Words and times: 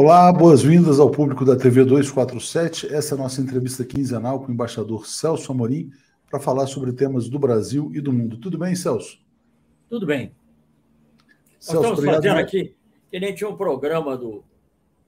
Olá, 0.00 0.32
boas-vindas 0.32 1.00
ao 1.00 1.10
público 1.10 1.44
da 1.44 1.56
TV 1.56 1.84
247. 1.84 2.94
Essa 2.94 3.16
é 3.16 3.18
a 3.18 3.20
nossa 3.20 3.40
entrevista 3.40 3.84
quinzenal 3.84 4.38
com 4.38 4.46
o 4.46 4.52
embaixador 4.52 5.08
Celso 5.08 5.50
Amorim 5.50 5.90
para 6.30 6.38
falar 6.38 6.68
sobre 6.68 6.92
temas 6.92 7.28
do 7.28 7.36
Brasil 7.36 7.90
e 7.92 8.00
do 8.00 8.12
mundo. 8.12 8.36
Tudo 8.36 8.56
bem, 8.56 8.76
Celso? 8.76 9.18
Tudo 9.90 10.06
bem. 10.06 10.32
Celso, 11.58 11.82
Nós 11.82 11.98
estamos 11.98 12.14
fazendo 12.14 12.38
aqui, 12.38 12.76
que 13.10 13.18
nem 13.18 13.34
tinha 13.34 13.50
um 13.50 13.56
programa 13.56 14.16
do, 14.16 14.44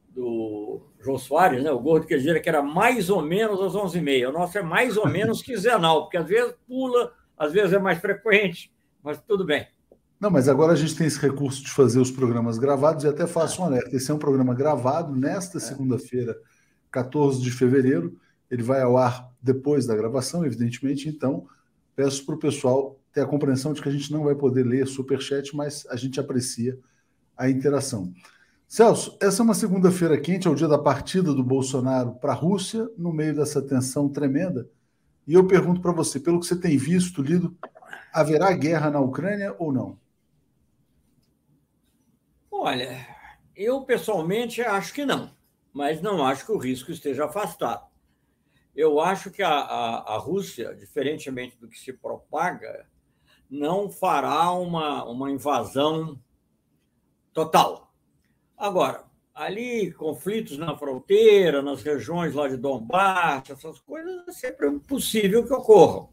do 0.09 0.80
João 0.98 1.19
Soares, 1.19 1.62
né? 1.62 1.70
o 1.70 1.78
Gordo, 1.78 2.05
que 2.05 2.16
dizia 2.16 2.41
que 2.41 2.48
era 2.48 2.61
mais 2.61 3.11
ou 3.11 3.22
menos 3.22 3.61
às 3.61 3.75
11h30. 3.75 4.28
O 4.28 4.33
nosso 4.33 4.59
é 4.59 4.62
mais 4.62 4.97
ou 4.97 5.09
menos 5.09 5.41
quinzenal, 5.41 6.02
porque 6.02 6.16
às 6.16 6.27
vezes 6.27 6.52
pula, 6.66 7.12
às 7.38 7.52
vezes 7.52 7.72
é 7.72 7.78
mais 7.78 8.00
frequente, 8.00 8.72
mas 9.05 9.22
tudo 9.22 9.45
bem. 9.45 9.69
Não, 10.20 10.30
mas 10.30 10.51
agora 10.51 10.74
a 10.74 10.77
gente 10.77 10.95
tem 10.95 11.06
esse 11.06 11.19
recurso 11.19 11.65
de 11.65 11.70
fazer 11.70 11.98
os 11.98 12.10
programas 12.10 12.59
gravados 12.59 13.05
e 13.05 13.09
até 13.09 13.27
faço 13.27 13.62
um 13.62 13.65
alerta. 13.65 13.97
Esse 13.97 14.11
é 14.11 14.15
um 14.15 14.19
programa 14.19 14.55
gravado 14.55 15.16
nesta 15.16 15.56
é. 15.56 15.61
segunda-feira, 15.61 16.37
14 16.91 17.41
de 17.41 17.51
fevereiro. 17.51 18.20
Ele 18.51 18.62
vai 18.62 18.83
ao 18.83 18.98
ar 18.98 19.33
depois 19.41 19.87
da 19.87 19.97
gravação, 19.97 20.45
evidentemente. 20.45 21.09
Então, 21.09 21.47
peço 21.97 22.27
para 22.27 22.34
o 22.34 22.39
pessoal 22.39 23.00
ter 23.14 23.22
a 23.22 23.27
compreensão 23.27 23.72
de 23.72 23.81
que 23.81 23.89
a 23.89 23.92
gente 23.92 24.12
não 24.12 24.25
vai 24.25 24.34
poder 24.34 24.62
ler 24.62 24.86
superchat, 24.86 25.56
mas 25.56 25.86
a 25.89 25.97
gente 25.97 26.20
aprecia 26.20 26.78
a 27.34 27.48
interação. 27.48 28.12
Celso, 28.69 29.16
essa 29.22 29.41
é 29.41 29.44
uma 29.44 29.55
segunda-feira 29.55 30.20
quente, 30.20 30.47
é 30.47 30.50
o 30.50 30.55
dia 30.55 30.69
da 30.69 30.78
partida 30.78 31.33
do 31.33 31.42
Bolsonaro 31.42 32.12
para 32.16 32.33
a 32.33 32.37
Rússia, 32.37 32.89
no 32.97 33.11
meio 33.11 33.34
dessa 33.34 33.62
tensão 33.62 34.06
tremenda. 34.06 34.69
E 35.27 35.33
eu 35.33 35.47
pergunto 35.47 35.81
para 35.81 35.92
você, 35.92 36.20
pelo 36.20 36.39
que 36.39 36.47
você 36.47 36.56
tem 36.56 36.77
visto, 36.77 37.22
lido, 37.22 37.56
haverá 38.12 38.53
guerra 38.53 38.91
na 38.91 39.00
Ucrânia 39.00 39.56
ou 39.59 39.72
não? 39.72 39.98
Olha, 42.62 43.06
eu 43.56 43.86
pessoalmente 43.86 44.61
acho 44.61 44.92
que 44.92 45.06
não, 45.06 45.34
mas 45.72 46.03
não 46.03 46.22
acho 46.27 46.44
que 46.44 46.53
o 46.53 46.58
risco 46.58 46.91
esteja 46.92 47.25
afastado. 47.25 47.86
Eu 48.77 49.00
acho 49.00 49.30
que 49.30 49.42
a, 49.42 49.48
a, 49.48 50.14
a 50.14 50.19
Rússia, 50.19 50.75
diferentemente 50.75 51.56
do 51.58 51.66
que 51.66 51.78
se 51.78 51.91
propaga, 51.91 52.86
não 53.48 53.91
fará 53.91 54.50
uma, 54.53 55.05
uma 55.05 55.31
invasão 55.31 56.20
total. 57.33 57.94
Agora, 58.58 59.06
ali, 59.34 59.91
conflitos 59.92 60.58
na 60.58 60.77
fronteira, 60.77 61.62
nas 61.62 61.83
regiões 61.83 62.34
lá 62.34 62.47
de 62.47 62.58
Donbass, 62.58 63.48
essas 63.48 63.81
coisas, 63.81 64.28
é 64.28 64.33
sempre 64.33 64.78
possível 64.81 65.47
que 65.47 65.55
ocorram. 65.55 66.11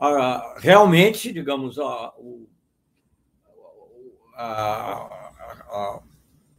Ah, 0.00 0.54
realmente, 0.56 1.30
digamos, 1.30 1.78
a, 1.78 2.14
a, 4.34 5.21
o 5.70 6.02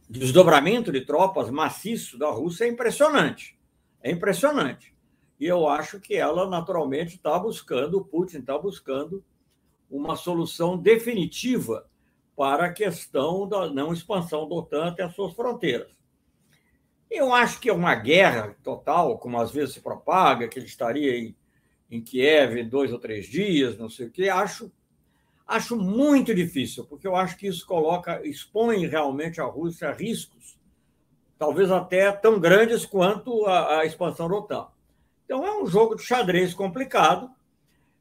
desdobramento 0.08 0.92
de 0.92 1.00
tropas 1.00 1.50
maciço 1.50 2.18
da 2.18 2.30
Rússia 2.30 2.64
é 2.64 2.68
impressionante. 2.68 3.58
É 4.02 4.10
impressionante. 4.10 4.94
E 5.38 5.46
eu 5.46 5.68
acho 5.68 6.00
que 6.00 6.14
ela, 6.14 6.48
naturalmente, 6.48 7.16
está 7.16 7.38
buscando, 7.38 7.98
o 7.98 8.04
Putin 8.04 8.38
está 8.38 8.56
buscando 8.58 9.24
uma 9.90 10.16
solução 10.16 10.76
definitiva 10.76 11.88
para 12.36 12.66
a 12.66 12.72
questão 12.72 13.48
da 13.48 13.68
não 13.68 13.92
expansão 13.92 14.48
da 14.48 14.54
OTAN 14.54 14.88
até 14.88 15.02
as 15.02 15.14
suas 15.14 15.34
fronteiras. 15.34 15.90
Eu 17.10 17.32
acho 17.32 17.60
que 17.60 17.68
é 17.68 17.72
uma 17.72 17.94
guerra 17.94 18.56
total, 18.62 19.18
como 19.18 19.40
às 19.40 19.52
vezes 19.52 19.74
se 19.74 19.80
propaga, 19.80 20.48
que 20.48 20.58
ele 20.58 20.66
estaria 20.66 21.16
em, 21.16 21.36
em 21.90 22.00
Kiev 22.00 22.64
dois 22.64 22.92
ou 22.92 22.98
três 22.98 23.26
dias, 23.26 23.78
não 23.78 23.88
sei 23.88 24.06
o 24.06 24.10
quê. 24.10 24.28
Acho 24.28 24.72
Acho 25.46 25.76
muito 25.76 26.34
difícil, 26.34 26.84
porque 26.86 27.06
eu 27.06 27.14
acho 27.14 27.36
que 27.36 27.46
isso 27.46 27.66
coloca, 27.66 28.26
expõe 28.26 28.86
realmente 28.86 29.40
a 29.40 29.44
Rússia 29.44 29.90
a 29.90 29.92
riscos, 29.92 30.58
talvez 31.38 31.70
até 31.70 32.10
tão 32.12 32.40
grandes 32.40 32.86
quanto 32.86 33.44
a, 33.46 33.80
a 33.80 33.84
expansão 33.84 34.28
da 34.28 34.36
OTAN. 34.36 34.68
Então, 35.24 35.44
é 35.46 35.62
um 35.62 35.66
jogo 35.66 35.96
de 35.96 36.02
xadrez 36.02 36.54
complicado. 36.54 37.30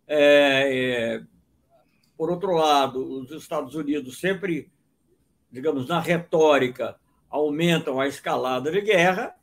É, 0.07 1.17
é, 1.17 1.23
por 2.17 2.29
outro 2.29 2.53
lado, 2.53 3.21
os 3.21 3.31
Estados 3.31 3.75
Unidos 3.75 4.19
sempre, 4.19 4.71
digamos, 5.51 5.87
na 5.87 5.99
retórica, 5.99 6.97
aumentam 7.29 7.99
a 7.99 8.07
escalada 8.07 8.71
de 8.71 8.79
guerra, 8.79 9.35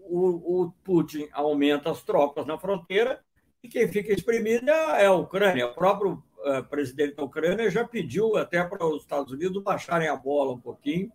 o, 0.00 0.62
o 0.62 0.72
Putin 0.82 1.28
aumenta 1.32 1.90
as 1.90 2.02
tropas 2.02 2.46
na 2.46 2.58
fronteira, 2.58 3.22
e 3.62 3.68
quem 3.68 3.86
fica 3.88 4.12
exprimido 4.12 4.68
é, 4.70 5.06
a 5.06 5.12
Ucrânia. 5.12 5.68
O 5.68 5.74
próprio 5.74 6.22
presidente 6.68 7.16
da 7.16 7.24
Ucrânia 7.24 7.70
já 7.70 7.84
pediu 7.86 8.36
até 8.36 8.62
para 8.64 8.86
os 8.86 9.02
Estados 9.02 9.32
Unidos 9.32 9.62
baixarem 9.62 10.08
a 10.08 10.16
bola 10.16 10.52
um 10.52 10.60
pouquinho 10.60 11.10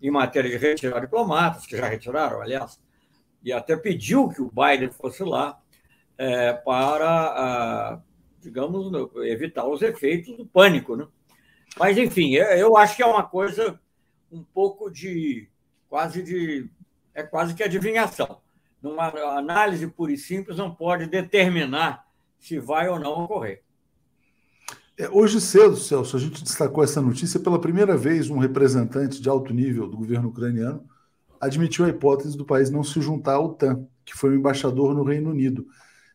em 0.00 0.10
matéria 0.10 0.50
de 0.50 0.56
retirar 0.56 1.00
diplomatas, 1.00 1.66
que 1.66 1.76
já 1.76 1.88
retiraram, 1.88 2.42
aliás, 2.42 2.78
e 3.42 3.52
até 3.52 3.76
pediu 3.76 4.28
que 4.28 4.42
o 4.42 4.50
Biden 4.50 4.90
fosse 4.90 5.22
lá 5.22 5.58
é, 6.18 6.52
para, 6.52 7.08
ah, 7.08 8.02
digamos, 8.40 8.92
evitar 9.26 9.66
os 9.66 9.82
efeitos 9.82 10.36
do 10.36 10.46
pânico. 10.46 10.96
Né? 10.96 11.06
Mas, 11.78 11.98
enfim, 11.98 12.34
eu 12.34 12.76
acho 12.76 12.96
que 12.96 13.02
é 13.02 13.06
uma 13.06 13.22
coisa 13.22 13.80
um 14.30 14.42
pouco 14.42 14.90
de 14.90 15.48
quase 15.88 16.22
de. 16.22 16.68
é 17.14 17.22
quase 17.22 17.54
que 17.54 17.62
adivinhação. 17.62 18.40
Numa 18.82 19.08
análise 19.38 19.86
pura 19.86 20.12
e 20.12 20.18
simples, 20.18 20.58
não 20.58 20.74
pode 20.74 21.06
determinar 21.06 22.06
se 22.38 22.58
vai 22.58 22.88
ou 22.88 22.98
não 22.98 23.24
ocorrer. 23.24 23.62
É, 24.96 25.08
hoje 25.08 25.40
cedo, 25.40 25.76
Celso, 25.76 26.16
a 26.16 26.20
gente 26.20 26.42
destacou 26.42 26.84
essa 26.84 27.00
notícia. 27.00 27.40
Pela 27.40 27.60
primeira 27.60 27.96
vez, 27.96 28.30
um 28.30 28.38
representante 28.38 29.20
de 29.20 29.28
alto 29.28 29.52
nível 29.52 29.88
do 29.88 29.96
governo 29.96 30.28
ucraniano 30.28 30.84
admitiu 31.40 31.84
a 31.84 31.88
hipótese 31.88 32.36
do 32.36 32.44
país 32.44 32.70
não 32.70 32.84
se 32.84 33.00
juntar 33.00 33.34
à 33.34 33.40
OTAN, 33.40 33.86
que 34.04 34.16
foi 34.16 34.30
o 34.30 34.34
embaixador 34.34 34.94
no 34.94 35.02
Reino 35.02 35.30
Unido. 35.30 35.66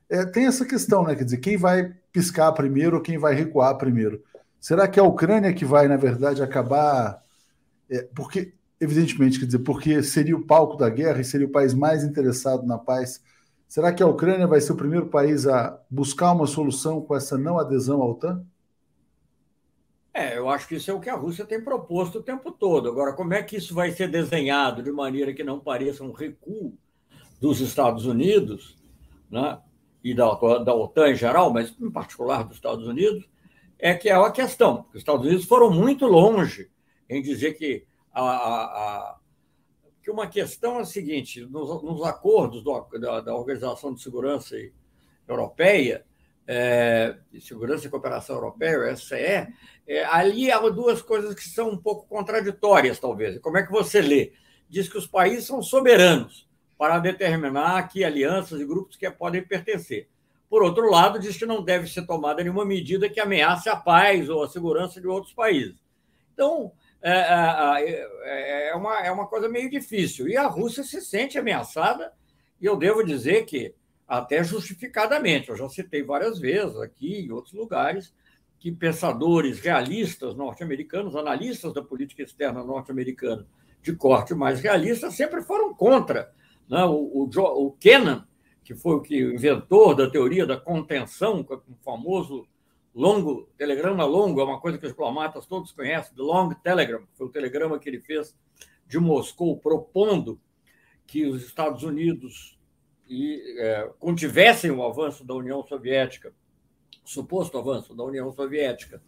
É, 0.10 0.26
tem 0.26 0.46
essa 0.46 0.66
questão, 0.66 1.04
né? 1.04 1.14
Quer 1.16 1.26
dizer, 1.26 1.38
quem 1.38 1.58
vai 1.58 1.94
piscar 2.12 2.52
primeiro 2.54 2.96
ou 2.96 3.02
quem 3.02 3.18
vai 3.18 3.36
recuar 3.36 3.78
primeiro? 3.78 4.24
Será 4.60 4.88
que 4.88 5.00
é 5.00 5.04
a 5.04 5.06
Ucrânia 5.06 5.54
que 5.54 5.66
vai, 5.66 5.88
na 5.88 5.98
verdade, 5.98 6.42
acabar. 6.42 7.22
É, 7.90 8.08
porque, 8.16 8.54
evidentemente, 8.80 9.40
quer 9.40 9.46
dizer, 9.46 9.60
porque 9.60 10.02
seria 10.04 10.38
o 10.38 10.46
palco 10.46 10.78
da 10.78 10.90
guerra 10.90 11.20
e 11.20 11.26
seria 11.26 11.48
o 11.48 11.52
país 11.52 11.74
mais 11.74 12.04
interessado 12.04 12.66
na 12.66 12.78
paz. 12.78 13.22
Será 13.68 13.92
que 13.94 14.02
a 14.02 14.08
Ucrânia 14.08 14.48
vai 14.48 14.62
ser 14.62 14.72
o 14.72 14.78
primeiro 14.78 15.08
país 15.08 15.46
a 15.48 15.80
buscar 15.90 16.32
uma 16.32 16.48
solução 16.48 17.02
com 17.02 17.16
essa 17.16 17.38
não 17.38 17.60
adesão 17.60 18.02
à 18.02 18.06
OTAN? 18.06 18.44
É, 20.14 20.38
eu 20.38 20.50
acho 20.50 20.68
que 20.68 20.76
isso 20.76 20.90
é 20.90 20.94
o 20.94 21.00
que 21.00 21.10
a 21.10 21.16
Rússia 21.16 21.46
tem 21.46 21.64
proposto 21.64 22.20
o 22.20 22.24
tempo 22.24 22.52
todo. 22.52 22.90
Agora, 22.90 23.14
como 23.14 23.34
é 23.34 23.44
que 23.44 23.58
isso 23.58 23.74
vai 23.74 23.92
ser 23.92 24.10
desenhado 24.10 24.82
de 24.82 24.92
maneira 24.92 25.34
que 25.34 25.44
não 25.44 25.60
pareça 25.60 26.04
um 26.04 26.12
recuo 26.12 26.78
dos 27.40 27.62
Estados 27.62 28.06
Unidos 28.06 28.76
né, 29.30 29.60
e 30.04 30.14
da, 30.14 30.26
da 30.60 30.74
OTAN 30.74 31.12
em 31.12 31.16
geral, 31.16 31.54
mas 31.54 31.76
em 31.80 31.92
particular 31.92 32.44
dos 32.44 32.56
Estados 32.56 32.88
Unidos, 32.88 33.30
é 33.78 33.94
que 33.94 34.10
é 34.10 34.14
a 34.14 34.32
questão. 34.32 34.86
Os 34.90 34.96
Estados 34.96 35.26
Unidos 35.26 35.46
foram 35.46 35.72
muito 35.72 36.06
longe 36.06 36.70
em 37.10 37.22
dizer 37.22 37.54
que 37.54 37.86
a, 38.12 38.22
a, 38.22 38.64
a 38.64 39.20
que 40.02 40.12
uma 40.12 40.28
questão 40.28 40.78
é 40.78 40.82
a 40.82 40.86
seguinte: 40.86 41.42
nos, 41.46 41.84
nos 41.84 42.04
acordos 42.04 42.64
do, 42.64 42.88
da, 43.00 43.22
da 43.22 43.36
Organização 43.36 43.94
de 43.94 44.02
Segurança 44.02 44.56
Europeia, 45.28 46.06
é, 46.52 47.16
de 47.32 47.40
Segurança 47.40 47.86
e 47.86 47.92
Cooperação 47.92 48.36
Europeia, 48.36 48.92
o 48.92 48.98
SCE, 48.98 49.54
é, 49.88 50.04
ali 50.06 50.52
há 50.52 50.58
duas 50.70 51.00
coisas 51.00 51.36
que 51.36 51.44
são 51.44 51.70
um 51.70 51.78
pouco 51.78 52.08
contraditórias, 52.08 52.98
talvez. 52.98 53.38
Como 53.38 53.60
é 53.60 53.64
que 53.64 53.72
você 53.72 54.02
lê? 54.02 54.34
Diz 54.68 54.90
que 54.90 54.98
os 54.98 55.06
países 55.06 55.46
são 55.46 55.62
soberanos 55.62 56.50
para 56.76 56.98
determinar 56.98 57.88
que 57.88 58.04
alianças 58.04 58.60
e 58.60 58.66
grupos 58.66 58.96
que 58.96 59.08
podem 59.12 59.44
pertencer. 59.44 60.10
Por 60.50 60.64
outro 60.64 60.90
lado, 60.90 61.20
diz 61.20 61.38
que 61.38 61.46
não 61.46 61.64
deve 61.64 61.86
ser 61.86 62.08
tomada 62.08 62.42
nenhuma 62.42 62.66
medida 62.66 63.08
que 63.08 63.20
ameace 63.20 63.70
a 63.70 63.76
paz 63.76 64.28
ou 64.28 64.42
a 64.42 64.50
segurança 64.50 65.00
de 65.00 65.06
outros 65.06 65.34
países. 65.34 65.76
Então, 66.34 66.72
é, 67.00 67.12
é, 67.12 68.10
é, 68.24 68.70
é 68.70 68.76
uma, 68.76 69.00
é 69.06 69.12
uma 69.12 69.28
coisa 69.28 69.48
meio 69.48 69.70
difícil. 69.70 70.28
E 70.28 70.36
a 70.36 70.48
Rússia 70.48 70.84
se 70.84 71.00
sente 71.00 71.38
ameaçada, 71.38 72.12
e 72.60 72.66
eu 72.66 72.76
devo 72.76 73.04
dizer 73.04 73.46
que 73.46 73.76
até 74.10 74.44
justificadamente. 74.44 75.50
Eu 75.50 75.56
já 75.56 75.70
citei 75.70 76.02
várias 76.02 76.40
vezes 76.40 76.76
aqui 76.78 77.20
em 77.20 77.32
outros 77.32 77.54
lugares 77.54 78.12
que 78.58 78.72
pensadores 78.72 79.60
realistas 79.60 80.36
norte-americanos, 80.36 81.16
analistas 81.16 81.72
da 81.72 81.84
política 81.84 82.24
externa 82.24 82.64
norte-americana 82.64 83.46
de 83.84 83.96
corte 83.96 84.34
mais 84.34 84.60
realista, 84.60 85.12
sempre 85.12 85.44
foram 85.44 85.76
contra. 85.76 86.34
Né? 86.68 86.84
O, 86.86 87.30
o, 87.30 87.68
o 87.68 87.72
Kennan, 87.74 88.28
que 88.64 88.74
foi 88.74 88.96
o 88.96 89.02
que 89.02 89.18
inventor 89.18 89.96
da 89.96 90.10
teoria 90.10 90.46
da 90.46 90.58
contenção, 90.58 91.44
com 91.44 91.54
o 91.56 91.78
famoso 91.86 92.48
longo, 92.94 93.48
telegrama 93.58 94.04
longo, 94.06 94.42
é 94.42 94.44
uma 94.44 94.60
coisa 94.60 94.80
que 94.80 94.86
os 94.86 94.92
diplomatas 94.92 95.46
todos 95.46 95.72
conhecem, 95.72 96.16
the 96.16 96.22
long 96.22 96.50
telegram, 96.64 97.04
foi 97.14 97.28
o 97.28 97.32
telegrama 97.32 97.78
que 97.78 97.88
ele 97.88 98.02
fez 98.02 98.36
de 98.88 99.00
Moscou 99.00 99.56
propondo 99.58 100.42
que 101.06 101.26
os 101.26 101.46
Estados 101.46 101.84
Unidos 101.84 102.59
e 103.10 103.58
é, 103.58 103.90
contivessem 104.00 104.70
o 104.72 104.84
avanço 104.84 105.26
da 105.26 105.34
União 105.34 105.64
Soviética, 105.64 106.32
suposto 107.04 107.58
avanço 107.58 107.96
da 107.96 108.04
União 108.04 108.32
Soviética, 108.32 109.02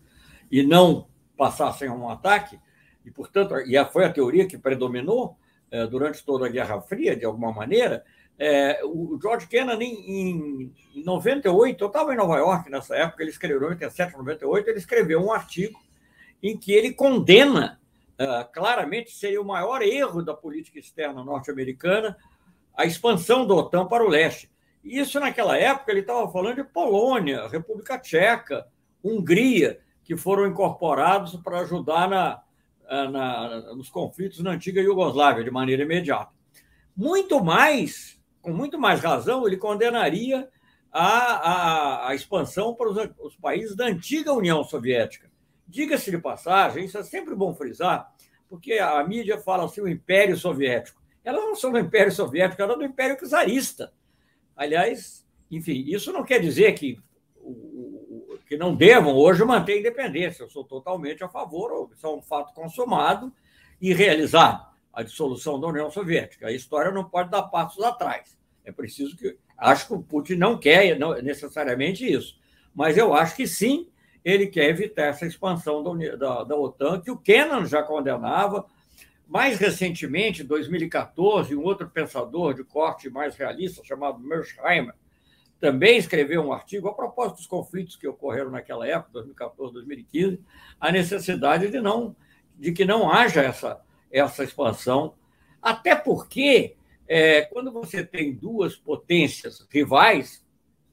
e 0.51 0.63
não 0.63 1.07
passassem 1.37 1.87
a 1.87 1.93
um 1.93 2.09
ataque, 2.09 2.59
e, 3.05 3.11
portanto, 3.11 3.55
e 3.59 3.85
foi 3.85 4.05
a 4.05 4.11
teoria 4.11 4.47
que 4.47 4.57
predominou, 4.57 5.37
é, 5.69 5.85
durante 5.87 6.25
toda 6.25 6.47
a 6.47 6.49
Guerra 6.49 6.81
Fria, 6.81 7.15
de 7.15 7.25
alguma 7.25 7.51
maneira, 7.53 8.03
é, 8.37 8.81
o 8.83 9.19
George 9.21 9.47
Kennan, 9.47 9.81
em, 9.81 10.73
em 10.95 11.03
98, 11.03 11.83
eu 11.83 11.87
estava 11.87 12.11
em 12.11 12.17
Nova 12.17 12.37
York 12.37 12.69
nessa 12.71 12.95
época, 12.95 13.21
ele 13.21 13.29
escreveu, 13.29 13.67
em 13.67 13.71
87, 13.71 14.17
98, 14.17 14.69
ele 14.69 14.79
escreveu 14.79 15.23
um 15.23 15.31
artigo 15.31 15.79
em 16.41 16.57
que 16.57 16.71
ele 16.71 16.91
condena 16.91 17.79
uh, 18.19 18.51
claramente, 18.51 19.11
seria 19.11 19.41
o 19.41 19.45
maior 19.45 19.81
erro 19.81 20.23
da 20.23 20.33
política 20.33 20.79
externa 20.79 21.23
norte-americana, 21.23 22.17
a 22.75 22.85
expansão 22.85 23.45
da 23.45 23.53
OTAN 23.53 23.85
para 23.85 24.03
o 24.03 24.09
leste. 24.09 24.51
E 24.83 24.99
isso, 24.99 25.19
naquela 25.19 25.57
época, 25.57 25.91
ele 25.91 26.01
estava 26.01 26.31
falando 26.31 26.55
de 26.55 26.63
Polônia, 26.63 27.47
República 27.47 27.99
Tcheca, 27.99 28.67
Hungria, 29.03 29.79
que 30.03 30.17
foram 30.17 30.47
incorporados 30.47 31.35
para 31.37 31.59
ajudar 31.59 32.09
na, 32.09 32.41
na, 33.09 33.73
nos 33.75 33.89
conflitos 33.89 34.39
na 34.39 34.51
antiga 34.51 34.81
Iugoslávia, 34.81 35.43
de 35.43 35.51
maneira 35.51 35.83
imediata. 35.83 36.31
Muito 36.95 37.43
mais, 37.43 38.19
com 38.41 38.51
muito 38.51 38.79
mais 38.79 38.99
razão, 38.99 39.47
ele 39.47 39.57
condenaria 39.57 40.49
a, 40.91 41.07
a, 41.07 42.09
a 42.09 42.15
expansão 42.15 42.75
para 42.75 42.89
os, 42.89 42.97
os 43.19 43.35
países 43.37 43.75
da 43.75 43.85
antiga 43.85 44.33
União 44.33 44.63
Soviética. 44.63 45.31
Diga-se 45.67 46.11
de 46.11 46.17
passagem, 46.17 46.85
isso 46.85 46.97
é 46.97 47.03
sempre 47.03 47.33
bom 47.33 47.53
frisar, 47.55 48.11
porque 48.49 48.73
a 48.73 49.01
mídia 49.03 49.37
fala 49.37 49.63
assim, 49.63 49.79
o 49.79 49.87
Império 49.87 50.35
Soviético. 50.35 51.00
Ela 51.23 51.39
não 51.39 51.55
são 51.55 51.71
do 51.71 51.79
Império 51.79 52.11
Soviético, 52.11 52.61
ela 52.61 52.73
é 52.73 52.77
do 52.77 52.83
Império 52.83 53.17
Czarista. 53.17 53.93
Aliás, 54.55 55.25
enfim, 55.49 55.83
isso 55.87 56.11
não 56.11 56.23
quer 56.23 56.39
dizer 56.39 56.73
que, 56.73 56.99
que 58.47 58.57
não 58.57 58.75
devam 58.75 59.15
hoje 59.15 59.43
manter 59.43 59.73
a 59.73 59.79
independência. 59.79 60.43
Eu 60.43 60.49
sou 60.49 60.63
totalmente 60.63 61.23
a 61.23 61.29
favor, 61.29 61.89
isso 61.95 62.05
é 62.05 62.09
um 62.09 62.21
fato 62.21 62.53
consumado 62.53 63.31
e 63.81 63.93
realizado, 63.93 64.65
a 64.93 65.03
dissolução 65.03 65.59
da 65.59 65.67
União 65.67 65.89
Soviética. 65.91 66.47
A 66.47 66.51
história 66.51 66.91
não 66.91 67.03
pode 67.03 67.29
dar 67.29 67.43
passos 67.43 67.83
atrás. 67.83 68.37
É 68.63 68.71
preciso 68.71 69.17
que. 69.17 69.37
Acho 69.57 69.87
que 69.87 69.93
o 69.93 70.01
Putin 70.01 70.35
não 70.35 70.57
quer 70.57 70.97
necessariamente 71.21 72.11
isso, 72.11 72.35
mas 72.73 72.97
eu 72.97 73.13
acho 73.13 73.35
que 73.35 73.45
sim, 73.45 73.87
ele 74.25 74.47
quer 74.47 74.69
evitar 74.69 75.07
essa 75.07 75.25
expansão 75.25 75.83
da, 75.83 76.15
da, 76.15 76.43
da 76.43 76.55
OTAN, 76.55 76.99
que 76.99 77.11
o 77.11 77.17
Kennan 77.17 77.65
já 77.65 77.83
condenava. 77.83 78.65
Mais 79.31 79.57
recentemente, 79.57 80.43
em 80.43 80.45
2014, 80.45 81.55
um 81.55 81.63
outro 81.63 81.89
pensador 81.89 82.53
de 82.53 82.65
corte 82.65 83.09
mais 83.09 83.33
realista, 83.37 83.81
chamado 83.81 84.19
Mersheimer, 84.19 84.93
também 85.57 85.95
escreveu 85.95 86.41
um 86.41 86.51
artigo 86.51 86.89
a 86.89 86.93
propósito 86.93 87.37
dos 87.37 87.47
conflitos 87.47 87.95
que 87.95 88.05
ocorreram 88.05 88.51
naquela 88.51 88.85
época, 88.85 89.13
2014, 89.13 89.71
2015, 89.71 90.41
a 90.77 90.91
necessidade 90.91 91.71
de 91.71 91.79
não 91.79 92.13
de 92.59 92.73
que 92.73 92.83
não 92.83 93.09
haja 93.09 93.41
essa, 93.41 93.81
essa 94.11 94.43
expansão, 94.43 95.15
até 95.61 95.95
porque 95.95 96.75
é, 97.07 97.43
quando 97.43 97.71
você 97.71 98.03
tem 98.03 98.35
duas 98.35 98.75
potências 98.75 99.65
rivais, 99.71 100.45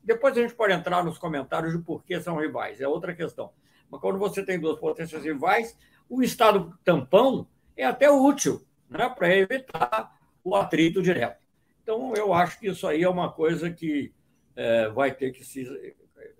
depois 0.04 0.38
a 0.38 0.42
gente 0.42 0.54
pode 0.54 0.72
entrar 0.72 1.04
nos 1.04 1.18
comentários 1.18 1.72
de 1.72 1.80
por 1.80 2.04
que 2.04 2.20
são 2.20 2.36
rivais, 2.36 2.80
é 2.80 2.86
outra 2.86 3.12
questão. 3.12 3.50
Mas 3.90 4.00
quando 4.00 4.16
você 4.16 4.44
tem 4.44 4.60
duas 4.60 4.78
potências 4.78 5.24
rivais, 5.24 5.76
o 6.08 6.22
Estado 6.22 6.78
tampão 6.84 7.48
é 7.78 7.86
até 7.86 8.10
útil 8.10 8.60
né, 8.90 9.08
para 9.08 9.34
evitar 9.34 10.18
o 10.42 10.54
atrito 10.54 11.00
direto. 11.00 11.38
Então, 11.82 12.12
eu 12.14 12.34
acho 12.34 12.58
que 12.58 12.68
isso 12.68 12.86
aí 12.86 13.02
é 13.02 13.08
uma 13.08 13.32
coisa 13.32 13.70
que 13.70 14.12
é, 14.54 14.88
vai 14.88 15.12
ter 15.12 15.30
que 15.32 15.44
se. 15.44 15.94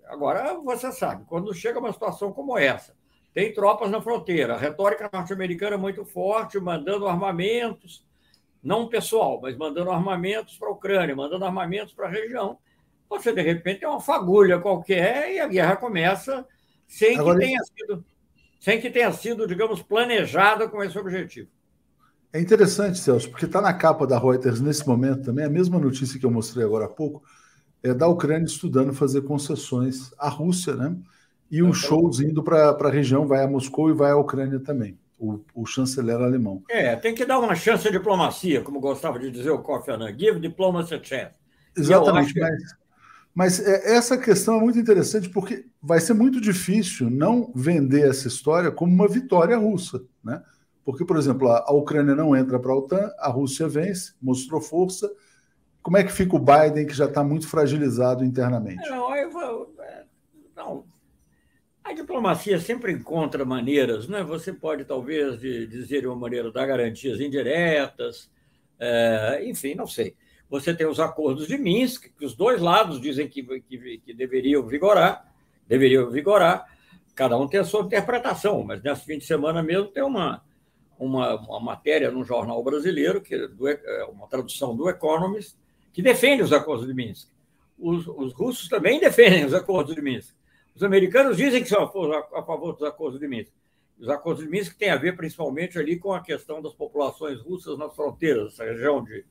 Agora, 0.05 0.53
você 0.55 0.91
sabe, 0.91 1.25
quando 1.25 1.53
chega 1.53 1.79
uma 1.79 1.93
situação 1.93 2.31
como 2.33 2.57
essa, 2.57 2.95
tem 3.33 3.53
tropas 3.53 3.89
na 3.89 4.01
fronteira, 4.01 4.55
a 4.55 4.57
retórica 4.57 5.09
norte-americana 5.11 5.75
é 5.75 5.77
muito 5.77 6.03
forte, 6.03 6.59
mandando 6.59 7.07
armamentos, 7.07 8.05
não 8.61 8.89
pessoal, 8.89 9.39
mas 9.41 9.55
mandando 9.55 9.91
armamentos 9.91 10.57
para 10.57 10.67
a 10.67 10.71
Ucrânia, 10.71 11.15
mandando 11.15 11.45
armamentos 11.45 11.93
para 11.93 12.07
a 12.07 12.11
região. 12.11 12.57
Você, 13.07 13.31
de 13.31 13.41
repente, 13.41 13.79
tem 13.79 13.89
uma 13.89 14.01
fagulha 14.01 14.59
qualquer 14.59 15.33
e 15.33 15.39
a 15.39 15.47
guerra 15.47 15.77
começa 15.77 16.45
sem 16.87 17.17
Agora, 17.17 17.39
que 17.39 17.45
tenha 17.45 17.63
sido, 17.63 18.05
sem 18.59 18.81
que 18.81 18.89
tenha 18.89 19.11
sido, 19.11 19.47
digamos, 19.47 19.81
planejada 19.81 20.67
com 20.67 20.83
esse 20.83 20.97
objetivo. 20.97 21.47
É 22.31 22.39
interessante, 22.39 22.99
Celso, 22.99 23.29
porque 23.29 23.45
está 23.45 23.59
na 23.59 23.73
capa 23.73 24.05
da 24.05 24.19
Reuters 24.19 24.61
nesse 24.61 24.87
momento 24.87 25.23
também, 25.23 25.45
a 25.45 25.49
mesma 25.49 25.79
notícia 25.79 26.19
que 26.19 26.25
eu 26.25 26.29
mostrei 26.29 26.63
agora 26.63 26.85
há 26.85 26.89
pouco, 26.89 27.23
é 27.81 27.93
da 27.93 28.07
Ucrânia 28.07 28.45
estudando 28.45 28.93
fazer 28.93 29.21
concessões 29.21 30.11
à 30.17 30.29
Rússia, 30.29 30.75
né? 30.75 30.95
E 31.49 31.63
um 31.63 31.73
shows 31.73 32.19
indo 32.19 32.43
para 32.43 32.69
a 32.69 32.89
região, 32.89 33.25
vai 33.25 33.43
a 33.43 33.47
Moscou 33.47 33.89
e 33.89 33.93
vai 33.93 34.11
à 34.11 34.15
Ucrânia 34.15 34.59
também, 34.59 34.99
o, 35.17 35.39
o, 35.55 35.65
chanceler 35.65 36.17
alemão. 36.17 36.61
É, 36.69 36.95
tem 36.95 37.15
que 37.15 37.25
dar 37.25 37.39
uma 37.39 37.55
chance 37.55 37.87
à 37.87 37.91
diplomacia, 37.91 38.61
como 38.61 38.79
gostava 38.79 39.17
de 39.17 39.31
dizer 39.31 39.49
o 39.49 39.59
Kofi 39.59 39.89
Annan, 39.89 40.15
give 40.15 40.39
diplomacy 40.39 40.93
a 40.93 41.01
chance. 41.01 41.33
Exatamente, 41.75 42.39
mas, 42.39 42.53
mas 43.33 43.59
é, 43.59 43.95
essa 43.95 44.17
questão 44.17 44.57
é 44.57 44.59
muito 44.61 44.79
interessante 44.79 45.29
porque 45.29 45.65
vai 45.81 45.99
ser 45.99 46.13
muito 46.13 46.41
difícil 46.41 47.09
não 47.09 47.51
vender 47.55 48.09
essa 48.09 48.27
história 48.27 48.71
como 48.71 48.93
uma 48.93 49.07
vitória 49.07 49.57
russa, 49.57 50.01
né? 50.23 50.43
Porque, 50.83 51.05
por 51.05 51.17
exemplo, 51.17 51.47
a, 51.49 51.71
Ucrânia 51.71 52.15
não 52.15 52.35
entra 52.35 52.59
para 52.59 52.71
a 52.71 52.75
OTAN, 52.75 53.11
a 53.19 53.29
Rússia 53.29 53.67
vence, 53.67 54.13
mostrou 54.19 54.59
força, 54.59 55.11
como 55.83 55.97
é 55.97 56.03
que 56.03 56.11
fica 56.11 56.35
o 56.35 56.39
Biden, 56.39 56.85
que 56.87 56.93
já 56.93 57.05
está 57.05 57.23
muito 57.23 57.47
fragilizado 57.47 58.25
internamente? 58.25 58.89
Não, 58.89 59.15
eu, 59.15 59.73
é, 59.79 60.03
não, 60.55 60.85
a 61.83 61.93
diplomacia 61.93 62.59
sempre 62.59 62.91
encontra 62.91 63.45
maneiras, 63.45 64.07
né? 64.07 64.23
Você 64.23 64.51
pode, 64.51 64.83
talvez, 64.85 65.39
de, 65.39 65.65
dizer 65.67 66.01
de 66.01 66.07
uma 66.07 66.15
maneira, 66.15 66.51
dar 66.51 66.65
garantias 66.65 67.19
indiretas, 67.19 68.29
é, 68.79 69.41
enfim, 69.45 69.75
não 69.75 69.87
sei. 69.87 70.15
Você 70.49 70.73
tem 70.73 70.87
os 70.87 70.99
acordos 70.99 71.47
de 71.47 71.57
Minsk, 71.57 72.09
que 72.17 72.25
os 72.25 72.35
dois 72.35 72.59
lados 72.59 72.99
dizem 72.99 73.27
que, 73.27 73.43
que, 73.43 73.97
que 73.99 74.13
deveriam 74.13 74.65
vigorar, 74.65 75.31
deveriam 75.67 76.09
vigorar, 76.09 76.65
cada 77.13 77.37
um 77.37 77.47
tem 77.47 77.59
a 77.59 77.63
sua 77.63 77.83
interpretação, 77.83 78.63
mas 78.63 78.81
nesse 78.81 79.05
fim 79.05 79.17
de 79.17 79.25
semana 79.25 79.61
mesmo 79.61 79.87
tem 79.87 80.01
uma, 80.01 80.43
uma, 80.97 81.35
uma 81.35 81.59
matéria 81.59 82.09
num 82.09 82.23
jornal 82.23 82.63
brasileiro, 82.63 83.21
que 83.21 83.35
é 83.35 84.03
uma 84.05 84.27
tradução 84.27 84.75
do 84.75 84.89
Economist, 84.89 85.55
que 85.93 86.01
defende 86.01 86.41
os 86.41 86.51
acordos 86.51 86.87
de 86.87 86.93
Minsk. 86.93 87.29
Os, 87.77 88.07
os, 88.07 88.33
russos 88.33 88.67
também 88.67 88.99
defendem 88.99 89.45
os 89.45 89.53
acordos 89.53 89.95
de 89.95 90.01
Minsk. 90.01 90.33
Os 90.75 90.83
americanos 90.83 91.37
dizem 91.37 91.61
que 91.61 91.69
são 91.69 91.83
a, 91.83 92.43
favor 92.43 92.73
dos 92.73 92.83
acordos 92.83 93.19
de 93.19 93.27
Minsk. 93.27 93.51
Os 93.99 94.09
acordos 94.09 94.43
de 94.43 94.49
Minsk 94.49 94.77
têm 94.77 94.89
a 94.89 94.97
ver 94.97 95.15
principalmente 95.15 95.77
ali 95.77 95.99
com 95.99 96.13
a 96.13 96.21
questão 96.21 96.61
das 96.61 96.73
populações 96.73 97.39
russas 97.39 97.77
nas 97.77 97.95
fronteiras, 97.95 98.53
essa 98.53 98.63
região 98.63 99.03
de 99.03 99.25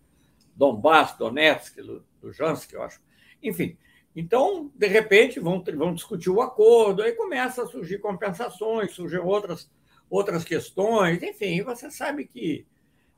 Donbass, 0.58 1.16
Donetsk, 1.16 1.78
Luhansk, 2.20 2.72
eu 2.72 2.82
acho. 2.82 3.00
Enfim, 3.40 3.78
então, 4.14 4.72
de 4.74 4.88
repente, 4.88 5.38
vão, 5.38 5.62
vão 5.76 5.94
discutir 5.94 6.28
o 6.28 6.42
acordo, 6.42 7.02
aí 7.02 7.12
começa 7.12 7.62
a 7.62 7.66
surgir 7.66 7.98
compensações, 7.98 8.92
surgem 8.92 9.20
outras, 9.20 9.70
outras 10.10 10.42
questões, 10.42 11.22
enfim, 11.22 11.62
você 11.62 11.88
sabe 11.88 12.26
que 12.26 12.66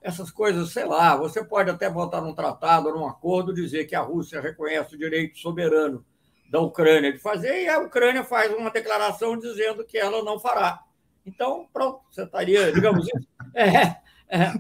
essas 0.03 0.31
coisas, 0.31 0.71
sei 0.71 0.85
lá, 0.85 1.17
você 1.17 1.43
pode 1.43 1.71
até 1.71 1.89
botar 1.89 2.21
num 2.21 2.35
tratado, 2.35 2.93
num 2.93 3.07
acordo, 3.07 3.55
dizer 3.55 3.87
que 3.87 3.95
a 3.95 4.03
Rússia 4.03 4.41
reconhece 4.41 4.95
o 4.95 4.99
direito 4.99 5.39
soberano 5.39 6.05
da 6.51 6.61
Ucrânia 6.61 7.11
de 7.13 7.19
fazer, 7.19 7.63
e 7.63 7.69
a 7.69 7.79
Ucrânia 7.79 8.23
faz 8.23 8.53
uma 8.55 8.71
declaração 8.71 9.39
dizendo 9.39 9.85
que 9.85 9.97
ela 9.97 10.23
não 10.23 10.39
fará. 10.39 10.83
Então, 11.25 11.67
pronto, 11.73 12.01
você 12.11 12.25
estaria, 12.25 12.71
digamos 12.71 13.07
isso. 13.07 13.29
É, 13.53 13.97
é, 14.29 14.53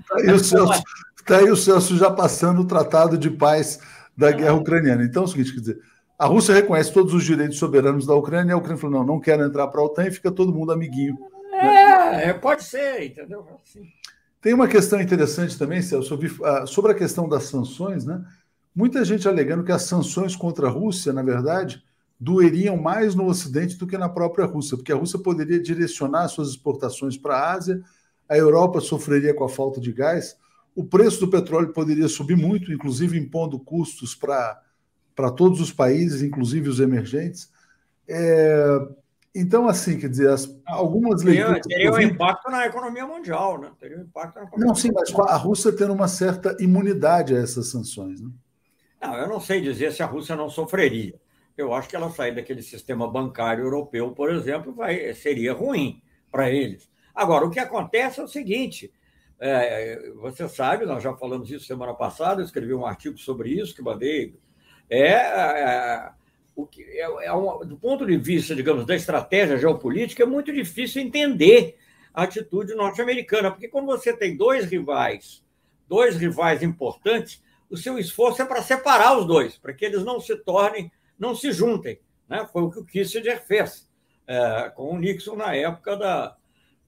tá, 1.25 1.39
aí 1.39 1.51
o 1.51 1.57
Celso, 1.57 1.97
já 1.97 2.11
passando 2.11 2.63
o 2.63 2.67
tratado 2.67 3.17
de 3.17 3.31
paz 3.31 3.81
da 4.17 4.31
guerra 4.31 4.55
ucraniana. 4.55 5.05
Então 5.05 5.23
é 5.23 5.27
o 5.27 5.29
seguinte, 5.29 5.53
quer 5.53 5.61
dizer, 5.61 5.81
a 6.19 6.27
Rússia 6.27 6.55
reconhece 6.55 6.93
todos 6.93 7.15
os 7.15 7.25
direitos 7.25 7.59
soberanos 7.59 8.07
da 8.07 8.15
Ucrânia, 8.15 8.53
e 8.53 8.55
a 8.55 8.57
Ucrânia 8.59 8.81
falou, 8.81 8.99
não, 8.99 9.15
não 9.15 9.21
quero 9.21 9.45
entrar 9.45 9.69
para 9.69 9.81
a 9.81 9.85
OTAN, 9.85 10.07
e 10.07 10.11
fica 10.11 10.31
todo 10.31 10.53
mundo 10.53 10.73
amiguinho. 10.73 11.17
É, 11.53 12.27
né? 12.27 12.33
pode 12.35 12.65
ser, 12.65 13.07
entendeu? 13.07 13.47
Assim. 13.63 13.89
Tem 14.41 14.55
uma 14.55 14.69
questão 14.69 15.01
interessante 15.01 15.59
também, 15.59 15.83
Celso, 15.83 16.19
ah, 16.45 16.67
sobre 16.67 16.93
a 16.93 16.95
questão 16.95 17.29
das 17.29 17.45
sanções, 17.45 18.05
né? 18.05 18.23
Muita 18.75 19.05
gente 19.05 19.29
alegando 19.29 19.65
que 19.65 19.73
as 19.73 19.83
sanções 19.83 20.37
contra 20.37 20.69
a 20.69 20.71
Rússia, 20.71 21.13
na 21.13 21.23
verdade, 21.23 21.83
doeriam 22.19 22.77
mais 22.77 23.15
no 23.15 23.27
Ocidente 23.27 23.77
do 23.77 23.87
que 23.87 23.99
na 23.99 24.09
própria 24.09 24.45
Rússia, 24.45 24.77
porque 24.77 24.93
a 24.93 24.97
Rússia 24.97 25.19
poderia 25.19 25.61
direcionar 25.61 26.29
suas 26.29 26.51
exportações 26.51 27.17
para 27.17 27.37
a 27.37 27.53
Ásia, 27.53 27.83
a 28.29 28.37
Europa 28.37 28.81
sofreria 28.81 29.35
com 29.35 29.45
a 29.45 29.49
falta 29.49 29.81
de 29.81 29.93
gás, 29.93 30.37
o 30.75 30.85
preço 30.85 31.21
do 31.21 31.31
petróleo 31.31 31.73
poderia 31.73 32.09
subir 32.09 32.37
muito, 32.37 32.73
inclusive 32.73 33.19
impondo 33.19 33.59
custos 33.59 34.15
para 34.15 35.31
todos 35.37 35.61
os 35.61 35.73
países, 35.73 36.23
inclusive 36.23 36.69
os 36.69 36.81
emergentes. 36.81 37.51
É, 38.09 38.81
então, 39.35 39.69
assim, 39.69 39.99
quer 39.99 40.09
dizer, 40.09 40.29
as, 40.29 40.49
algumas 40.67 41.23
leituras. 41.23 41.67
Teria 41.67 41.93
um 41.93 42.01
impacto 42.01 42.51
na 42.51 42.67
economia 42.67 43.07
mundial, 43.07 43.61
né? 43.61 43.71
Teria 43.79 43.99
um 43.99 44.03
impacto 44.03 44.37
na 44.37 44.43
economia 44.43 44.67
Não, 44.67 44.75
sim, 44.75 44.91
mas 44.93 45.15
a 45.15 45.37
Rússia 45.37 45.73
tendo 45.73 45.93
uma 45.93 46.09
certa 46.09 46.57
imunidade 46.61 47.35
a 47.35 47.39
essas 47.39 47.69
sanções, 47.69 48.21
né? 48.21 48.31
Não, 49.01 49.17
eu 49.17 49.29
não 49.29 49.41
sei 49.41 49.61
dizer 49.61 49.93
se 49.93 50.03
a 50.03 50.07
Rússia 50.07 50.37
não 50.37 50.49
sofreria. 50.49 51.15
Eu 51.57 51.73
acho 51.73 51.89
que 51.89 51.97
ela 51.97 52.11
sair 52.11 52.35
daquele 52.35 52.63
sistema 52.63 53.11
bancário 53.11 53.65
europeu, 53.65 54.11
por 54.13 54.31
exemplo, 54.31 54.73
vai, 54.73 55.13
seria 55.15 55.53
ruim 55.53 56.03
para 56.31 56.51
eles. 56.51 56.91
Agora, 57.15 57.47
o 57.47 57.51
que 57.51 57.59
acontece 57.59 58.21
é 58.21 58.25
o 58.25 58.29
seguinte: 58.29 58.93
É, 59.43 60.11
você 60.17 60.47
sabe, 60.49 60.85
nós 60.85 61.03
já 61.03 61.17
falamos 61.17 61.51
isso 61.51 61.65
semana 61.65 61.95
passada, 61.95 62.43
eu 62.43 62.45
escrevi 62.45 62.75
um 62.75 62.85
artigo 62.85 63.17
sobre 63.17 63.51
isso 63.51 63.75
que 63.75 63.81
mandei. 63.81 64.39
É, 64.89 65.13
é, 65.13 66.11
o 66.55 66.67
que, 66.67 66.83
é, 66.83 67.27
é 67.27 67.33
um, 67.33 67.61
do 67.61 67.79
ponto 67.79 68.05
de 68.05 68.19
vista, 68.19 68.55
digamos, 68.55 68.85
da 68.85 68.95
estratégia 68.95 69.57
geopolítica, 69.57 70.23
é 70.23 70.27
muito 70.27 70.53
difícil 70.53 71.01
entender 71.01 71.79
a 72.13 72.25
atitude 72.25 72.75
norte-americana, 72.75 73.51
porque 73.51 73.69
quando 73.69 73.87
você 73.87 74.15
tem 74.15 74.37
dois 74.37 74.67
rivais, 74.67 75.43
dois 75.89 76.17
rivais 76.17 76.63
importantes, 76.63 77.43
o 77.71 77.77
seu 77.77 77.99
esforço 77.99 78.43
é 78.43 78.45
para 78.45 78.63
separar 78.63 79.17
os 79.17 79.27
dois, 79.27 79.57
para 79.57 79.73
que 79.73 79.85
eles 79.85 80.05
não 80.05 80.21
se 80.21 80.37
tornem, 80.37 80.93
não 81.19 81.35
se 81.35 81.51
juntem. 81.53 81.99
Né? 82.29 82.47
Foi 82.53 82.63
o 82.63 82.71
que 82.71 82.81
o 82.81 82.85
Kissinger 82.85 83.43
fez 83.47 83.89
é, 84.27 84.71
com 84.75 84.91
o 84.91 84.99
Nixon 84.99 85.37
na 85.37 85.55
época 85.55 85.97
da, 85.97 86.37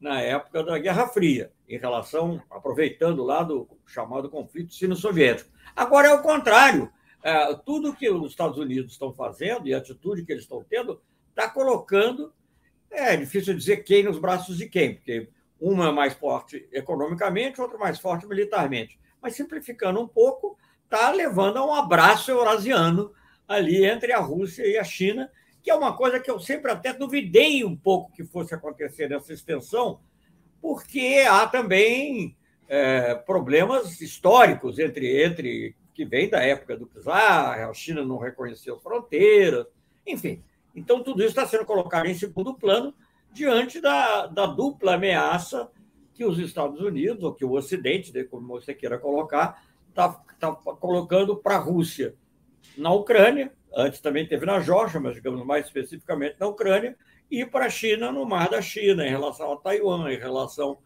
na 0.01 0.21
época 0.21 0.65
da 0.65 0.79
Guerra 0.79 1.07
Fria, 1.09 1.53
em 1.75 1.79
relação, 1.79 2.43
aproveitando 2.51 3.25
lá 3.25 3.43
do 3.43 3.67
chamado 3.87 4.29
conflito 4.29 4.75
sino-soviético. 4.75 5.51
Agora 5.75 6.09
é 6.09 6.13
o 6.13 6.21
contrário. 6.21 6.93
É, 7.23 7.55
tudo 7.65 7.95
que 7.95 8.11
os 8.11 8.31
Estados 8.31 8.59
Unidos 8.59 8.93
estão 8.93 9.15
fazendo 9.15 9.67
e 9.67 9.73
a 9.73 9.79
atitude 9.79 10.25
que 10.25 10.33
eles 10.33 10.43
estão 10.43 10.63
tendo 10.69 11.01
está 11.31 11.49
colocando, 11.49 12.31
é 12.91 13.17
difícil 13.17 13.55
dizer 13.55 13.79
quem 13.85 14.03
nos 14.03 14.19
braços 14.19 14.59
de 14.59 14.69
quem, 14.69 14.97
porque 14.97 15.31
uma 15.59 15.89
é 15.89 15.93
mais 15.93 16.13
forte 16.13 16.69
economicamente, 16.71 17.59
outra 17.59 17.79
mais 17.79 17.99
forte 17.99 18.27
militarmente. 18.27 19.01
Mas 19.23 19.35
simplificando 19.35 19.99
um 19.99 20.07
pouco, 20.07 20.59
está 20.85 21.11
levando 21.11 21.57
a 21.57 21.65
um 21.65 21.73
abraço 21.73 22.31
eurasiano 22.31 23.15
ali 23.49 23.87
entre 23.87 24.13
a 24.13 24.19
Rússia 24.19 24.67
e 24.67 24.77
a 24.77 24.85
China, 24.85 25.31
que 25.63 25.71
é 25.71 25.75
uma 25.75 25.97
coisa 25.97 26.21
que 26.21 26.31
eu 26.31 26.39
sempre 26.39 26.71
até 26.71 26.93
duvidei 26.93 27.65
um 27.65 27.75
pouco 27.75 28.13
que 28.13 28.25
fosse 28.25 28.55
acontecer 28.55 29.09
nessa 29.09 29.33
extensão, 29.33 30.01
porque 30.63 31.27
há 31.29 31.45
também 31.49 32.37
é, 32.69 33.17
problemas 33.17 34.01
históricos 34.01 34.79
entre, 34.79 35.25
entre 35.25 35.77
que 35.93 36.05
vem 36.05 36.31
da 36.31 36.41
época 36.41 36.77
do 36.77 36.87
czar, 36.87 37.69
a 37.69 37.75
China 37.75 38.05
não 38.05 38.17
reconheceu 38.17 38.79
fronteiras, 38.79 39.67
enfim. 40.07 40.43
Então, 40.75 41.03
tudo 41.03 41.21
isso 41.21 41.31
está 41.31 41.47
sendo 41.47 41.67
colocado 41.67 42.07
em 42.07 42.15
segundo 42.15 42.55
plano 42.55 42.95
diante 43.33 43.81
da, 43.81 44.27
da 44.27 44.47
dupla 44.47 44.95
ameaça 44.95 45.69
que 46.15 46.25
os 46.25 46.39
Estados 46.39 46.81
Unidos, 46.81 47.25
ou 47.25 47.35
que 47.35 47.45
o 47.45 47.53
Ocidente, 47.53 48.13
como 48.25 48.47
você 48.47 48.73
queira 48.73 48.99
colocar, 48.99 49.65
está 49.89 50.11
tá 50.39 50.53
colocando 50.55 51.37
para 51.37 51.57
a 51.57 51.61
Rússia 51.61 52.15
na 52.77 52.93
Ucrânia, 52.93 53.53
antes 53.75 54.01
também 54.01 54.27
teve 54.27 54.47
na 54.47 54.61
Geórgia, 54.61 55.01
mas 55.01 55.15
digamos 55.15 55.45
mais 55.45 55.67
especificamente 55.67 56.37
na 56.39 56.47
Ucrânia, 56.47 56.97
e 57.33 57.47
para 57.47 57.65
a 57.65 57.71
China 57.71 58.13
no 58.13 58.27
Mar 58.27 58.51
da 58.51 58.61
China, 58.61 59.07
em 59.07 59.09
relação 59.09 59.55
a 59.55 59.57
Taiwan, 59.57 60.13
em 60.13 60.19
relação 60.19 60.77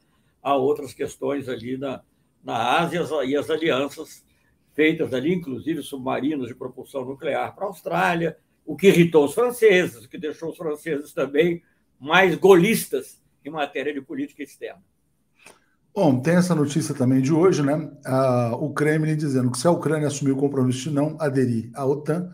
a 0.41 0.55
outras 0.55 0.95
questões 0.95 1.49
ali 1.49 1.77
na, 1.77 2.01
na 2.45 2.79
Ásia 2.79 3.05
e 3.25 3.37
as 3.37 3.51
alianças 3.51 4.25
feitas 4.73 5.13
ali, 5.13 5.35
inclusive 5.35 5.83
submarinos 5.83 6.47
de 6.47 6.55
propulsão 6.55 7.05
nuclear 7.05 7.53
para 7.53 7.65
a 7.65 7.69
Austrália, 7.69 8.39
o 8.65 8.77
que 8.77 8.87
irritou 8.87 9.25
os 9.25 9.35
franceses, 9.35 10.05
o 10.05 10.09
que 10.09 10.17
deixou 10.17 10.51
os 10.51 10.57
franceses 10.57 11.13
também 11.13 11.65
mais 11.99 12.37
golistas 12.37 13.21
em 13.45 13.51
matéria 13.51 13.93
de 13.93 14.01
política 14.01 14.45
externa. 14.45 14.83
Bom, 15.93 16.21
tem 16.21 16.37
essa 16.37 16.55
notícia 16.55 16.95
também 16.95 17.21
de 17.21 17.33
hoje, 17.33 17.61
né? 17.61 17.91
Ah, 18.05 18.57
o 18.61 18.73
Kremlin 18.73 19.17
dizendo 19.17 19.51
que 19.51 19.59
se 19.59 19.67
a 19.67 19.73
Ucrânia 19.73 20.07
assumir 20.07 20.31
o 20.31 20.37
compromisso 20.37 20.91
de 20.91 20.95
não 20.95 21.17
aderir 21.19 21.71
à 21.75 21.85
OTAN, 21.85 22.31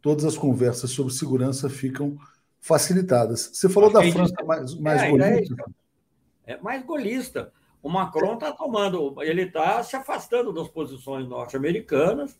todas 0.00 0.24
as 0.24 0.36
conversas 0.36 0.90
sobre 0.90 1.12
segurança 1.12 1.70
ficam 1.70 2.18
facilitadas. 2.62 3.50
Você 3.52 3.68
falou 3.68 3.92
da 3.92 4.00
França 4.10 4.34
mais, 4.44 4.74
mais 4.78 5.02
é, 5.02 5.10
golista. 5.10 5.64
É, 6.46 6.52
é 6.54 6.60
mais 6.60 6.82
golista. 6.82 7.52
O 7.82 7.90
Macron 7.90 8.34
está 8.34 8.52
tomando, 8.52 9.20
ele 9.20 9.42
está 9.42 9.82
se 9.82 9.96
afastando 9.96 10.52
das 10.52 10.68
posições 10.68 11.28
norte-americanas, 11.28 12.38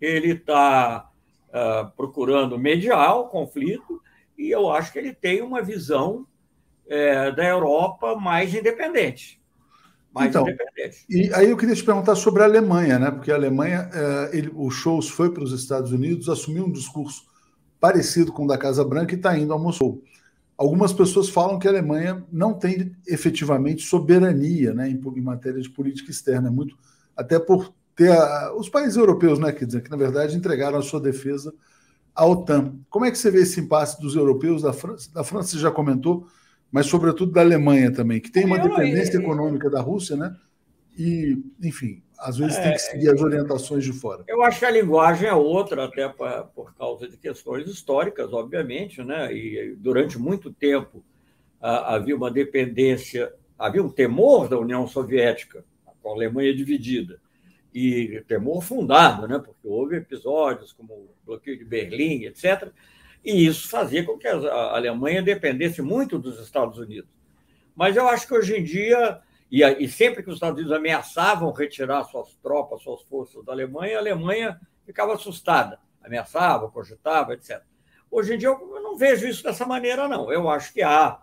ele 0.00 0.32
está 0.32 1.10
uh, 1.50 1.90
procurando 1.94 2.58
mediar 2.58 3.18
o 3.18 3.28
conflito, 3.28 4.02
e 4.36 4.50
eu 4.50 4.70
acho 4.70 4.90
que 4.90 4.98
ele 4.98 5.12
tem 5.12 5.42
uma 5.42 5.60
visão 5.60 6.26
é, 6.88 7.30
da 7.30 7.44
Europa 7.44 8.16
mais 8.16 8.54
independente 8.54 9.38
mais 10.12 10.30
então, 10.30 10.42
independente. 10.42 11.04
E 11.08 11.32
aí 11.34 11.50
eu 11.50 11.56
queria 11.56 11.74
te 11.74 11.84
perguntar 11.84 12.14
sobre 12.16 12.42
a 12.42 12.46
Alemanha, 12.46 12.98
né? 12.98 13.10
Porque 13.10 13.30
a 13.30 13.34
Alemanha, 13.34 13.90
é, 13.92 14.36
ele, 14.36 14.50
o 14.54 14.70
Scholz 14.70 15.08
foi 15.08 15.32
para 15.32 15.44
os 15.44 15.52
Estados 15.52 15.92
Unidos, 15.92 16.28
assumiu 16.28 16.64
um 16.64 16.72
discurso 16.72 17.27
parecido 17.80 18.32
com 18.32 18.44
o 18.44 18.48
da 18.48 18.58
Casa 18.58 18.84
Branca 18.84 19.14
e 19.14 19.16
está 19.16 19.36
indo 19.38 19.52
a 19.52 19.58
Moscou. 19.58 20.02
Algumas 20.56 20.92
pessoas 20.92 21.28
falam 21.28 21.58
que 21.58 21.68
a 21.68 21.70
Alemanha 21.70 22.24
não 22.32 22.52
tem 22.52 22.92
efetivamente 23.06 23.82
soberania 23.82 24.74
né, 24.74 24.90
em, 24.90 25.00
em 25.00 25.20
matéria 25.20 25.60
de 25.60 25.70
política 25.70 26.10
externa, 26.10 26.48
é 26.48 26.50
muito 26.50 26.76
até 27.16 27.38
por 27.38 27.72
ter 27.94 28.12
a, 28.12 28.54
os 28.56 28.68
países 28.68 28.96
europeus, 28.96 29.38
né, 29.38 29.52
quer 29.52 29.66
dizer, 29.66 29.82
que 29.82 29.90
na 29.90 29.96
verdade 29.96 30.36
entregaram 30.36 30.78
a 30.78 30.82
sua 30.82 31.00
defesa 31.00 31.52
à 32.14 32.26
OTAN. 32.26 32.74
Como 32.90 33.04
é 33.04 33.10
que 33.10 33.18
você 33.18 33.30
vê 33.30 33.42
esse 33.42 33.60
impasse 33.60 34.00
dos 34.00 34.16
europeus 34.16 34.62
da 34.62 34.72
França? 34.72 35.10
Da 35.12 35.22
França 35.22 35.50
você 35.50 35.58
já 35.58 35.70
comentou, 35.70 36.26
mas 36.70 36.86
sobretudo 36.86 37.32
da 37.32 37.40
Alemanha 37.40 37.92
também, 37.92 38.20
que 38.20 38.30
tem 38.30 38.44
uma 38.44 38.58
dependência 38.58 39.16
econômica 39.16 39.70
da 39.70 39.80
Rússia, 39.80 40.16
né? 40.16 40.36
E, 40.96 41.40
enfim, 41.62 42.02
às 42.18 42.38
vezes 42.38 42.56
é, 42.56 42.62
tem 42.62 42.72
que 42.72 42.78
seguir 42.78 43.10
as 43.10 43.20
orientações 43.20 43.84
de 43.84 43.92
fora. 43.92 44.24
Eu 44.26 44.42
acho 44.42 44.58
que 44.58 44.64
a 44.64 44.70
linguagem 44.70 45.28
é 45.28 45.34
outra, 45.34 45.84
até 45.84 46.08
pra, 46.08 46.42
por 46.42 46.74
causa 46.74 47.08
de 47.08 47.16
questões 47.16 47.66
históricas, 47.68 48.32
obviamente, 48.32 49.02
né? 49.02 49.32
E 49.32 49.76
durante 49.76 50.18
muito 50.18 50.52
tempo 50.52 51.02
havia 51.60 52.14
uma 52.14 52.30
dependência, 52.30 53.32
havia 53.58 53.82
um 53.82 53.90
temor 53.90 54.48
da 54.48 54.58
União 54.58 54.86
Soviética, 54.86 55.64
com 56.02 56.10
a 56.10 56.12
Alemanha 56.12 56.54
dividida, 56.54 57.20
e 57.74 58.22
temor 58.28 58.62
fundado, 58.62 59.26
né? 59.26 59.38
Porque 59.38 59.66
houve 59.66 59.96
episódios 59.96 60.72
como 60.72 60.94
o 60.94 61.08
bloqueio 61.26 61.58
de 61.58 61.64
Berlim, 61.64 62.24
etc 62.24 62.72
e 63.24 63.46
isso 63.46 63.68
fazia 63.68 64.04
com 64.04 64.16
que 64.16 64.26
a 64.26 64.74
Alemanha 64.74 65.22
dependesse 65.22 65.82
muito 65.82 66.18
dos 66.18 66.40
Estados 66.40 66.78
Unidos. 66.78 67.10
Mas 67.74 67.96
eu 67.96 68.08
acho 68.08 68.26
que 68.26 68.34
hoje 68.34 68.56
em 68.56 68.64
dia, 68.64 69.20
e, 69.50 69.88
sempre 69.88 70.22
que 70.22 70.28
os 70.28 70.36
Estados 70.36 70.58
Unidos 70.58 70.76
ameaçavam 70.76 71.50
retirar 71.52 72.04
suas 72.04 72.34
tropas, 72.36 72.82
suas 72.82 73.02
forças 73.02 73.44
da 73.44 73.52
Alemanha, 73.52 73.96
a 73.96 74.00
Alemanha 74.00 74.60
ficava 74.84 75.14
assustada, 75.14 75.78
ameaçava, 76.02 76.70
cogitava, 76.70 77.34
etc. 77.34 77.62
Hoje 78.10 78.34
em 78.34 78.38
dia 78.38 78.48
eu 78.48 78.82
não 78.82 78.96
vejo 78.96 79.26
isso 79.26 79.42
dessa 79.42 79.66
maneira, 79.66 80.06
não. 80.06 80.30
Eu 80.32 80.48
acho 80.48 80.72
que 80.72 80.82
há 80.82 81.20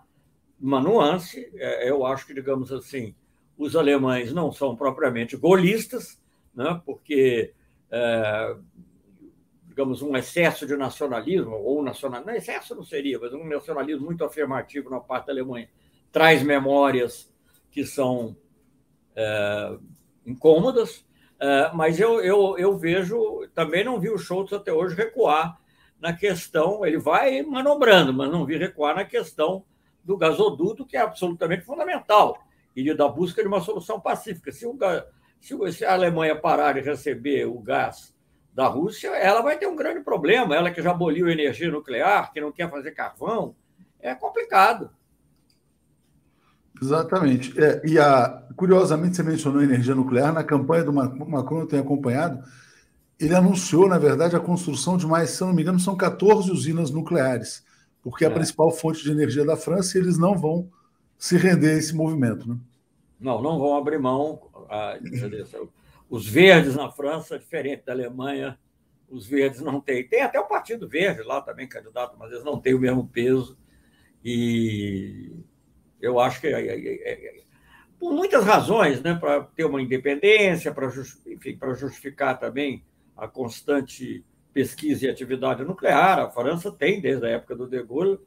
uma 0.60 0.80
nuance, 0.80 1.52
é, 1.56 1.90
eu 1.90 2.06
acho 2.06 2.26
que, 2.26 2.34
digamos 2.34 2.72
assim, 2.72 3.14
os 3.58 3.76
alemães 3.76 4.34
não 4.34 4.52
são 4.52 4.76
propriamente 4.76 5.38
golistas, 5.38 6.20
né, 6.54 6.82
porque 6.86 7.54
é, 7.92 8.56
digamos, 9.76 10.02
um 10.02 10.16
excesso 10.16 10.66
de 10.66 10.78
nacionalismo, 10.78 11.54
ou 11.54 11.84
nacionalismo, 11.84 12.32
excesso 12.32 12.74
não 12.74 12.84
seria, 12.84 13.20
mas 13.20 13.34
um 13.34 13.46
nacionalismo 13.46 14.06
muito 14.06 14.24
afirmativo 14.24 14.90
na 14.90 15.02
parte 15.02 15.28
da 15.28 15.34
Alemanha, 15.34 15.70
traz 16.14 16.42
memórias 16.42 17.30
que 17.76 17.86
são 17.86 18.38
é, 19.14 19.78
incômodas, 20.26 21.06
é, 21.38 21.72
mas 21.74 22.00
eu, 22.00 22.22
eu, 22.22 22.58
eu 22.58 22.78
vejo, 22.78 23.46
também 23.54 23.84
não 23.84 24.00
vi 24.00 24.10
o 24.10 24.18
Schultz 24.18 24.54
até 24.54 24.72
hoje 24.72 24.96
recuar 24.96 25.60
na 26.00 26.14
questão, 26.14 26.86
ele 26.86 26.98
vai 26.98 27.42
manobrando, 27.42 28.14
mas 28.14 28.32
não 28.32 28.46
vi 28.46 28.56
recuar 28.56 28.96
na 28.96 29.04
questão 29.04 29.66
do 30.02 30.16
gasoduto, 30.16 30.86
que 30.86 30.96
é 30.96 31.02
absolutamente 31.02 31.66
fundamental, 31.66 32.40
e 32.74 32.94
da 32.94 33.10
busca 33.10 33.42
de 33.42 33.48
uma 33.50 33.60
solução 33.60 34.00
pacífica. 34.00 34.54
Se, 34.54 34.66
o, 34.66 35.72
se 35.74 35.84
a 35.84 35.92
Alemanha 35.92 36.34
parar 36.34 36.76
de 36.76 36.80
receber 36.80 37.46
o 37.46 37.60
gás 37.60 38.16
da 38.54 38.68
Rússia, 38.68 39.10
ela 39.10 39.42
vai 39.42 39.58
ter 39.58 39.68
um 39.68 39.76
grande 39.76 40.00
problema. 40.00 40.56
Ela 40.56 40.72
que 40.72 40.82
já 40.82 40.92
aboliu 40.92 41.28
energia 41.28 41.70
nuclear, 41.70 42.32
que 42.32 42.40
não 42.40 42.54
quer 42.54 42.70
fazer 42.70 42.92
carvão, 42.92 43.54
é 44.00 44.16
complicado. 44.16 44.92
Exatamente. 46.82 47.60
É, 47.60 47.82
e 47.86 47.98
a, 47.98 48.44
curiosamente, 48.56 49.16
você 49.16 49.24
mencionou 49.24 49.62
energia 49.62 49.96
nuclear. 49.96 50.34
Na 50.34 50.44
campanha 50.44 50.84
do 50.84 50.94
Macron, 50.94 51.62
eu 51.62 51.68
tenho 51.68 51.82
acompanhado, 51.82 52.44
ele 53.20 53.34
anunciou, 53.34 53.88
na 53.88 53.98
verdade, 53.98 54.36
a 54.36 54.40
construção 54.40 54.98
de 54.98 55.08
mais, 55.08 55.32
se 55.32 55.42
não 55.42 55.54
me 55.54 55.62
engano, 55.62 55.80
são 55.80 55.96
14 55.96 56.52
usinas 56.52 56.92
nucleares, 56.92 57.66
porque 58.02 58.26
é 58.26 58.28
a 58.28 58.32
principal 58.32 58.72
fonte 58.72 59.04
de 59.04 59.12
energia 59.12 59.46
da 59.46 59.56
França 59.56 59.98
e 59.98 60.02
eles 60.02 60.18
não 60.18 60.38
vão 60.38 60.70
se 61.18 61.38
render 61.38 61.72
a 61.72 61.78
esse 61.78 61.96
movimento. 61.96 62.48
Né? 62.48 62.58
Não, 63.20 63.42
não 63.42 63.58
vão 63.58 63.78
abrir 63.78 63.98
mão. 63.98 64.42
A, 64.70 64.98
os 66.10 66.28
verdes 66.28 66.76
na 66.76 66.92
França, 66.92 67.40
diferente 67.40 67.84
da 67.86 67.94
Alemanha, 67.94 68.60
os 69.10 69.26
verdes 69.26 69.62
não 69.62 69.80
têm. 69.80 70.08
Tem 70.08 70.22
até 70.22 70.40
o 70.40 70.48
Partido 70.48 70.88
Verde 70.88 71.24
lá 71.24 71.42
também, 71.42 71.68
candidato, 71.68 72.18
mas 72.20 72.32
eles 72.32 72.44
não 72.44 72.60
têm 72.60 72.74
o 72.74 72.80
mesmo 72.80 73.08
peso. 73.08 73.58
E 74.24 75.32
eu 76.06 76.20
acho 76.20 76.42
que, 76.42 76.48
é, 76.48 76.52
é, 76.52 77.12
é, 77.12 77.44
por 78.00 78.14
muitas 78.14 78.46
razões, 78.46 79.02
né, 79.02 79.16
para 79.16 79.42
ter 79.42 79.66
uma 79.66 79.82
independência, 79.82 80.74
para 80.74 80.90
justificar 81.74 82.40
também 82.40 82.84
a 83.16 83.28
constante 83.28 84.24
pesquisa 84.54 85.06
e 85.06 85.10
atividade 85.10 85.64
nuclear, 85.64 86.20
a 86.20 86.30
França 86.30 86.72
tem, 86.72 87.02
desde 87.02 87.26
a 87.26 87.30
época 87.30 87.56
do 87.56 87.68
De 87.68 87.82
Gaulle, 87.84 88.20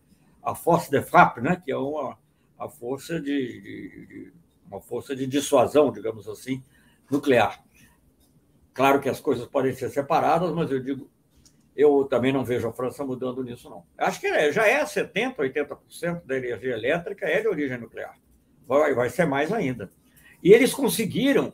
a 0.42 0.54
Force 0.54 0.90
de 0.90 1.00
Frappe, 1.02 1.40
né, 1.40 1.60
que 1.62 1.70
é 1.70 1.76
uma, 1.76 2.18
a 2.58 2.68
força 2.68 3.20
de, 3.20 3.60
de, 3.60 4.06
de 4.06 4.32
uma 4.66 4.80
força 4.80 5.14
de 5.14 5.26
dissuasão, 5.26 5.92
digamos 5.92 6.28
assim, 6.28 6.62
nuclear. 7.10 7.62
Claro 8.74 9.00
que 9.00 9.08
as 9.08 9.20
coisas 9.20 9.46
podem 9.46 9.72
ser 9.72 9.90
separadas, 9.90 10.52
mas 10.52 10.70
eu 10.70 10.80
digo, 10.80 11.10
eu 11.78 12.04
também 12.10 12.32
não 12.32 12.44
vejo 12.44 12.66
a 12.66 12.72
França 12.72 13.04
mudando 13.04 13.44
nisso, 13.44 13.70
não. 13.70 13.84
Acho 13.96 14.18
que 14.18 14.26
é, 14.26 14.50
já 14.50 14.66
é 14.66 14.82
70%, 14.84 15.36
80% 15.36 16.24
da 16.24 16.36
energia 16.36 16.74
elétrica 16.74 17.24
é 17.24 17.40
de 17.40 17.46
origem 17.46 17.78
nuclear. 17.78 18.18
Vai, 18.66 18.92
vai 18.94 19.08
ser 19.08 19.26
mais 19.26 19.52
ainda. 19.52 19.88
E 20.42 20.52
eles 20.52 20.74
conseguiram, 20.74 21.52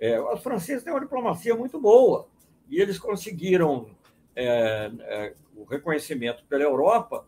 é, 0.00 0.18
os 0.18 0.42
franceses 0.42 0.82
têm 0.82 0.90
uma 0.90 1.02
diplomacia 1.02 1.54
muito 1.54 1.78
boa, 1.78 2.30
e 2.66 2.80
eles 2.80 2.98
conseguiram 2.98 3.90
é, 4.34 4.90
é, 5.00 5.34
o 5.54 5.64
reconhecimento 5.64 6.46
pela 6.46 6.62
Europa 6.62 7.26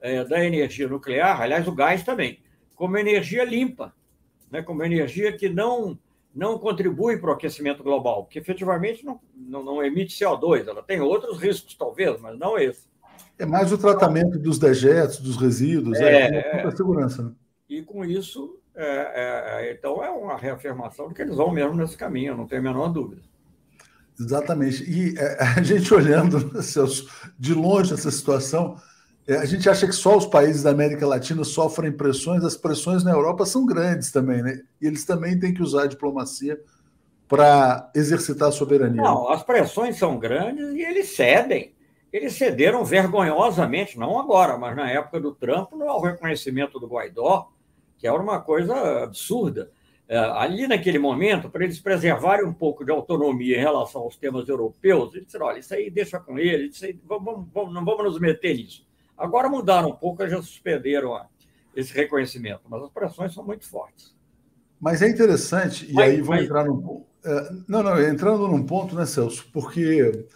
é, 0.00 0.24
da 0.24 0.44
energia 0.44 0.88
nuclear, 0.88 1.40
aliás, 1.40 1.68
o 1.68 1.72
gás 1.72 2.02
também, 2.02 2.42
como 2.74 2.98
energia 2.98 3.44
limpa, 3.44 3.94
né, 4.50 4.62
como 4.62 4.82
energia 4.82 5.32
que 5.32 5.48
não 5.48 5.96
não 6.34 6.58
contribui 6.58 7.18
para 7.18 7.30
o 7.30 7.32
aquecimento 7.34 7.82
global, 7.82 8.24
porque 8.24 8.38
efetivamente 8.38 9.04
não, 9.04 9.20
não, 9.34 9.62
não, 9.62 9.84
emite 9.84 10.16
CO2, 10.16 10.66
ela 10.66 10.82
tem 10.82 11.00
outros 11.00 11.38
riscos, 11.38 11.74
talvez, 11.74 12.20
mas 12.20 12.38
não 12.38 12.58
esse. 12.58 12.86
É 13.38 13.44
mais 13.44 13.72
o 13.72 13.78
tratamento 13.78 14.38
dos 14.38 14.58
dejetos, 14.58 15.18
dos 15.18 15.36
resíduos, 15.36 15.98
é, 16.00 16.28
é, 16.28 16.66
é 16.66 16.70
segurança. 16.70 17.22
Né? 17.22 17.32
E 17.68 17.82
com 17.82 18.04
isso, 18.04 18.58
é, 18.74 18.84
é, 18.84 19.66
é, 19.66 19.72
então 19.72 20.02
é 20.02 20.10
uma 20.10 20.36
reafirmação 20.36 21.08
de 21.08 21.14
que 21.14 21.22
eles 21.22 21.36
vão 21.36 21.50
mesmo 21.50 21.74
nesse 21.74 21.96
caminho, 21.96 22.36
não 22.36 22.46
tenho 22.46 22.60
a 22.60 22.64
menor 22.64 22.88
dúvida. 22.88 23.22
Exatamente. 24.18 24.84
E 24.84 25.18
é, 25.18 25.42
a 25.58 25.62
gente 25.62 25.92
olhando, 25.92 26.62
Celso, 26.62 27.08
de 27.38 27.52
longe 27.54 27.92
essa 27.92 28.10
situação, 28.10 28.76
é, 28.76 28.91
a 29.28 29.44
gente 29.44 29.68
acha 29.68 29.86
que 29.86 29.92
só 29.92 30.16
os 30.16 30.26
países 30.26 30.62
da 30.62 30.70
América 30.70 31.06
Latina 31.06 31.44
sofrem 31.44 31.92
pressões, 31.92 32.44
as 32.44 32.56
pressões 32.56 33.04
na 33.04 33.12
Europa 33.12 33.46
são 33.46 33.64
grandes 33.64 34.10
também, 34.10 34.42
né? 34.42 34.60
E 34.80 34.86
eles 34.86 35.04
também 35.04 35.38
têm 35.38 35.54
que 35.54 35.62
usar 35.62 35.84
a 35.84 35.86
diplomacia 35.86 36.60
para 37.28 37.90
exercitar 37.94 38.48
a 38.48 38.52
soberania. 38.52 39.00
Não, 39.00 39.28
as 39.30 39.42
pressões 39.42 39.96
são 39.96 40.18
grandes 40.18 40.74
e 40.74 40.82
eles 40.82 41.14
cedem. 41.14 41.74
Eles 42.12 42.34
cederam 42.34 42.84
vergonhosamente, 42.84 43.98
não 43.98 44.18
agora, 44.18 44.58
mas 44.58 44.76
na 44.76 44.90
época 44.90 45.18
do 45.18 45.32
Trump, 45.32 45.72
no 45.72 45.98
reconhecimento 46.00 46.78
do 46.78 46.86
Guaidó, 46.86 47.48
que 47.96 48.06
era 48.06 48.20
uma 48.20 48.40
coisa 48.40 49.04
absurda. 49.04 49.70
É, 50.06 50.18
ali 50.18 50.66
naquele 50.66 50.98
momento, 50.98 51.48
para 51.48 51.64
eles 51.64 51.80
preservarem 51.80 52.44
um 52.44 52.52
pouco 52.52 52.84
de 52.84 52.90
autonomia 52.90 53.56
em 53.56 53.60
relação 53.60 54.02
aos 54.02 54.16
temas 54.16 54.46
europeus, 54.46 55.14
eles 55.14 55.26
disseram: 55.26 55.46
olha, 55.46 55.60
isso 55.60 55.72
aí 55.72 55.88
deixa 55.88 56.20
com 56.20 56.38
eles, 56.38 56.74
isso 56.74 56.84
aí, 56.84 57.00
vamos, 57.06 57.46
vamos, 57.50 57.72
não 57.72 57.82
vamos 57.82 58.04
nos 58.04 58.20
meter 58.20 58.54
nisso. 58.56 58.86
Agora 59.22 59.48
mudaram 59.48 59.90
um 59.90 59.94
pouco, 59.94 60.28
já 60.28 60.42
suspenderam 60.42 61.16
esse 61.76 61.94
reconhecimento, 61.94 62.62
mas 62.68 62.82
as 62.82 62.90
pressões 62.90 63.32
são 63.32 63.44
muito 63.44 63.64
fortes. 63.64 64.12
Mas 64.80 65.00
é 65.00 65.08
interessante, 65.08 65.88
e 65.88 65.92
mas, 65.92 66.10
aí 66.10 66.20
vou 66.20 66.34
mas... 66.34 66.44
entrar 66.44 66.64
num. 66.64 67.04
É, 67.24 67.50
não, 67.68 67.84
não, 67.84 68.02
entrando 68.02 68.48
num 68.48 68.66
ponto, 68.66 68.96
né, 68.96 69.06
Celso? 69.06 69.48
Porque 69.52 70.26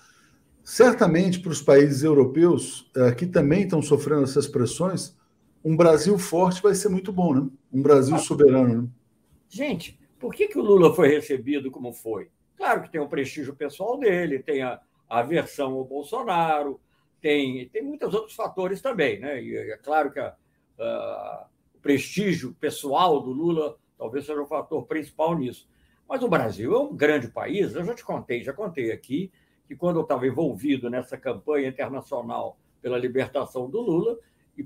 certamente 0.62 1.40
para 1.40 1.50
os 1.50 1.60
países 1.60 2.04
europeus 2.04 2.88
é, 2.94 3.10
que 3.10 3.26
também 3.26 3.64
estão 3.64 3.82
sofrendo 3.82 4.22
essas 4.22 4.46
pressões, 4.46 5.16
um 5.64 5.76
Brasil 5.76 6.16
forte 6.16 6.62
vai 6.62 6.76
ser 6.76 6.88
muito 6.88 7.12
bom, 7.12 7.34
né? 7.34 7.48
Um 7.72 7.82
Brasil 7.82 8.16
soberano. 8.20 8.82
Né? 8.82 8.88
Gente, 9.48 9.98
por 10.20 10.32
que, 10.32 10.46
que 10.46 10.58
o 10.58 10.62
Lula 10.62 10.94
foi 10.94 11.08
recebido 11.08 11.72
como 11.72 11.92
foi? 11.92 12.30
Claro 12.56 12.82
que 12.82 12.92
tem 12.92 13.00
o 13.00 13.08
prestígio 13.08 13.52
pessoal 13.52 13.98
dele, 13.98 14.38
tem 14.38 14.62
a, 14.62 14.80
a 15.10 15.18
aversão 15.18 15.72
ao 15.72 15.84
Bolsonaro, 15.84 16.80
tem, 17.26 17.68
tem 17.70 17.82
muitos 17.82 18.14
outros 18.14 18.36
fatores 18.36 18.80
também, 18.80 19.18
né? 19.18 19.42
E 19.42 19.56
é 19.56 19.76
claro 19.78 20.12
que 20.12 20.20
a, 20.20 20.32
a, 20.78 21.48
o 21.74 21.78
prestígio 21.80 22.54
pessoal 22.54 23.20
do 23.20 23.32
Lula 23.32 23.76
talvez 23.98 24.24
seja 24.26 24.40
o 24.40 24.46
fator 24.46 24.86
principal 24.86 25.36
nisso. 25.36 25.68
Mas 26.08 26.22
o 26.22 26.28
Brasil 26.28 26.72
é 26.72 26.78
um 26.78 26.94
grande 26.94 27.26
país, 27.26 27.74
eu 27.74 27.84
já 27.84 27.96
te 27.96 28.04
contei, 28.04 28.44
já 28.44 28.52
contei 28.52 28.92
aqui, 28.92 29.32
que 29.66 29.74
quando 29.74 29.96
eu 29.96 30.02
estava 30.02 30.24
envolvido 30.24 30.88
nessa 30.88 31.16
campanha 31.16 31.66
internacional 31.66 32.60
pela 32.80 32.96
libertação 32.96 33.68
do 33.68 33.80
Lula, 33.80 34.16
e 34.56 34.64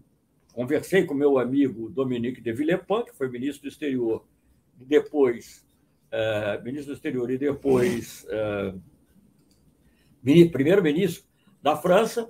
conversei 0.53 1.07
com 1.07 1.15
meu 1.15 1.39
amigo 1.39 1.89
Dominique 1.89 2.43
de 2.43 2.53
Villepin, 2.53 3.05
que 3.07 3.17
foi 3.17 3.31
ministro 3.31 3.63
do 3.63 3.73
exterior, 3.73 4.23
e 4.79 4.85
depois 4.85 5.67
uh, 6.13 6.63
ministro 6.63 6.93
do 6.93 6.97
exterior 6.97 7.31
e 7.31 7.39
depois 7.39 8.27
uh, 8.27 8.79
primeiro-ministro 10.53 11.25
da 11.63 11.75
França, 11.75 12.29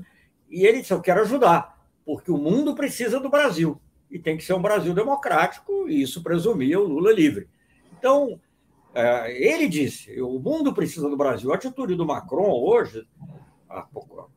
e 0.51 0.67
ele 0.67 0.81
disse: 0.81 0.93
Eu 0.93 1.01
quero 1.01 1.21
ajudar, 1.21 1.79
porque 2.05 2.31
o 2.31 2.37
mundo 2.37 2.75
precisa 2.75 3.21
do 3.21 3.31
Brasil. 3.31 3.81
E 4.11 4.19
tem 4.19 4.37
que 4.37 4.45
ser 4.45 4.55
um 4.55 4.63
Brasil 4.63 4.93
democrático, 4.93 5.89
e 5.89 6.03
isso 6.03 6.23
presumia 6.23 6.81
o 6.81 6.85
Lula 6.85 7.13
livre. 7.13 7.49
Então, 7.97 8.41
é, 8.95 9.33
ele 9.33 9.69
disse: 9.69 10.21
o 10.21 10.39
mundo 10.39 10.75
precisa 10.75 11.09
do 11.09 11.17
Brasil. 11.17 11.53
A 11.53 11.55
atitude 11.55 11.95
do 11.95 12.05
Macron 12.05 12.51
hoje, 12.51 13.07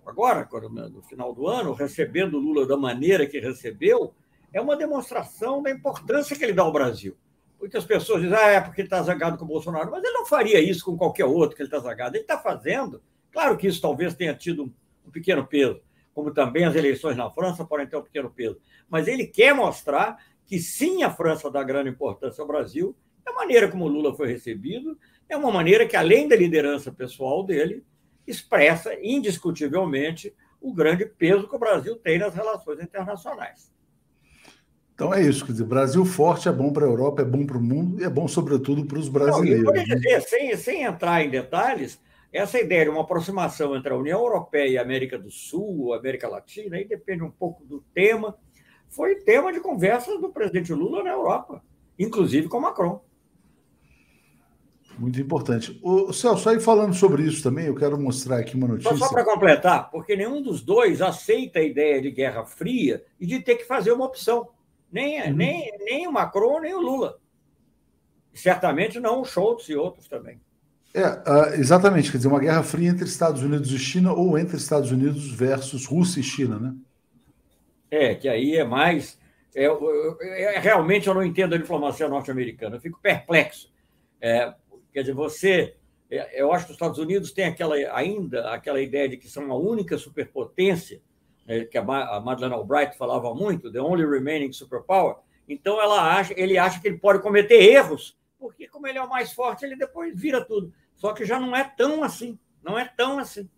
agora, 0.06 0.48
no 0.92 1.02
final 1.02 1.34
do 1.34 1.48
ano, 1.48 1.74
recebendo 1.74 2.38
Lula 2.38 2.68
da 2.68 2.78
maneira 2.78 3.26
que 3.26 3.40
recebeu, 3.40 4.14
é 4.54 4.62
uma 4.62 4.78
demonstração 4.78 5.64
da 5.64 5.72
importância 5.72 6.36
que 6.36 6.44
ele 6.44 6.54
dá 6.54 6.62
ao 6.62 6.72
Brasil. 6.72 7.18
Muitas 7.60 7.86
pessoas 7.86 8.22
dizem, 8.22 8.38
ah, 8.38 8.50
é 8.50 8.62
porque 8.62 8.82
ele 8.82 8.88
está 8.88 9.02
zangado 9.02 9.38
com 9.38 9.46
o 9.46 9.48
Bolsonaro, 9.48 9.90
mas 9.90 10.04
ele 10.04 10.14
não 10.14 10.26
faria 10.26 10.60
isso 10.60 10.86
com 10.86 10.98
qualquer 10.98 11.26
outro 11.26 11.56
que 11.56 11.62
ele 11.64 11.68
está 11.68 11.80
zangado. 11.80 12.16
Ele 12.16 12.24
está 12.24 12.38
fazendo. 12.38 13.02
Claro 13.32 13.58
que 13.58 13.66
isso 13.66 13.82
talvez 13.82 14.14
tenha 14.14 14.36
tido 14.36 14.72
um 15.06 15.10
pequeno 15.10 15.48
peso, 15.48 15.82
como 16.14 16.32
também 16.32 16.66
as 16.66 16.76
eleições 16.76 17.18
na 17.18 17.30
França 17.30 17.66
podem 17.66 17.88
ter 17.88 17.98
um 17.98 18.04
pequeno 18.04 18.30
peso. 18.30 18.60
Mas 18.90 19.08
ele 19.08 19.26
quer 19.26 19.54
mostrar 19.54 20.18
que 20.46 20.60
sim, 20.60 21.04
a 21.04 21.10
França 21.10 21.50
dá 21.50 21.64
grande 21.64 21.90
importância 21.90 22.42
ao 22.42 22.48
Brasil. 22.48 22.96
A 23.26 23.34
maneira 23.34 23.70
como 23.70 23.86
o 23.86 23.88
Lula 23.88 24.14
foi 24.16 24.28
recebido 24.28 24.98
é 25.28 25.36
uma 25.36 25.52
maneira 25.52 25.88
que, 25.88 25.96
além 25.96 26.28
da 26.28 26.36
liderança 26.36 26.92
pessoal 26.92 27.44
dele, 27.44 27.84
expressa 28.28 28.94
indiscutivelmente 29.02 30.34
o 30.62 30.74
grande 30.74 31.06
peso 31.06 31.48
que 31.48 31.56
o 31.56 31.60
Brasil 31.60 31.96
tem 31.96 32.20
nas 32.20 32.34
relações 32.34 32.80
internacionais. 32.80 33.72
Então 34.96 35.14
é 35.14 35.22
isso, 35.22 35.46
quer 35.46 35.54
dizer, 35.54 35.66
Brasil 35.66 36.06
forte 36.06 36.48
é 36.48 36.52
bom 36.52 36.72
para 36.72 36.86
a 36.86 36.90
Europa, 36.90 37.24
é 37.24 37.26
bom 37.26 37.46
para 37.46 37.58
o 37.58 37.62
mundo 37.62 38.00
e 38.00 38.04
é 38.04 38.10
bom, 38.10 38.28
sobretudo, 38.28 38.86
para 38.86 39.00
os 39.00 39.10
brasileiros. 39.10 39.64
Não, 39.64 39.76
eu 39.76 39.88
né? 39.88 39.96
dizer, 39.96 40.22
sem, 40.22 40.56
sem 40.56 40.84
entrar 40.84 41.24
em 41.24 41.30
detalhes, 41.30 42.00
essa 42.34 42.60
ideia 42.60 42.86
de 42.86 42.90
uma 42.90 43.02
aproximação 43.02 43.76
entre 43.76 43.94
a 43.94 43.96
União 43.96 44.20
Europeia 44.20 44.68
e 44.68 44.78
a 44.78 44.82
América 44.82 45.20
do 45.20 45.30
Sul, 45.30 45.94
América 45.94 46.28
Latina, 46.28 46.78
aí 46.78 46.84
depende 46.84 47.24
um 47.24 47.30
pouco 47.30 47.64
do 47.64 47.82
tema, 47.94 48.36
foi 48.90 49.16
tema 49.18 49.54
de 49.54 49.60
conversa 49.60 50.18
do 50.18 50.30
presidente 50.30 50.74
Lula 50.74 51.04
na 51.04 51.12
Europa, 51.12 51.64
inclusive 51.98 52.50
com 52.50 52.60
Macron. 52.60 53.04
Muito 54.98 55.20
importante. 55.20 55.80
O 55.84 56.12
Celso, 56.14 56.50
aí 56.50 56.60
falando 56.60 56.94
sobre 56.94 57.24
isso 57.24 57.42
também, 57.42 57.66
eu 57.66 57.76
quero 57.76 58.00
mostrar 58.00 58.38
aqui 58.38 58.56
uma 58.56 58.68
notícia. 58.68 58.96
Só, 58.96 59.08
só 59.08 59.12
para 59.12 59.24
completar, 59.24 59.90
porque 59.90 60.16
nenhum 60.16 60.42
dos 60.42 60.62
dois 60.62 61.02
aceita 61.02 61.60
a 61.60 61.64
ideia 61.64 62.02
de 62.02 62.12
Guerra 62.12 62.46
Fria 62.46 63.04
e 63.20 63.26
de 63.26 63.40
ter 63.40 63.56
que 63.56 63.66
fazer 63.66 63.92
uma 63.92 64.06
opção. 64.06 64.50
Nem, 64.92 65.22
uhum. 65.22 65.36
nem, 65.36 65.72
nem 65.80 66.08
o 66.08 66.12
Macron, 66.12 66.60
nem 66.60 66.74
o 66.74 66.82
Lula. 66.82 67.20
Certamente 68.34 69.00
não 69.00 69.22
o 69.22 69.26
Schultz 69.26 69.68
e 69.70 69.76
outros 69.76 70.08
também. 70.08 70.40
É, 70.94 71.08
uh, 71.08 71.54
exatamente, 71.56 72.12
quer 72.12 72.18
dizer, 72.18 72.30
uma 72.30 72.40
guerra 72.40 72.62
fria 72.62 72.90
entre 72.90 73.06
Estados 73.06 73.42
Unidos 73.42 73.72
e 73.72 73.80
China 73.80 74.14
ou 74.14 74.38
entre 74.38 74.58
Estados 74.58 74.92
Unidos 74.92 75.32
versus 75.32 75.88
Rússia 75.88 76.20
e 76.20 76.24
China, 76.24 76.60
né? 76.60 76.76
É, 77.90 78.14
que 78.14 78.30
aí 78.30 78.56
é 78.56 78.64
mais. 78.64 79.20
É, 79.56 79.66
é, 79.66 80.56
é 80.56 80.60
realmente 80.60 81.08
eu 81.08 81.14
não 81.16 81.24
entendo 81.24 81.56
a 81.56 81.58
diplomacia 81.58 82.08
norte-americana, 82.08 82.76
eu 82.76 82.82
fico 82.82 83.00
perplexo. 83.02 83.74
É, 84.22 84.54
quer 84.94 85.02
dizer, 85.02 85.14
você. 85.14 85.76
É, 86.12 86.40
eu 86.40 86.54
acho 86.54 86.66
que 86.66 86.72
os 86.72 86.76
Estados 86.76 87.00
Unidos 87.00 87.32
têm 87.32 87.46
aquela, 87.46 87.76
ainda 87.96 88.52
aquela 88.52 88.80
ideia 88.80 89.10
de 89.10 89.18
que 89.18 89.28
são 89.28 89.52
a 89.52 89.58
única 89.58 89.98
superpotência, 89.98 91.02
né, 91.48 91.66
que 91.66 91.78
a 91.78 91.84
Madeleine 91.84 92.54
Albright 92.54 92.96
falava 92.96 93.34
muito, 93.34 93.72
the 93.72 93.82
only 93.82 94.06
remaining 94.06 94.52
superpower. 94.52 95.16
Então 95.50 95.82
ela 95.82 96.16
acha, 96.18 96.34
ele 96.38 96.56
acha 96.56 96.80
que 96.80 96.88
ele 96.88 97.00
pode 97.00 97.20
cometer 97.20 97.56
erros, 97.56 98.16
porque 98.40 98.68
como 98.68 98.88
ele 98.88 99.00
é 99.00 99.02
o 99.02 99.10
mais 99.10 99.34
forte, 99.34 99.66
ele 99.66 99.76
depois 99.76 100.14
vira 100.20 100.44
tudo. 100.44 100.72
Só 101.04 101.12
que 101.12 101.26
já 101.26 101.38
não 101.38 101.54
é 101.54 101.66
tão 101.66 102.02
assim. 102.02 102.40
Não 102.64 102.80
é 102.80 102.86
tão 102.86 103.20
assim. 103.20 103.50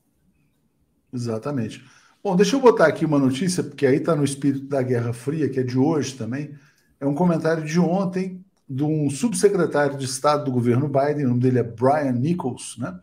Exatamente. 1.13 1.85
Bom, 2.23 2.35
deixa 2.35 2.55
eu 2.55 2.59
botar 2.59 2.87
aqui 2.87 3.05
uma 3.05 3.19
notícia, 3.19 3.61
porque 3.61 3.85
aí 3.85 3.97
está 3.97 4.15
no 4.15 4.23
espírito 4.23 4.65
da 4.65 4.81
Guerra 4.81 5.13
Fria, 5.13 5.47
que 5.47 5.59
é 5.59 5.63
de 5.63 5.77
hoje 5.77 6.15
também. 6.15 6.57
É 6.99 7.05
um 7.05 7.13
comentário 7.13 7.63
de 7.63 7.79
ontem 7.79 8.43
de 8.67 8.83
um 8.83 9.11
subsecretário 9.11 9.95
de 9.95 10.05
Estado 10.05 10.45
do 10.45 10.51
governo 10.51 10.87
Biden, 10.87 11.25
o 11.25 11.29
nome 11.29 11.41
dele 11.41 11.59
é 11.59 11.63
Brian 11.63 12.13
Nichols, 12.13 12.79
né? 12.79 12.99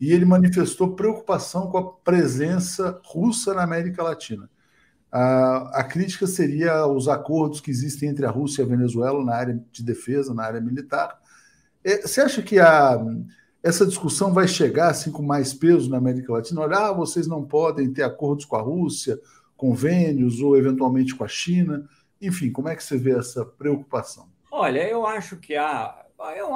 E 0.00 0.10
ele 0.10 0.24
manifestou 0.24 0.96
preocupação 0.96 1.66
com 1.66 1.76
a 1.76 1.92
presença 1.92 2.98
russa 3.04 3.52
na 3.52 3.62
América 3.62 4.02
Latina. 4.02 4.48
A, 5.12 5.80
a 5.80 5.84
crítica 5.84 6.26
seria 6.26 6.86
os 6.86 7.08
acordos 7.08 7.60
que 7.60 7.70
existem 7.70 8.08
entre 8.08 8.24
a 8.24 8.30
Rússia 8.30 8.62
e 8.62 8.64
a 8.64 8.68
Venezuela 8.68 9.22
na 9.22 9.34
área 9.34 9.62
de 9.70 9.82
defesa, 9.82 10.32
na 10.32 10.44
área 10.44 10.62
militar. 10.62 11.20
É, 11.84 12.00
você 12.00 12.22
acha 12.22 12.40
que 12.40 12.58
a, 12.58 12.98
essa 13.62 13.86
discussão 13.86 14.32
vai 14.32 14.48
chegar 14.48 14.90
assim 14.90 15.12
com 15.12 15.22
mais 15.22 15.54
peso 15.54 15.88
na 15.88 15.98
América 15.98 16.32
Latina? 16.32 16.62
Olha, 16.62 16.78
ah, 16.78 16.92
vocês 16.92 17.28
não 17.28 17.44
podem 17.44 17.92
ter 17.92 18.02
acordos 18.02 18.44
com 18.44 18.56
a 18.56 18.60
Rússia, 18.60 19.20
convênios 19.56 20.40
ou 20.40 20.56
eventualmente 20.56 21.14
com 21.14 21.22
a 21.22 21.28
China. 21.28 21.88
Enfim, 22.20 22.50
como 22.50 22.68
é 22.68 22.74
que 22.74 22.82
você 22.82 22.96
vê 22.96 23.16
essa 23.16 23.44
preocupação? 23.44 24.28
Olha, 24.50 24.86
eu 24.88 25.06
acho 25.06 25.36
que 25.36 25.56
há, 25.56 26.04
eu, 26.36 26.50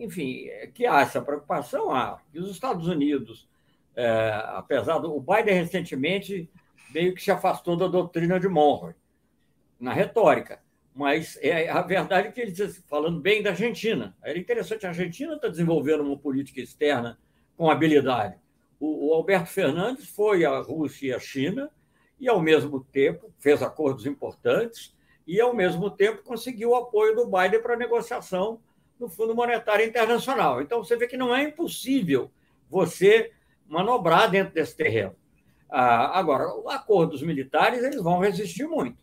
enfim, 0.00 0.46
que 0.74 0.86
há 0.86 1.00
essa 1.00 1.20
preocupação, 1.20 1.90
há. 1.90 2.20
Que 2.30 2.38
os 2.38 2.50
Estados 2.50 2.86
Unidos, 2.88 3.48
é, 3.96 4.42
apesar 4.48 4.98
do 4.98 5.16
o 5.16 5.20
Biden 5.20 5.54
recentemente 5.54 6.50
meio 6.92 7.14
que 7.14 7.22
se 7.22 7.30
afastou 7.30 7.76
da 7.76 7.88
doutrina 7.88 8.38
de 8.38 8.48
Monroe 8.48 8.94
na 9.80 9.92
retórica, 9.92 10.60
mas 10.94 11.36
é 11.42 11.68
a 11.68 11.82
verdade 11.82 12.28
é 12.28 12.30
que 12.30 12.40
ele 12.40 12.52
diz, 12.52 12.82
falando 12.88 13.20
bem 13.20 13.42
da 13.42 13.50
Argentina, 13.50 14.16
era 14.22 14.38
interessante. 14.38 14.86
A 14.86 14.90
Argentina 14.90 15.34
está 15.34 15.48
desenvolvendo 15.48 16.02
uma 16.02 16.16
política 16.16 16.60
externa 16.60 17.18
com 17.56 17.68
habilidade. 17.68 18.36
O, 18.78 19.08
o 19.08 19.14
Alberto 19.14 19.48
Fernandes 19.48 20.08
foi 20.08 20.44
à 20.44 20.58
Rússia 20.60 21.08
e 21.08 21.12
à 21.12 21.18
China 21.18 21.70
e, 22.20 22.28
ao 22.28 22.40
mesmo 22.40 22.80
tempo, 22.80 23.32
fez 23.40 23.60
acordos 23.62 24.06
importantes 24.06 24.94
e, 25.26 25.40
ao 25.40 25.52
mesmo 25.52 25.90
tempo, 25.90 26.22
conseguiu 26.22 26.70
o 26.70 26.76
apoio 26.76 27.16
do 27.16 27.26
Biden 27.26 27.60
para 27.60 27.74
a 27.74 27.78
negociação 27.78 28.60
no 28.98 29.08
Fundo 29.08 29.34
Monetário 29.34 29.84
Internacional. 29.84 30.62
Então, 30.62 30.82
você 30.82 30.96
vê 30.96 31.08
que 31.08 31.16
não 31.16 31.34
é 31.34 31.42
impossível 31.42 32.30
você 32.70 33.32
manobrar 33.66 34.30
dentro 34.30 34.54
desse 34.54 34.76
terreno. 34.76 35.16
Ah, 35.68 36.18
agora, 36.18 36.44
acordos 36.68 37.22
militares 37.22 37.82
eles 37.82 38.00
vão 38.00 38.20
resistir 38.20 38.64
muito, 38.66 38.96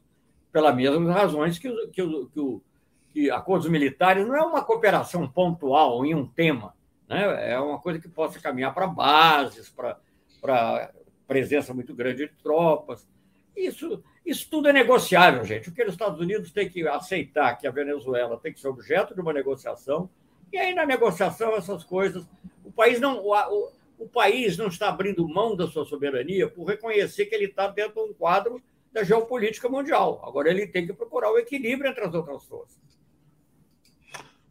pelas 0.51 0.75
mesmas 0.75 1.13
razões 1.13 1.57
que, 1.57 1.69
que, 1.87 2.03
que, 2.03 2.61
que 3.09 3.31
acordos 3.31 3.69
militares 3.69 4.27
não 4.27 4.35
é 4.35 4.41
uma 4.41 4.63
cooperação 4.63 5.27
pontual 5.27 6.05
em 6.05 6.13
um 6.13 6.25
tema, 6.25 6.73
né? 7.07 7.51
é 7.51 7.59
uma 7.59 7.79
coisa 7.79 7.99
que 7.99 8.07
possa 8.07 8.39
caminhar 8.39 8.73
para 8.73 8.87
bases, 8.87 9.69
para 9.69 10.91
presença 11.27 11.73
muito 11.73 11.93
grande 11.95 12.27
de 12.27 12.33
tropas. 12.43 13.07
Isso, 13.55 14.03
isso 14.25 14.49
tudo 14.49 14.69
é 14.69 14.73
negociável, 14.73 15.43
gente. 15.45 15.69
O 15.69 15.73
que 15.73 15.83
os 15.83 15.93
Estados 15.93 16.19
Unidos 16.19 16.51
têm 16.51 16.69
que 16.69 16.87
aceitar 16.87 17.55
que 17.55 17.67
a 17.67 17.71
Venezuela 17.71 18.37
tem 18.37 18.53
que 18.53 18.59
ser 18.59 18.67
objeto 18.67 19.13
de 19.13 19.21
uma 19.21 19.33
negociação, 19.33 20.09
e 20.51 20.57
aí 20.57 20.73
na 20.73 20.85
negociação 20.85 21.55
essas 21.55 21.83
coisas. 21.83 22.27
O 22.63 22.71
país 22.71 22.99
não, 22.99 23.19
o, 23.19 23.33
o, 23.33 23.71
o 23.99 24.07
país 24.07 24.57
não 24.57 24.67
está 24.67 24.89
abrindo 24.89 25.27
mão 25.27 25.55
da 25.55 25.67
sua 25.67 25.85
soberania 25.85 26.49
por 26.49 26.65
reconhecer 26.65 27.25
que 27.25 27.35
ele 27.35 27.45
está 27.45 27.67
dentro 27.67 28.03
de 28.03 28.09
um 28.09 28.13
quadro 28.13 28.61
da 28.91 29.03
geopolítica 29.03 29.69
mundial. 29.69 30.21
Agora 30.25 30.49
ele 30.49 30.67
tem 30.67 30.85
que 30.85 30.93
procurar 30.93 31.31
o 31.31 31.37
equilíbrio 31.37 31.89
entre 31.89 32.03
as 32.03 32.13
outras 32.13 32.43
forças. 32.45 32.79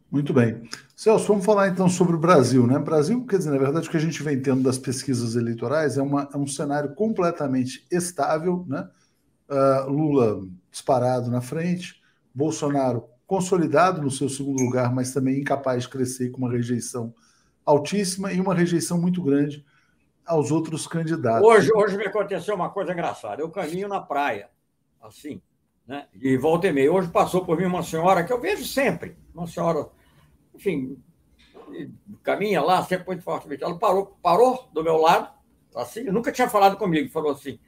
Muito 0.09 0.33
bem. 0.33 0.67
Celso, 0.95 1.27
vamos 1.27 1.45
falar 1.45 1.69
então 1.69 1.87
sobre 1.87 2.15
o 2.15 2.19
Brasil, 2.19 2.67
né? 2.67 2.77
Brasil, 2.77 3.25
quer 3.25 3.37
dizer, 3.37 3.51
na 3.51 3.57
verdade, 3.57 3.87
o 3.87 3.91
que 3.91 3.95
a 3.95 4.01
gente 4.01 4.21
vem 4.21 4.41
tendo 4.41 4.61
das 4.61 4.77
pesquisas 4.77 5.35
eleitorais 5.35 5.97
é, 5.97 6.01
uma, 6.01 6.27
é 6.33 6.37
um 6.37 6.45
cenário 6.45 6.93
completamente 6.95 7.87
estável, 7.89 8.65
né? 8.67 8.89
Uh, 9.49 9.89
Lula 9.89 10.47
disparado 10.69 11.29
na 11.29 11.41
frente, 11.41 12.01
Bolsonaro 12.33 13.05
consolidado 13.25 14.01
no 14.01 14.11
seu 14.11 14.27
segundo 14.27 14.61
lugar, 14.61 14.93
mas 14.93 15.13
também 15.13 15.39
incapaz 15.39 15.83
de 15.83 15.89
crescer 15.89 16.29
com 16.31 16.39
uma 16.39 16.51
rejeição 16.51 17.13
altíssima 17.65 18.33
e 18.33 18.41
uma 18.41 18.53
rejeição 18.53 18.99
muito 18.99 19.21
grande 19.23 19.65
aos 20.25 20.51
outros 20.51 20.87
candidatos. 20.87 21.47
Hoje, 21.47 21.71
hoje 21.73 21.97
me 21.97 22.05
aconteceu 22.05 22.55
uma 22.55 22.69
coisa 22.69 22.93
engraçada. 22.93 23.41
Eu 23.41 23.49
caminho 23.49 23.87
na 23.87 23.99
praia, 23.99 24.49
assim, 25.01 25.41
né? 25.87 26.07
E 26.13 26.37
volta 26.37 26.67
e 26.67 26.71
meia. 26.71 26.91
Hoje 26.91 27.09
passou 27.09 27.45
por 27.45 27.57
mim 27.57 27.65
uma 27.65 27.83
senhora 27.83 28.23
que 28.23 28.31
eu 28.31 28.39
vejo 28.39 28.65
sempre, 28.65 29.15
uma 29.33 29.47
senhora 29.47 29.89
enfim, 30.53 30.97
caminha 32.23 32.61
lá, 32.61 32.83
sempre 32.83 33.07
muito 33.07 33.23
fortemente. 33.23 33.63
Ela 33.63 33.77
parou, 33.77 34.17
parou 34.21 34.69
do 34.73 34.83
meu 34.83 34.97
lado, 34.97 35.29
assim, 35.75 36.03
nunca 36.03 36.31
tinha 36.31 36.49
falado 36.49 36.77
comigo, 36.77 37.09
falou 37.09 37.31
assim, 37.31 37.59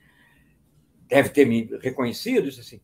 deve 1.08 1.30
ter 1.30 1.46
me 1.46 1.70
reconhecido, 1.82 2.50
disse 2.50 2.62
assim, 2.62 2.82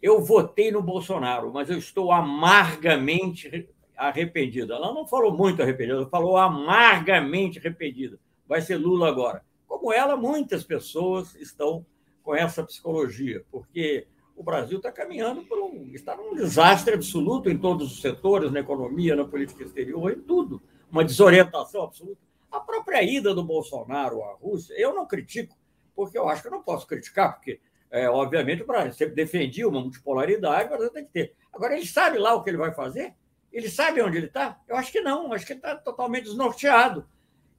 eu 0.00 0.20
votei 0.20 0.72
no 0.72 0.82
Bolsonaro, 0.82 1.52
mas 1.52 1.70
eu 1.70 1.78
estou 1.78 2.10
amargamente 2.10 3.68
arrependida. 3.96 4.74
Ela 4.74 4.92
não 4.92 5.06
falou 5.06 5.36
muito 5.36 5.62
arrependida, 5.62 5.98
ela 5.98 6.08
falou 6.08 6.36
amargamente 6.36 7.58
arrependida. 7.58 8.18
Vai 8.52 8.60
ser 8.60 8.76
Lula 8.76 9.08
agora. 9.08 9.42
Como 9.66 9.90
ela, 9.90 10.14
muitas 10.14 10.62
pessoas 10.62 11.34
estão 11.36 11.86
com 12.22 12.36
essa 12.36 12.62
psicologia, 12.62 13.42
porque 13.50 14.06
o 14.36 14.42
Brasil 14.42 14.76
está 14.76 14.92
caminhando 14.92 15.42
por 15.44 15.58
um. 15.58 15.90
está 15.94 16.14
num 16.14 16.34
desastre 16.34 16.92
absoluto 16.92 17.48
em 17.48 17.56
todos 17.56 17.90
os 17.90 18.02
setores, 18.02 18.52
na 18.52 18.60
economia, 18.60 19.16
na 19.16 19.24
política 19.24 19.64
exterior, 19.64 20.12
em 20.12 20.20
tudo. 20.20 20.60
Uma 20.90 21.02
desorientação 21.02 21.84
absoluta. 21.84 22.20
A 22.50 22.60
própria 22.60 23.02
ida 23.02 23.34
do 23.34 23.42
Bolsonaro 23.42 24.22
à 24.22 24.34
Rússia, 24.34 24.74
eu 24.76 24.92
não 24.94 25.06
critico, 25.06 25.56
porque 25.96 26.18
eu 26.18 26.28
acho 26.28 26.42
que 26.42 26.48
eu 26.48 26.52
não 26.52 26.62
posso 26.62 26.86
criticar, 26.86 27.36
porque, 27.36 27.58
é, 27.90 28.06
obviamente, 28.06 28.64
o 28.64 28.66
Brasil 28.66 28.92
sempre 28.92 29.14
defendia 29.14 29.66
uma 29.66 29.80
multipolaridade, 29.80 30.68
mas 30.68 30.90
tem 30.90 31.06
que 31.06 31.10
ter. 31.10 31.34
Agora, 31.50 31.74
ele 31.74 31.86
sabe 31.86 32.18
lá 32.18 32.34
o 32.34 32.42
que 32.42 32.50
ele 32.50 32.58
vai 32.58 32.74
fazer? 32.74 33.14
Ele 33.50 33.70
sabe 33.70 34.02
onde 34.02 34.18
ele 34.18 34.26
está? 34.26 34.60
Eu 34.68 34.76
acho 34.76 34.92
que 34.92 35.00
não, 35.00 35.32
acho 35.32 35.46
que 35.46 35.54
ele 35.54 35.60
está 35.60 35.74
totalmente 35.74 36.24
desnorteado. 36.24 37.08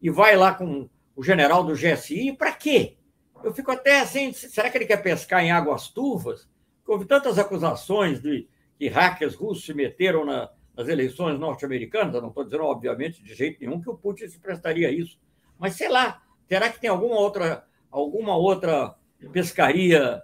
E 0.04 0.10
vai 0.10 0.36
lá 0.36 0.54
com 0.54 0.88
o 1.16 1.24
general 1.24 1.64
do 1.64 1.74
GSI, 1.74 2.34
para 2.34 2.52
quê? 2.52 2.98
Eu 3.44 3.54
fico 3.54 3.72
até 3.72 4.02
assim, 4.02 4.34
será 4.34 4.70
que 4.70 4.78
ele 4.78 4.86
quer 4.86 4.98
pescar 4.98 5.42
em 5.42 5.52
águas 5.52 5.88
turvas? 5.88 6.48
houve 6.86 7.06
tantas 7.06 7.40
acusações 7.40 8.22
de 8.22 8.46
que 8.78 8.90
hackers 8.90 9.36
russos 9.36 9.66
se 9.66 9.74
meteram 9.74 10.26
na, 10.26 10.52
nas 10.76 10.90
eleições 10.90 11.40
norte-americanas, 11.40 12.22
não 12.22 12.28
estou 12.28 12.44
dizendo, 12.44 12.66
obviamente, 12.66 13.24
de 13.24 13.34
jeito 13.34 13.60
nenhum 13.62 13.82
que 13.82 13.90
o 13.90 13.98
Putin 13.98 14.28
se 14.28 14.38
prestaria 14.40 14.90
a 14.90 14.92
isso. 14.92 15.18
Mas, 15.58 15.76
sei 15.76 15.88
lá, 15.88 16.22
será 16.48 16.70
que 16.70 16.82
tem 16.82 16.90
alguma 16.90 17.16
outra, 17.16 17.66
alguma 17.90 18.36
outra 18.36 18.96
pescaria 19.32 20.22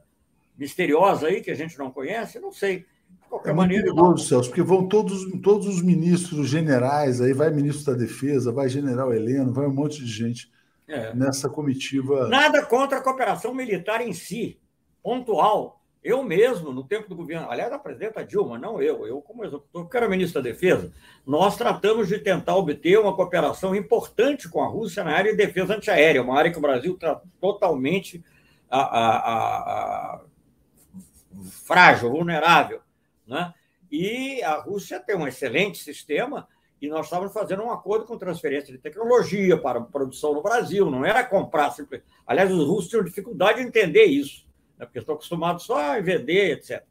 misteriosa 0.57 1.27
aí 1.27 1.41
que 1.41 1.51
a 1.51 1.55
gente 1.55 1.77
não 1.77 1.91
conhece? 1.91 2.39
Não 2.39 2.51
sei. 2.51 2.85
Qualquer 3.29 3.51
é 3.51 3.53
maneira. 3.53 3.83
Muito 3.83 3.95
perigoso, 3.95 4.27
Celso, 4.27 4.49
porque 4.49 4.63
vão 4.63 4.87
todos, 4.87 5.31
todos 5.41 5.67
os 5.67 5.81
ministros 5.81 6.49
generais, 6.49 7.21
aí 7.21 7.31
vai 7.31 7.51
ministro 7.51 7.93
da 7.93 7.99
Defesa, 7.99 8.51
vai 8.51 8.67
general 8.67 9.13
Heleno, 9.13 9.53
vai 9.53 9.67
um 9.67 9.73
monte 9.73 10.03
de 10.03 10.11
gente 10.11 10.51
é. 10.87 11.13
nessa 11.13 11.47
comitiva. 11.47 12.27
Nada 12.27 12.65
contra 12.65 12.97
a 12.97 13.01
cooperação 13.01 13.53
militar 13.53 14.01
em 14.01 14.13
si, 14.13 14.59
pontual. 15.03 15.79
Eu 16.01 16.23
mesmo, 16.23 16.71
no 16.71 16.83
tempo 16.85 17.09
do 17.09 17.15
governo, 17.15 17.49
aliás, 17.49 17.71
a 17.73 17.77
presidenta 17.77 18.23
Dilma, 18.25 18.57
não 18.57 18.81
eu, 18.81 19.05
eu 19.05 19.21
como 19.21 19.43
executor, 19.43 19.83
porque 19.83 19.97
era 19.97 20.07
ministro 20.07 20.41
da 20.41 20.49
Defesa, 20.49 20.93
nós 21.27 21.57
tratamos 21.57 22.07
de 22.07 22.17
tentar 22.17 22.55
obter 22.55 22.97
uma 22.97 23.13
cooperação 23.13 23.75
importante 23.75 24.47
com 24.47 24.63
a 24.63 24.67
Rússia 24.67 25.03
na 25.03 25.11
área 25.11 25.31
de 25.31 25.37
defesa 25.37 25.75
antiaérea, 25.75 26.21
uma 26.21 26.37
área 26.37 26.51
que 26.51 26.57
o 26.57 26.61
Brasil 26.61 26.93
está 26.93 27.21
totalmente 27.41 28.23
a, 28.71 28.79
a, 28.79 29.17
a, 29.17 30.21
frágil, 31.65 32.11
vulnerável. 32.11 32.79
Né? 33.29 33.53
E 33.91 34.43
a 34.43 34.55
Rússia 34.55 34.99
tem 34.99 35.15
um 35.15 35.27
excelente 35.27 35.77
sistema 35.77 36.47
e 36.81 36.87
nós 36.87 37.05
estávamos 37.05 37.33
fazendo 37.33 37.63
um 37.63 37.71
acordo 37.71 38.05
com 38.05 38.17
transferência 38.17 38.73
de 38.73 38.79
tecnologia 38.79 39.57
para 39.57 39.81
produção 39.81 40.33
no 40.33 40.41
Brasil, 40.41 40.89
não 40.89 41.05
era 41.05 41.23
comprar. 41.23 41.73
Aliás, 42.25 42.51
os 42.51 42.67
russos 42.67 42.89
tinham 42.89 43.03
dificuldade 43.03 43.61
de 43.61 43.67
entender 43.67 44.05
isso 44.05 44.49
né? 44.79 44.85
porque 44.85 44.99
estou 44.99 45.15
acostumado 45.15 45.61
só 45.61 45.77
a 45.77 45.99
vender, 45.99 46.53
etc. 46.53 46.83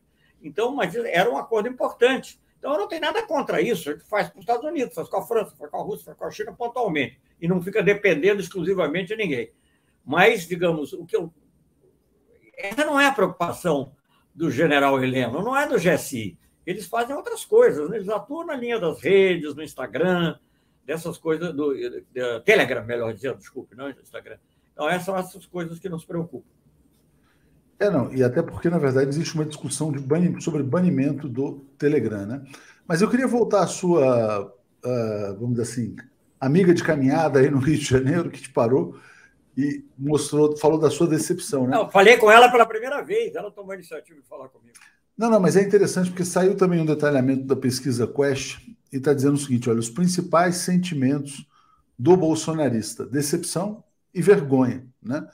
Então, 0.43 0.75
mas 0.75 0.95
era 0.95 1.29
um 1.29 1.39
acordo 1.39 1.69
importante. 1.69 2.39
Então, 2.59 2.73
eu 2.73 2.79
não 2.79 2.89
tenho 2.89 3.01
nada 3.01 3.27
contra 3.27 3.61
isso. 3.61 3.89
A 3.89 3.93
gente 3.95 4.05
faz 4.05 4.29
com 4.29 4.39
os 4.39 4.43
Estados 4.43 4.65
Unidos, 4.65 4.95
faz 4.95 5.09
com 5.09 5.17
a 5.17 5.27
França, 5.27 5.57
faz 5.57 5.71
com 5.71 5.77
a 5.79 5.83
Rússia, 5.83 6.05
faz 6.05 6.19
com 6.19 6.25
a 6.27 6.31
China 6.31 6.53
pontualmente. 6.53 7.19
E 7.41 7.49
não 7.49 7.63
fica 7.63 7.83
dependendo 7.83 8.41
exclusivamente 8.41 9.09
de 9.09 9.17
ninguém. 9.17 9.51
Mas, 10.05 10.47
digamos, 10.47 10.93
o 10.93 11.07
que 11.07 11.17
eu. 11.17 11.33
Essa 12.57 12.85
não 12.85 13.01
é 13.01 13.07
a 13.07 13.13
preocupação 13.13 13.93
do 14.39 14.53
general 14.53 15.03
Heleno, 15.03 15.43
não 15.43 15.57
é 15.57 15.67
do 15.67 15.75
GSI. 15.75 16.39
Eles 16.65 16.87
fazem 16.87 17.17
outras 17.17 17.45
coisas, 17.45 17.91
né? 17.91 17.97
eles 17.97 18.09
atuam 18.09 18.47
na 18.47 18.55
linha 18.55 18.79
das 18.79 19.03
redes, 19.03 19.53
no 19.57 19.63
Instagram, 19.65 20.37
dessas 20.87 21.19
coisas, 21.19 21.53
do, 21.53 21.75
do 21.75 22.41
Telegram, 22.45 22.85
melhor 22.85 23.13
dizendo, 23.13 23.39
desculpe, 23.39 23.75
não 23.75 23.91
Instagram. 23.91 24.37
Então, 24.73 24.89
essas 24.89 25.05
são 25.05 25.17
essas 25.17 25.45
coisas 25.45 25.81
que 25.81 25.89
nos 25.89 26.05
preocupam. 26.05 26.47
É, 27.81 27.91
não, 27.91 28.13
e 28.15 28.23
até 28.23 28.41
porque, 28.41 28.71
na 28.71 28.79
verdade, 28.79 29.09
existe 29.09 29.35
uma 29.35 29.45
discussão 29.45 29.91
banimento, 29.91 30.43
sobre 30.43 30.63
banimento 30.63 31.29
do 31.29 31.65
Telegram, 31.77 32.25
né? 32.25 32.45
Mas 32.87 33.03
eu 33.03 33.11
queria 33.11 33.27
voltar 33.27 33.65
à 33.65 33.67
sua, 33.67 34.47
uh, 34.47 35.35
vamos 35.35 35.57
dizer 35.57 35.63
assim, 35.63 35.97
amiga 36.41 36.73
de 36.73 36.85
caminhada 36.85 37.41
aí 37.41 37.51
no 37.51 37.59
Rio 37.59 37.77
de 37.77 37.85
Janeiro, 37.85 38.31
que 38.31 38.41
te 38.41 38.51
parou 38.51 38.97
e 39.59 39.85
mostrou, 39.99 40.57
falou 40.57 40.79
da 40.79 40.89
sua 40.89 41.09
decepção, 41.09 41.67
né? 41.67 41.77
Não, 41.77 41.91
falei 41.91 42.17
com 42.17 42.31
ela 42.31 42.49
pela 42.49 42.65
primeira 42.65 43.03
vez, 43.03 43.35
ela 43.35 43.51
tomou 43.51 43.73
a 43.73 43.75
iniciativa 43.75 44.21
de 44.21 44.29
falar 44.29 44.49
comigo. 44.49 44.77
Não, 45.17 45.29
não, 45.29 45.41
mas 45.41 45.57
é 45.57 45.63
interessante 45.63 46.11
porque 46.11 46.25
saiu 46.25 46.57
também 46.57 46.81
um 46.81 46.87
detalhamento 46.87 47.45
da 47.45 47.57
pesquisa 47.57 48.07
Quest 48.07 48.59
e 48.93 48.99
está 48.99 49.13
dizendo 49.13 49.35
o 49.35 49.39
seguinte: 49.39 49.69
olha, 49.69 49.81
os 49.81 49.91
principais 49.91 50.59
sentimentos 50.59 51.45
do 51.99 52.17
bolsonarista, 52.17 53.05
decepção 53.05 53.83
e 54.15 54.23
vergonha, 54.23 54.87
né? 55.03 55.27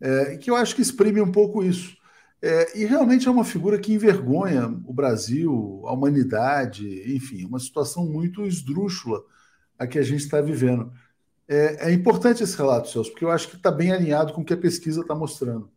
é, 0.00 0.36
que 0.36 0.50
eu 0.50 0.56
acho 0.56 0.74
que 0.74 0.82
exprime 0.82 1.20
um 1.20 1.30
pouco 1.30 1.62
isso. 1.62 1.96
É, 2.40 2.78
e 2.78 2.84
realmente 2.84 3.26
é 3.26 3.30
uma 3.30 3.44
figura 3.44 3.78
que 3.78 3.92
envergonha 3.92 4.66
o 4.86 4.92
Brasil, 4.92 5.82
a 5.86 5.92
humanidade, 5.92 6.86
enfim, 7.14 7.44
uma 7.44 7.58
situação 7.58 8.06
muito 8.06 8.46
esdrúxula 8.46 9.20
a 9.78 9.86
que 9.86 9.98
a 9.98 10.02
gente 10.02 10.20
está 10.20 10.40
vivendo. 10.40 10.92
É, 11.48 11.88
é, 11.88 11.92
importante 11.92 12.42
esse 12.42 12.56
relato, 12.56 12.88
Celso, 12.88 13.10
porque 13.10 13.24
eu 13.24 13.30
acho 13.30 13.48
que 13.48 13.56
está 13.56 13.70
bem 13.70 13.90
alinhado 13.90 14.32
com 14.32 14.42
o 14.42 14.44
que 14.44 14.52
a 14.52 14.58
pesquisa 14.58 15.00
está 15.00 15.14
mostrando. 15.14 15.70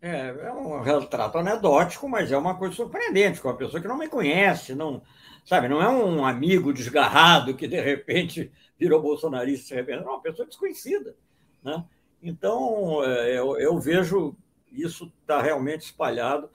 É, 0.00 0.28
é 0.28 0.52
um 0.52 0.80
retrato 0.80 1.38
anedótico, 1.38 2.08
mas 2.08 2.30
é 2.30 2.36
uma 2.36 2.54
coisa 2.54 2.74
surpreendente, 2.74 3.40
com 3.40 3.48
uma 3.48 3.56
pessoa 3.56 3.80
que 3.80 3.88
não 3.88 3.98
me 3.98 4.08
conhece, 4.08 4.74
não, 4.74 5.02
sabe, 5.44 5.68
não 5.68 5.82
é 5.82 5.88
um 5.88 6.24
amigo 6.24 6.72
desgarrado 6.72 7.54
que 7.54 7.66
de 7.66 7.80
repente 7.80 8.52
virou 8.78 9.02
bolsonarista, 9.02 9.74
é 9.74 9.98
uma 10.00 10.20
pessoa 10.20 10.46
desconhecida, 10.46 11.16
né? 11.64 11.84
Então, 12.22 13.02
é, 13.04 13.38
eu, 13.38 13.58
eu 13.58 13.78
vejo 13.78 14.36
isso 14.72 15.10
está 15.20 15.40
realmente 15.40 15.82
espalhado. 15.82 16.48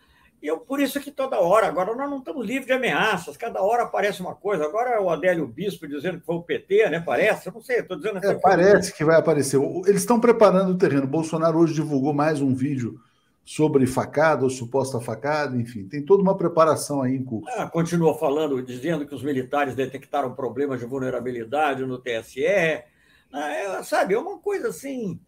E 0.43 0.47
eu, 0.47 0.59
por 0.59 0.81
isso 0.81 0.99
que 0.99 1.09
toda 1.09 1.39
hora, 1.39 1.67
agora 1.67 1.95
nós 1.95 2.09
não 2.09 2.17
estamos 2.17 2.45
livres 2.45 2.65
de 2.65 2.73
ameaças, 2.73 3.37
cada 3.37 3.61
hora 3.61 3.83
aparece 3.83 4.19
uma 4.19 4.35
coisa. 4.35 4.65
Agora 4.65 4.89
é 4.89 4.99
o 4.99 5.09
Adélio 5.09 5.47
Bispo 5.47 5.87
dizendo 5.87 6.19
que 6.19 6.25
foi 6.25 6.35
o 6.35 6.43
PT, 6.43 6.89
né? 6.89 6.99
Parece, 6.99 7.47
eu 7.47 7.53
não 7.53 7.61
sei, 7.61 7.79
estou 7.79 7.95
dizendo. 7.95 8.17
É, 8.17 8.35
parece 8.35 8.93
que 8.93 9.05
vai 9.05 9.15
aparecer. 9.15 9.57
Eles 9.87 10.01
estão 10.01 10.19
preparando 10.19 10.73
o 10.73 10.77
terreno. 10.77 11.07
Bolsonaro 11.07 11.57
hoje 11.57 11.73
divulgou 11.73 12.13
mais 12.13 12.41
um 12.41 12.53
vídeo 12.53 12.99
sobre 13.45 13.87
facada 13.87 14.43
ou 14.43 14.49
suposta 14.49 14.99
facada, 14.99 15.55
enfim, 15.55 15.87
tem 15.87 16.03
toda 16.03 16.21
uma 16.21 16.35
preparação 16.35 17.01
aí 17.01 17.15
em 17.15 17.23
curso. 17.23 17.47
Ah, 17.57 17.69
continua 17.69 18.13
falando, 18.17 18.61
dizendo 18.61 19.07
que 19.07 19.15
os 19.15 19.23
militares 19.23 19.75
detectaram 19.75 20.35
problemas 20.35 20.81
de 20.81 20.85
vulnerabilidade 20.85 21.85
no 21.85 21.97
TSE. 21.97 22.45
Ah, 23.31 23.49
é, 23.49 23.83
sabe, 23.83 24.13
é 24.13 24.19
uma 24.19 24.39
coisa 24.39 24.67
assim 24.67 25.21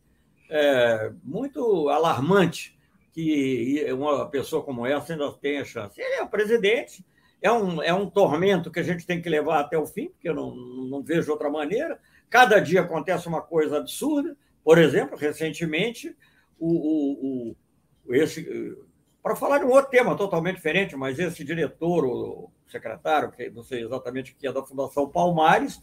é, 0.49 1.13
muito 1.23 1.87
alarmante 1.87 2.74
que 3.15 3.81
uma 3.93 4.29
pessoa 4.29 4.61
como 4.61 4.85
essa 4.85 5.13
ainda 5.13 5.31
tenha 5.31 5.63
chance. 5.63 5.99
Ele 6.01 6.15
é 6.15 6.21
o 6.21 6.27
presidente, 6.27 7.05
é 7.41 7.49
um, 7.49 7.81
é 7.81 7.93
um 7.93 8.09
tormento 8.09 8.69
que 8.69 8.81
a 8.81 8.83
gente 8.83 9.07
tem 9.07 9.21
que 9.21 9.29
levar 9.29 9.61
até 9.61 9.77
o 9.77 9.87
fim, 9.87 10.09
porque 10.09 10.27
eu 10.27 10.35
não, 10.35 10.53
não 10.53 11.01
vejo 11.01 11.31
outra 11.31 11.49
maneira. 11.49 11.97
Cada 12.29 12.59
dia 12.59 12.81
acontece 12.81 13.25
uma 13.29 13.41
coisa 13.41 13.77
absurda. 13.77 14.35
Por 14.61 14.77
exemplo, 14.77 15.17
recentemente, 15.17 16.13
o, 16.59 16.67
o, 16.67 17.55
o 18.05 18.13
esse, 18.13 18.77
para 19.23 19.37
falar 19.37 19.59
de 19.59 19.65
um 19.65 19.71
outro 19.71 19.91
tema 19.91 20.17
totalmente 20.17 20.57
diferente, 20.57 20.97
mas 20.97 21.17
esse 21.17 21.41
diretor, 21.45 22.03
o 22.03 22.51
secretário, 22.67 23.31
que 23.31 23.49
não 23.49 23.63
sei 23.63 23.85
exatamente 23.85 24.33
o 24.33 24.35
que 24.35 24.45
é 24.45 24.51
da 24.51 24.61
Fundação 24.61 25.07
Palmares, 25.07 25.81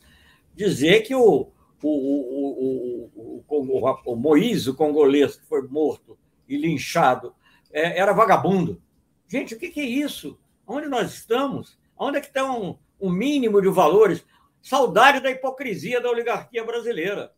dizer 0.54 1.00
que 1.00 1.14
o, 1.14 1.50
o, 1.82 1.88
o, 1.88 3.10
o, 3.16 3.42
o, 3.48 4.02
o 4.04 4.16
Moisés, 4.16 4.68
o 4.68 4.74
congolês, 4.74 5.36
que 5.36 5.46
foi 5.46 5.66
morto 5.66 6.18
e 6.48 6.56
linchado, 6.56 7.34
é, 7.72 7.98
era 7.98 8.12
vagabundo. 8.12 8.80
Gente, 9.28 9.54
o 9.54 9.58
que, 9.58 9.70
que 9.70 9.80
é 9.80 9.84
isso? 9.84 10.38
Onde 10.66 10.88
nós 10.88 11.12
estamos? 11.12 11.78
Onde 11.96 12.18
é 12.18 12.20
que 12.20 12.26
estão 12.26 12.78
o 12.98 13.10
mínimo 13.10 13.60
de 13.60 13.68
valores? 13.68 14.24
Saudade 14.60 15.20
da 15.20 15.30
hipocrisia 15.30 16.00
da 16.00 16.10
oligarquia 16.10 16.64
brasileira. 16.64 17.32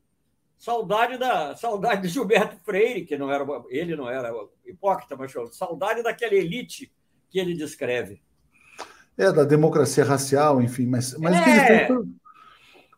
Saudade 0.58 1.18
da 1.18 1.56
saudade 1.56 2.02
de 2.02 2.08
Gilberto 2.08 2.56
Freire, 2.64 3.04
que 3.04 3.16
não 3.16 3.30
era 3.30 3.44
ele 3.68 3.96
não 3.96 4.08
era 4.08 4.32
hipócrita, 4.64 5.16
mas 5.16 5.32
saudade 5.52 6.02
daquela 6.02 6.34
elite 6.34 6.92
que 7.28 7.38
ele 7.38 7.54
descreve. 7.54 8.22
É, 9.16 9.30
da 9.32 9.44
democracia 9.44 10.04
racial, 10.04 10.60
enfim, 10.60 10.86
mas, 10.86 11.16
mas 11.18 11.36
é... 11.36 11.40
o 11.40 11.44
que 11.44 11.50
ele 11.50 11.66
fez 11.66 11.86
foi, 11.86 12.06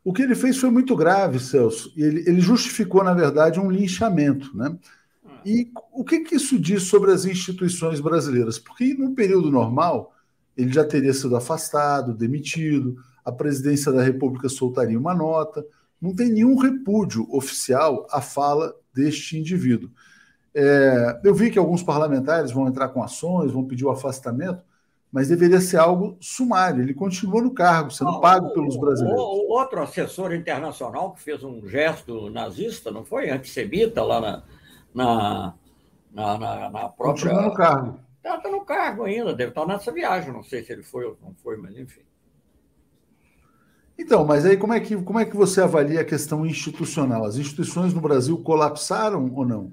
o 0.05 0.13
que 0.13 0.23
ele 0.23 0.35
fez 0.35 0.57
foi 0.59 0.71
muito 0.71 0.97
grave, 0.97 1.39
Celso. 1.41 1.93
Ele, 1.97 2.21
ele 2.27 2.41
justificou, 2.41 3.03
na 3.03 3.13
verdade, 3.13 3.59
um 3.59 3.71
linchamento. 3.71 4.57
Né? 4.57 4.75
E 5.47 5.71
o 5.93 6.05
que, 6.05 6.25
que 6.25 6.35
isso 6.35 6.59
diz 6.59 6.83
sobre 6.83 7.13
as 7.13 7.25
instituições 7.25 8.01
brasileiras? 8.01 8.59
Porque, 8.59 8.95
num 8.95 9.15
período 9.15 9.49
normal, 9.49 10.13
ele 10.57 10.73
já 10.73 10.85
teria 10.85 11.15
sido 11.15 11.37
afastado, 11.37 12.13
demitido, 12.13 12.97
a 13.25 13.31
presidência 13.31 13.93
da 13.93 14.03
República 14.03 14.49
soltaria 14.49 14.99
uma 14.99 15.15
nota. 15.15 15.65
Não 16.03 16.13
tem 16.13 16.31
nenhum 16.31 16.57
repúdio 16.57 17.29
oficial 17.31 18.09
à 18.11 18.21
fala 18.21 18.75
deste 18.93 19.39
indivíduo. 19.39 19.89
É, 20.53 21.21
eu 21.23 21.33
vi 21.33 21.49
que 21.49 21.61
alguns 21.61 21.83
parlamentares 21.83 22.51
vão 22.51 22.67
entrar 22.67 22.89
com 22.89 23.01
ações, 23.01 23.53
vão 23.53 23.65
pedir 23.65 23.85
o 23.85 23.91
afastamento 23.91 24.65
mas 25.17 25.29
deveria 25.29 25.63
ser 25.63 25.79
algo 25.79 26.17
sumário. 26.21 26.83
Ele 26.83 26.93
continua 26.93 27.41
no 27.41 27.55
cargo, 27.55 27.91
sendo 27.91 28.21
pago 28.21 28.51
pelos 28.53 28.77
brasileiros. 28.77 29.19
O, 29.19 29.47
o, 29.47 29.53
outro 29.53 29.81
assessor 29.83 30.35
internacional 30.35 31.13
que 31.13 31.23
fez 31.23 31.43
um 31.43 31.67
gesto 31.67 32.29
nazista, 32.29 32.91
não 32.91 33.03
foi? 33.03 33.31
Antissemita 33.31 34.03
lá 34.03 34.21
na, 34.21 34.43
na, 34.97 35.55
na, 36.11 36.39
na, 36.39 36.71
na 36.71 36.89
própria. 36.89 37.29
Continua 37.31 37.43
no 37.43 37.55
cargo. 37.55 38.01
Está 38.17 38.39
tá 38.39 38.51
no 38.51 38.65
cargo 38.65 39.05
ainda, 39.05 39.35
deve 39.35 39.51
estar 39.51 39.67
nessa 39.67 39.93
viagem. 39.93 40.33
Não 40.33 40.43
sei 40.43 40.65
se 40.65 40.73
ele 40.73 40.83
foi 40.83 41.05
ou 41.05 41.17
não 41.23 41.35
foi, 41.35 41.57
mas 41.57 41.77
enfim. 41.77 42.01
Então, 43.99 44.25
mas 44.25 44.45
aí 44.45 44.57
como 44.57 44.73
é 44.73 44.81
que, 44.81 44.97
como 45.03 45.19
é 45.19 45.25
que 45.25 45.37
você 45.37 45.61
avalia 45.61 46.01
a 46.01 46.05
questão 46.05 46.45
institucional? 46.45 47.25
As 47.25 47.37
instituições 47.37 47.95
no 47.95 48.01
Brasil 48.01 48.43
colapsaram 48.43 49.31
ou 49.33 49.45
não? 49.45 49.73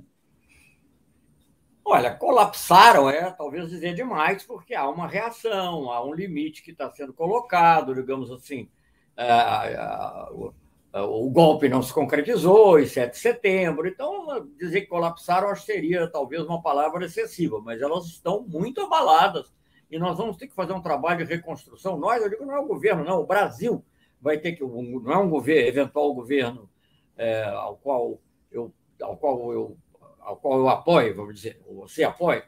Olha, 1.85 2.13
colapsaram 2.15 3.09
é 3.09 3.29
talvez 3.31 3.69
dizer 3.69 3.93
demais, 3.93 4.43
porque 4.43 4.73
há 4.73 4.89
uma 4.89 5.07
reação, 5.07 5.91
há 5.91 6.03
um 6.05 6.13
limite 6.13 6.63
que 6.63 6.71
está 6.71 6.89
sendo 6.89 7.13
colocado, 7.13 7.93
digamos 7.93 8.31
assim. 8.31 8.69
o, 10.31 10.53
o, 11.01 11.29
golpe 11.29 11.67
não 11.67 11.81
se 11.81 11.91
concretizou 11.91 12.79
em 12.79 12.85
7 12.85 13.13
de 13.13 13.17
setembro, 13.17 13.87
então 13.87 14.47
dizer 14.59 14.81
que 14.81 14.87
colapsaram 14.87 15.49
acho 15.49 15.65
que 15.65 15.73
seria 15.73 16.07
talvez 16.07 16.43
uma 16.43 16.61
palavra 16.61 17.05
excessiva, 17.05 17.59
mas 17.59 17.81
elas 17.81 18.05
estão 18.05 18.45
muito 18.47 18.81
abaladas 18.81 19.51
e 19.89 19.97
nós 19.97 20.17
vamos 20.17 20.37
ter 20.37 20.47
que 20.47 20.53
fazer 20.53 20.73
um 20.73 20.81
trabalho 20.81 21.25
de 21.25 21.33
reconstrução. 21.33 21.97
Nós, 21.97 22.21
eu 22.21 22.29
digo, 22.29 22.45
não 22.45 22.55
é 22.55 22.59
o 22.59 22.67
governo, 22.67 23.03
não, 23.03 23.21
o 23.21 23.25
Brasil 23.25 23.83
vai 24.21 24.37
ter 24.37 24.53
que, 24.53 24.63
não 24.63 25.11
é 25.11 25.17
um 25.17 25.29
governo, 25.29 25.67
eventual 25.67 26.13
governo 26.13 26.69
é, 27.17 27.43
ao 27.45 27.75
qual 27.77 28.19
eu 28.51 28.73
ao 29.01 29.17
qual 29.17 29.51
eu 29.51 29.77
ao 30.19 30.37
qual 30.37 30.59
eu 30.59 30.69
apoio, 30.69 31.15
vamos 31.15 31.35
dizer, 31.35 31.61
você 31.67 32.03
apoia, 32.03 32.45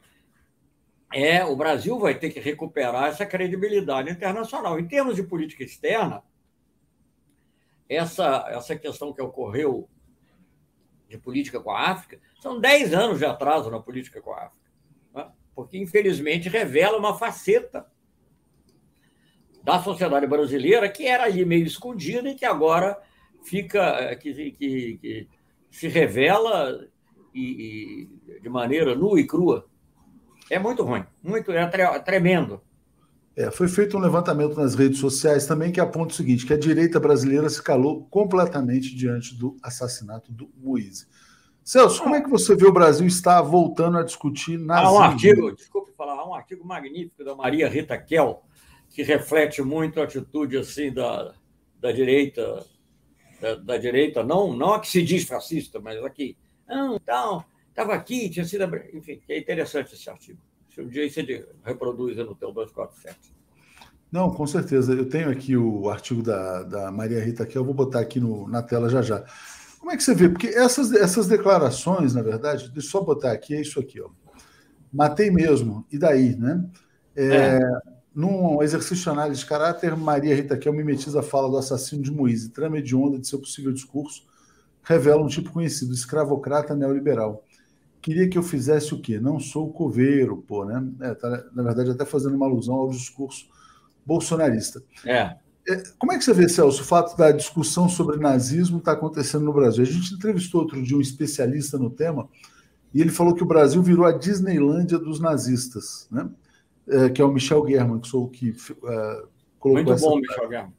é 1.12 1.44
o 1.44 1.56
Brasil 1.56 2.00
vai 2.00 2.16
ter 2.18 2.30
que 2.30 2.40
recuperar 2.40 3.06
essa 3.06 3.26
credibilidade 3.26 4.10
internacional. 4.10 4.80
Em 4.80 4.88
termos 4.88 5.16
de 5.16 5.24
política 5.24 5.64
externa, 5.64 6.24
essa, 7.88 8.46
essa 8.50 8.76
questão 8.76 9.14
que 9.14 9.22
ocorreu 9.22 9.90
de 11.08 11.18
política 11.18 11.60
com 11.60 11.72
a 11.72 11.92
África 11.92 12.20
são 12.40 12.60
10 12.60 12.94
anos 12.94 13.20
de 13.20 13.26
atraso 13.26 13.70
na 13.70 13.80
política 13.80 14.22
com 14.22 14.34
a 14.34 14.46
África, 14.46 14.72
né? 15.14 15.32
porque, 15.54 15.78
infelizmente, 15.78 16.50
revela 16.50 16.98
uma 16.98 17.18
faceta 17.18 17.86
da 19.64 19.82
sociedade 19.82 20.28
brasileira 20.28 20.90
que 20.90 21.08
era 21.08 21.24
ali 21.24 21.44
meio 21.44 21.66
escondida 21.66 22.30
e 22.30 22.36
que 22.36 22.46
agora 22.46 23.02
fica, 23.44 24.16
que, 24.16 24.52
que, 24.52 24.98
que 24.98 25.30
se 25.72 25.88
revela 25.88 26.88
e, 27.34 28.10
e, 28.30 28.40
de 28.40 28.50
maneira 28.50 28.96
nua 28.96 29.20
e 29.20 29.26
crua, 29.26 29.68
é 30.50 30.60
muito 30.60 30.84
ruim, 30.84 31.04
muito 31.24 31.52
é 31.52 31.66
tre 31.68 32.00
tremendo. 32.00 32.62
É, 33.36 33.52
foi 33.52 33.68
feito 33.68 33.98
um 33.98 34.00
levantamento 34.00 34.56
nas 34.56 34.76
redes 34.76 35.00
sociais 35.00 35.46
também 35.46 35.72
que 35.72 35.80
aponta 35.80 36.14
o 36.14 36.16
seguinte: 36.16 36.46
que 36.46 36.54
a 36.54 36.58
direita 36.58 37.00
brasileira 37.00 37.50
se 37.50 37.62
calou 37.62 38.06
completamente 38.06 38.96
diante 38.96 39.36
do 39.36 39.58
assassinato 39.62 40.32
do 40.32 40.50
Moise. 40.58 41.08
Celso, 41.64 42.02
como 42.02 42.16
é 42.16 42.22
que 42.22 42.30
você 42.30 42.56
vê 42.56 42.66
o 42.66 42.72
Brasil 42.72 43.08
está 43.08 43.42
voltando 43.42 43.98
a 43.98 44.04
discutir 44.04 44.58
nazismo? 44.58 44.98
Há 44.98 45.00
um 45.00 45.04
artigo, 45.04 45.56
desculpe 45.56 45.92
falar, 45.98 46.14
há 46.14 46.28
um 46.28 46.34
artigo 46.34 46.66
magnífico 46.66 47.24
da 47.24 47.36
Maria 47.36 47.68
Rita 47.68 47.98
Kell 47.98 48.44
que 48.90 49.02
reflete 49.04 49.62
muito 49.62 50.00
a 50.00 50.04
atitude 50.04 50.58
assim 50.58 50.94
da, 50.94 51.34
da 51.82 51.92
direita, 51.92 52.66
da, 53.42 53.56
da 53.56 53.78
direita, 53.78 54.24
não, 54.24 54.56
não 54.56 54.76
a 54.76 54.80
que 54.80 54.88
se 54.88 55.02
diz 55.02 55.26
fascista, 55.26 55.80
mas 55.82 56.02
aqui 56.04 56.38
não, 56.68 56.96
então, 56.96 57.46
estava 57.70 57.94
aqui, 57.94 58.30
tinha 58.30 58.46
sido. 58.46 58.64
Enfim, 58.94 59.22
é 59.30 59.38
interessante 59.38 59.94
esse 59.94 60.10
artigo. 60.10 60.42
Se 60.76 60.82
um 60.82 60.90
dia 60.90 61.10
você 61.10 61.48
reproduz 61.64 62.18
no 62.18 62.36
teu 62.36 62.52
247. 62.52 63.34
Não, 64.12 64.30
com 64.30 64.46
certeza. 64.46 64.94
Eu 64.94 65.08
tenho 65.08 65.30
aqui 65.30 65.56
o 65.56 65.90
artigo 65.90 66.22
da, 66.22 66.64
da 66.64 66.92
Maria 66.92 67.24
Rita 67.24 67.46
que 67.46 67.58
eu 67.58 67.64
vou 67.64 67.74
botar 67.74 68.02
aqui 68.02 68.20
no, 68.20 68.46
na 68.50 68.62
tela 68.62 68.90
já 68.90 69.02
já. 69.02 69.24
Como 69.80 69.90
é 69.90 69.96
que 69.96 70.04
você 70.04 70.14
vê? 70.14 70.28
Porque 70.28 70.48
essas, 70.48 70.92
essas 70.92 71.30
declarações, 71.30 72.14
na 72.14 72.22
verdade, 72.22 72.70
deixa 72.72 72.88
eu 72.88 72.92
só 72.92 73.02
botar 73.02 73.32
aqui, 73.32 73.56
é 73.56 73.62
isso 73.62 73.80
aqui, 73.80 74.02
ó. 74.02 74.10
Matei 74.92 75.32
mesmo, 75.32 75.86
e 75.90 75.98
daí, 75.98 76.36
né? 76.36 76.66
É, 77.16 77.26
é. 77.36 77.60
Num 78.14 78.62
exercício 78.62 79.04
de 79.04 79.10
análise 79.10 79.42
de 79.42 79.46
caráter, 79.46 79.96
Maria 79.96 80.36
Rita 80.36 80.58
Kel 80.58 80.74
mimetiza 80.74 81.22
a 81.22 81.24
fala 81.24 81.50
do 81.50 81.58
assassino 81.58 82.04
de 82.04 82.12
Moise, 82.12 82.50
trama 82.50 82.82
de 82.82 82.96
onda 82.96 83.18
de 83.18 83.28
seu 83.28 83.40
possível 83.40 83.72
discurso 83.72 84.26
revela 84.86 85.22
um 85.22 85.28
tipo 85.28 85.52
conhecido, 85.52 85.94
escravocrata 85.94 86.76
neoliberal. 86.76 87.44
Queria 88.06 88.30
que 88.30 88.38
eu 88.38 88.44
fizesse 88.44 88.94
o 88.94 89.02
quê? 89.02 89.20
Não 89.20 89.40
sou 89.40 89.74
coveiro, 89.74 90.38
pô, 90.38 90.64
né? 90.64 90.88
É, 91.02 91.16
tá, 91.16 91.44
na 91.52 91.64
verdade, 91.64 91.90
até 91.90 92.06
fazendo 92.06 92.36
uma 92.36 92.46
alusão 92.46 92.76
ao 92.76 92.92
discurso 92.92 93.48
bolsonarista. 94.06 94.84
É. 95.04 95.36
é 95.68 95.84
como 95.98 96.14
é 96.14 96.18
que 96.20 96.24
você 96.24 96.32
vê, 96.32 96.48
Celso, 96.48 96.84
o 96.84 96.86
fato 96.86 97.18
da 97.18 97.32
discussão 97.32 97.90
sobre 97.90 98.18
nazismo 98.18 98.78
está 98.78 98.92
acontecendo 98.92 99.44
no 99.44 99.52
Brasil? 99.52 99.82
A 99.82 99.88
gente 99.88 100.14
entrevistou 100.14 100.62
outro 100.62 100.84
dia 100.84 100.96
um 100.96 101.02
especialista 101.02 101.80
no 101.80 101.90
tema 101.90 102.30
e 102.94 103.02
ele 103.02 103.10
falou 103.10 103.34
que 103.34 103.42
o 103.42 103.48
Brasil 103.48 103.82
virou 103.82 104.06
a 104.06 104.12
Disneylândia 104.12 105.00
dos 105.00 105.20
nazistas, 105.20 106.08
né? 106.12 106.30
É, 106.88 107.10
que 107.10 107.20
é 107.20 107.26
o 107.26 107.34
Michel 107.34 107.68
German, 107.68 108.00
que 108.00 108.08
sou 108.08 108.26
o 108.26 108.30
que 108.30 108.52
uh, 108.52 109.28
colocou 109.58 109.84
Muito 109.84 109.94
essa... 109.94 110.06
bom, 110.06 110.20
Michel 110.20 110.48
German. 110.48 110.74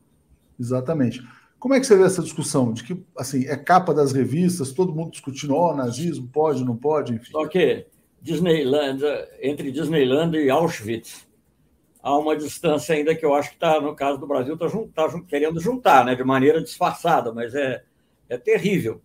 Exatamente. 0.60 1.26
Como 1.58 1.74
é 1.74 1.80
que 1.80 1.86
você 1.86 1.96
vê 1.96 2.04
essa 2.04 2.22
discussão 2.22 2.72
de 2.72 2.84
que 2.84 3.02
assim 3.16 3.46
é 3.46 3.56
capa 3.56 3.94
das 3.94 4.12
revistas, 4.12 4.72
todo 4.72 4.94
mundo 4.94 5.10
discutindo, 5.10 5.54
ó, 5.54 5.72
oh, 5.72 5.76
nazismo 5.76 6.28
pode, 6.28 6.64
não 6.64 6.76
pode, 6.76 7.14
enfim. 7.14 7.32
Só 7.32 7.46
que 7.46 7.86
Disneyland, 8.20 9.02
entre 9.40 9.70
Disneyland 9.70 10.36
e 10.36 10.50
Auschwitz. 10.50 11.26
Há 12.02 12.16
uma 12.16 12.36
distância 12.36 12.94
ainda 12.94 13.16
que 13.16 13.24
eu 13.24 13.34
acho 13.34 13.50
que 13.50 13.56
está, 13.56 13.80
no 13.80 13.94
caso 13.94 14.18
do 14.18 14.26
Brasil, 14.26 14.54
está 14.54 14.68
tá 14.94 15.20
querendo 15.22 15.60
juntar, 15.60 16.04
né, 16.04 16.14
de 16.14 16.22
maneira 16.22 16.62
disfarçada, 16.62 17.32
mas 17.32 17.54
é, 17.54 17.82
é 18.28 18.38
terrível. 18.38 19.02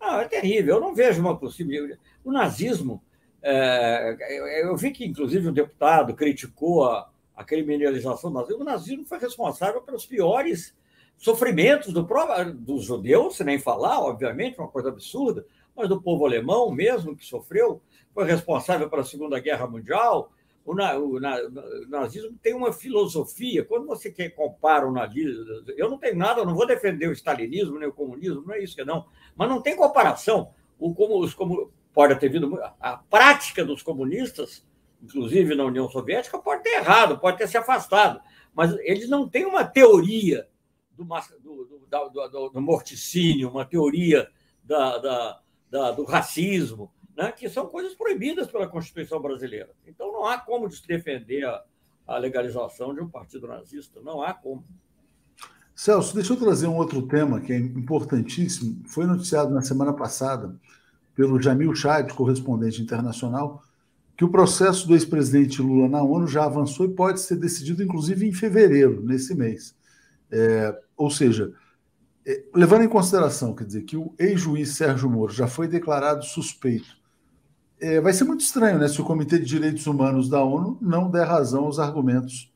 Ah, 0.00 0.20
é 0.20 0.24
terrível. 0.26 0.76
Eu 0.76 0.80
não 0.80 0.94
vejo 0.94 1.20
uma 1.20 1.36
possível. 1.36 1.96
O 2.24 2.30
nazismo. 2.30 3.02
É, 3.42 4.16
eu 4.62 4.76
vi 4.76 4.90
que, 4.90 5.04
inclusive, 5.04 5.48
um 5.48 5.52
deputado 5.52 6.14
criticou 6.14 6.84
a, 6.84 7.10
a 7.34 7.42
criminalização 7.42 8.30
do 8.30 8.38
nazismo. 8.38 8.62
O 8.62 8.64
nazismo 8.64 9.04
foi 9.04 9.18
responsável 9.18 9.80
pelos 9.82 10.06
piores 10.06 10.74
sofrimentos 11.16 11.92
do, 11.92 12.06
dos 12.54 12.84
judeus, 12.84 13.36
se 13.36 13.44
nem 13.44 13.58
falar, 13.58 14.00
obviamente, 14.00 14.58
uma 14.58 14.68
coisa 14.68 14.90
absurda, 14.90 15.46
mas 15.74 15.88
do 15.88 16.00
povo 16.00 16.24
alemão 16.24 16.70
mesmo, 16.70 17.16
que 17.16 17.24
sofreu, 17.24 17.80
foi 18.12 18.24
responsável 18.24 18.88
pela 18.88 19.04
Segunda 19.04 19.40
Guerra 19.40 19.66
Mundial. 19.66 20.30
O, 20.64 20.74
na, 20.74 20.96
o, 20.96 21.20
na, 21.20 21.36
o 21.36 21.88
nazismo 21.88 22.38
tem 22.42 22.54
uma 22.54 22.72
filosofia. 22.72 23.64
Quando 23.64 23.86
você 23.86 24.10
quer 24.10 24.30
compara 24.30 24.86
o 24.88 24.92
nazismo, 24.92 25.44
eu 25.76 25.90
não 25.90 25.98
tenho 25.98 26.16
nada, 26.16 26.40
eu 26.40 26.46
não 26.46 26.54
vou 26.54 26.66
defender 26.66 27.08
o 27.08 27.12
stalinismo 27.12 27.78
nem 27.78 27.88
o 27.88 27.92
comunismo, 27.92 28.44
não 28.46 28.54
é 28.54 28.62
isso 28.62 28.76
que 28.76 28.84
não, 28.84 29.06
mas 29.36 29.48
não 29.48 29.60
tem 29.60 29.76
comparação. 29.76 30.50
O, 30.78 30.94
como, 30.94 31.18
os, 31.18 31.34
como, 31.34 31.70
pode 31.92 32.18
ter 32.18 32.28
vindo 32.28 32.58
a 32.80 32.96
prática 32.96 33.64
dos 33.64 33.82
comunistas, 33.82 34.66
inclusive 35.02 35.54
na 35.54 35.64
União 35.64 35.88
Soviética, 35.88 36.38
pode 36.38 36.62
ter 36.62 36.76
errado, 36.76 37.18
pode 37.18 37.36
ter 37.36 37.48
se 37.48 37.58
afastado, 37.58 38.20
mas 38.54 38.74
eles 38.80 39.08
não 39.08 39.28
têm 39.28 39.44
uma 39.44 39.64
teoria 39.64 40.48
do, 40.96 41.04
do, 41.04 42.28
do, 42.28 42.48
do 42.50 42.60
morticínio, 42.60 43.50
uma 43.50 43.64
teoria 43.64 44.28
da, 44.62 44.98
da, 44.98 45.40
da, 45.70 45.90
do 45.90 46.04
racismo, 46.04 46.90
né, 47.16 47.32
que 47.32 47.48
são 47.48 47.66
coisas 47.66 47.94
proibidas 47.94 48.50
pela 48.50 48.68
Constituição 48.68 49.20
brasileira. 49.20 49.70
Então 49.86 50.12
não 50.12 50.26
há 50.26 50.38
como 50.38 50.68
defender 50.86 51.44
a, 51.44 51.62
a 52.06 52.18
legalização 52.18 52.94
de 52.94 53.00
um 53.00 53.08
partido 53.08 53.46
nazista, 53.46 54.00
não 54.00 54.22
há 54.22 54.32
como. 54.32 54.64
Celso, 55.74 56.14
deixa 56.14 56.32
eu 56.32 56.36
trazer 56.36 56.68
um 56.68 56.76
outro 56.76 57.02
tema 57.02 57.40
que 57.40 57.52
é 57.52 57.58
importantíssimo. 57.58 58.82
Foi 58.86 59.06
noticiado 59.06 59.52
na 59.52 59.60
semana 59.60 59.92
passada 59.92 60.56
pelo 61.14 61.40
Jamil 61.40 61.74
Chad, 61.74 62.12
correspondente 62.12 62.80
internacional, 62.80 63.62
que 64.16 64.24
o 64.24 64.30
processo 64.30 64.86
do 64.86 64.94
ex-presidente 64.94 65.60
Lula 65.60 65.88
na 65.88 66.02
ONU 66.02 66.26
já 66.28 66.44
avançou 66.44 66.86
e 66.86 66.94
pode 66.94 67.20
ser 67.20 67.36
decidido, 67.36 67.82
inclusive, 67.82 68.26
em 68.26 68.32
fevereiro, 68.32 69.02
nesse 69.04 69.34
mês. 69.34 69.76
É, 70.30 70.80
ou 70.96 71.10
seja, 71.10 71.52
é, 72.26 72.42
levando 72.54 72.84
em 72.84 72.88
consideração, 72.88 73.54
quer 73.54 73.64
dizer, 73.64 73.82
que 73.82 73.96
o 73.96 74.14
ex-juiz 74.18 74.76
Sérgio 74.76 75.10
Moro 75.10 75.32
já 75.32 75.46
foi 75.46 75.68
declarado 75.68 76.24
suspeito, 76.24 76.96
é, 77.80 78.00
vai 78.00 78.12
ser 78.12 78.24
muito 78.24 78.40
estranho 78.40 78.78
né, 78.78 78.88
se 78.88 79.00
o 79.00 79.04
Comitê 79.04 79.38
de 79.38 79.44
Direitos 79.44 79.86
Humanos 79.86 80.28
da 80.28 80.42
ONU 80.42 80.78
não 80.80 81.10
der 81.10 81.26
razão 81.26 81.64
aos 81.64 81.78
argumentos 81.78 82.52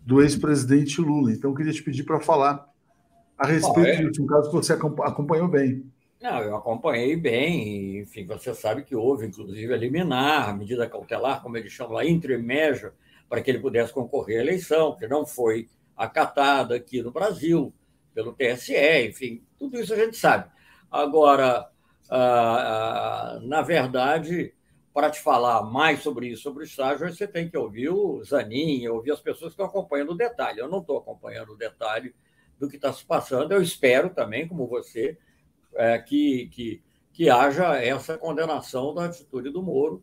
do 0.00 0.22
ex-presidente 0.22 1.00
Lula. 1.00 1.32
Então, 1.32 1.50
eu 1.50 1.56
queria 1.56 1.72
te 1.72 1.82
pedir 1.82 2.04
para 2.04 2.20
falar 2.20 2.66
a 3.36 3.46
respeito 3.46 3.88
é. 3.88 4.02
disso, 4.04 4.22
um 4.22 4.26
caso 4.26 4.50
que 4.50 4.56
você 4.56 4.72
acompanhou 4.72 5.48
bem. 5.48 5.84
Não, 6.20 6.40
eu 6.42 6.56
acompanhei 6.56 7.16
bem, 7.16 8.00
enfim, 8.00 8.26
você 8.26 8.52
sabe 8.52 8.82
que 8.82 8.96
houve, 8.96 9.26
inclusive, 9.26 9.72
a 9.72 9.76
liminar, 9.76 10.48
a 10.48 10.52
medida 10.52 10.88
cautelar, 10.88 11.42
como 11.42 11.56
eles 11.56 11.72
chamam 11.72 11.94
lá, 11.94 12.04
intermédio, 12.04 12.92
para 13.28 13.40
que 13.40 13.50
ele 13.50 13.60
pudesse 13.60 13.92
concorrer 13.92 14.38
à 14.38 14.42
eleição, 14.42 14.96
que 14.96 15.06
não 15.06 15.24
foi 15.24 15.68
acatada 15.98 16.76
aqui 16.76 17.02
no 17.02 17.10
Brasil 17.10 17.74
pelo 18.14 18.32
TSE, 18.32 19.06
enfim, 19.06 19.44
tudo 19.58 19.78
isso 19.78 19.92
a 19.92 19.96
gente 19.96 20.16
sabe. 20.16 20.50
Agora, 20.90 21.68
na 23.42 23.60
verdade, 23.62 24.54
para 24.94 25.10
te 25.10 25.20
falar 25.20 25.62
mais 25.62 26.00
sobre 26.02 26.28
isso, 26.28 26.42
sobre 26.42 26.64
o 26.64 26.66
estágio, 26.66 27.08
você 27.08 27.26
tem 27.26 27.48
que 27.48 27.56
ouvir 27.56 27.90
o 27.90 28.22
Zanin, 28.24 28.86
ouvir 28.88 29.12
as 29.12 29.20
pessoas 29.20 29.54
que 29.54 29.62
estão 29.62 29.66
acompanhando 29.66 30.12
o 30.12 30.16
detalhe. 30.16 30.60
Eu 30.60 30.68
não 30.68 30.80
estou 30.80 30.98
acompanhando 30.98 31.52
o 31.52 31.56
detalhe 31.56 32.14
do 32.58 32.68
que 32.68 32.76
está 32.76 32.92
se 32.92 33.04
passando. 33.04 33.52
Eu 33.52 33.62
espero 33.62 34.10
também, 34.10 34.48
como 34.48 34.66
você, 34.66 35.16
é, 35.74 35.98
que, 35.98 36.48
que, 36.48 36.82
que 37.12 37.30
haja 37.30 37.76
essa 37.76 38.18
condenação 38.18 38.94
da 38.94 39.04
atitude 39.04 39.50
do 39.50 39.62
Moro, 39.62 40.02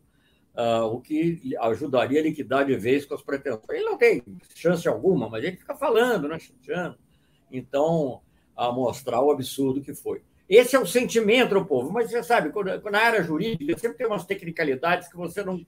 uh, 0.56 0.86
o 0.86 1.00
que 1.00 1.54
ajudaria 1.60 2.20
a 2.20 2.22
liquidar 2.22 2.64
de 2.64 2.74
vez 2.74 3.04
com 3.04 3.14
as 3.14 3.22
pretensões. 3.22 3.68
Ele 3.70 3.84
não 3.84 3.98
tem 3.98 4.22
chance 4.54 4.88
alguma, 4.88 5.28
mas 5.28 5.44
ele 5.44 5.56
fica 5.56 5.74
falando, 5.74 6.28
né, 6.28 6.38
chateando. 6.38 6.98
Então, 7.52 8.22
a 8.56 8.72
mostrar 8.72 9.20
o 9.20 9.30
absurdo 9.30 9.82
que 9.82 9.94
foi. 9.94 10.22
Esse 10.48 10.76
é 10.76 10.80
o 10.80 10.86
sentimento 10.86 11.54
do 11.54 11.66
povo, 11.66 11.92
mas 11.92 12.10
você 12.10 12.22
sabe, 12.22 12.52
na 12.90 13.00
área 13.00 13.22
jurídica 13.22 13.78
sempre 13.78 13.98
tem 13.98 14.06
umas 14.06 14.24
tecnicalidades 14.24 15.08
que 15.08 15.16
você 15.16 15.42
não, 15.42 15.64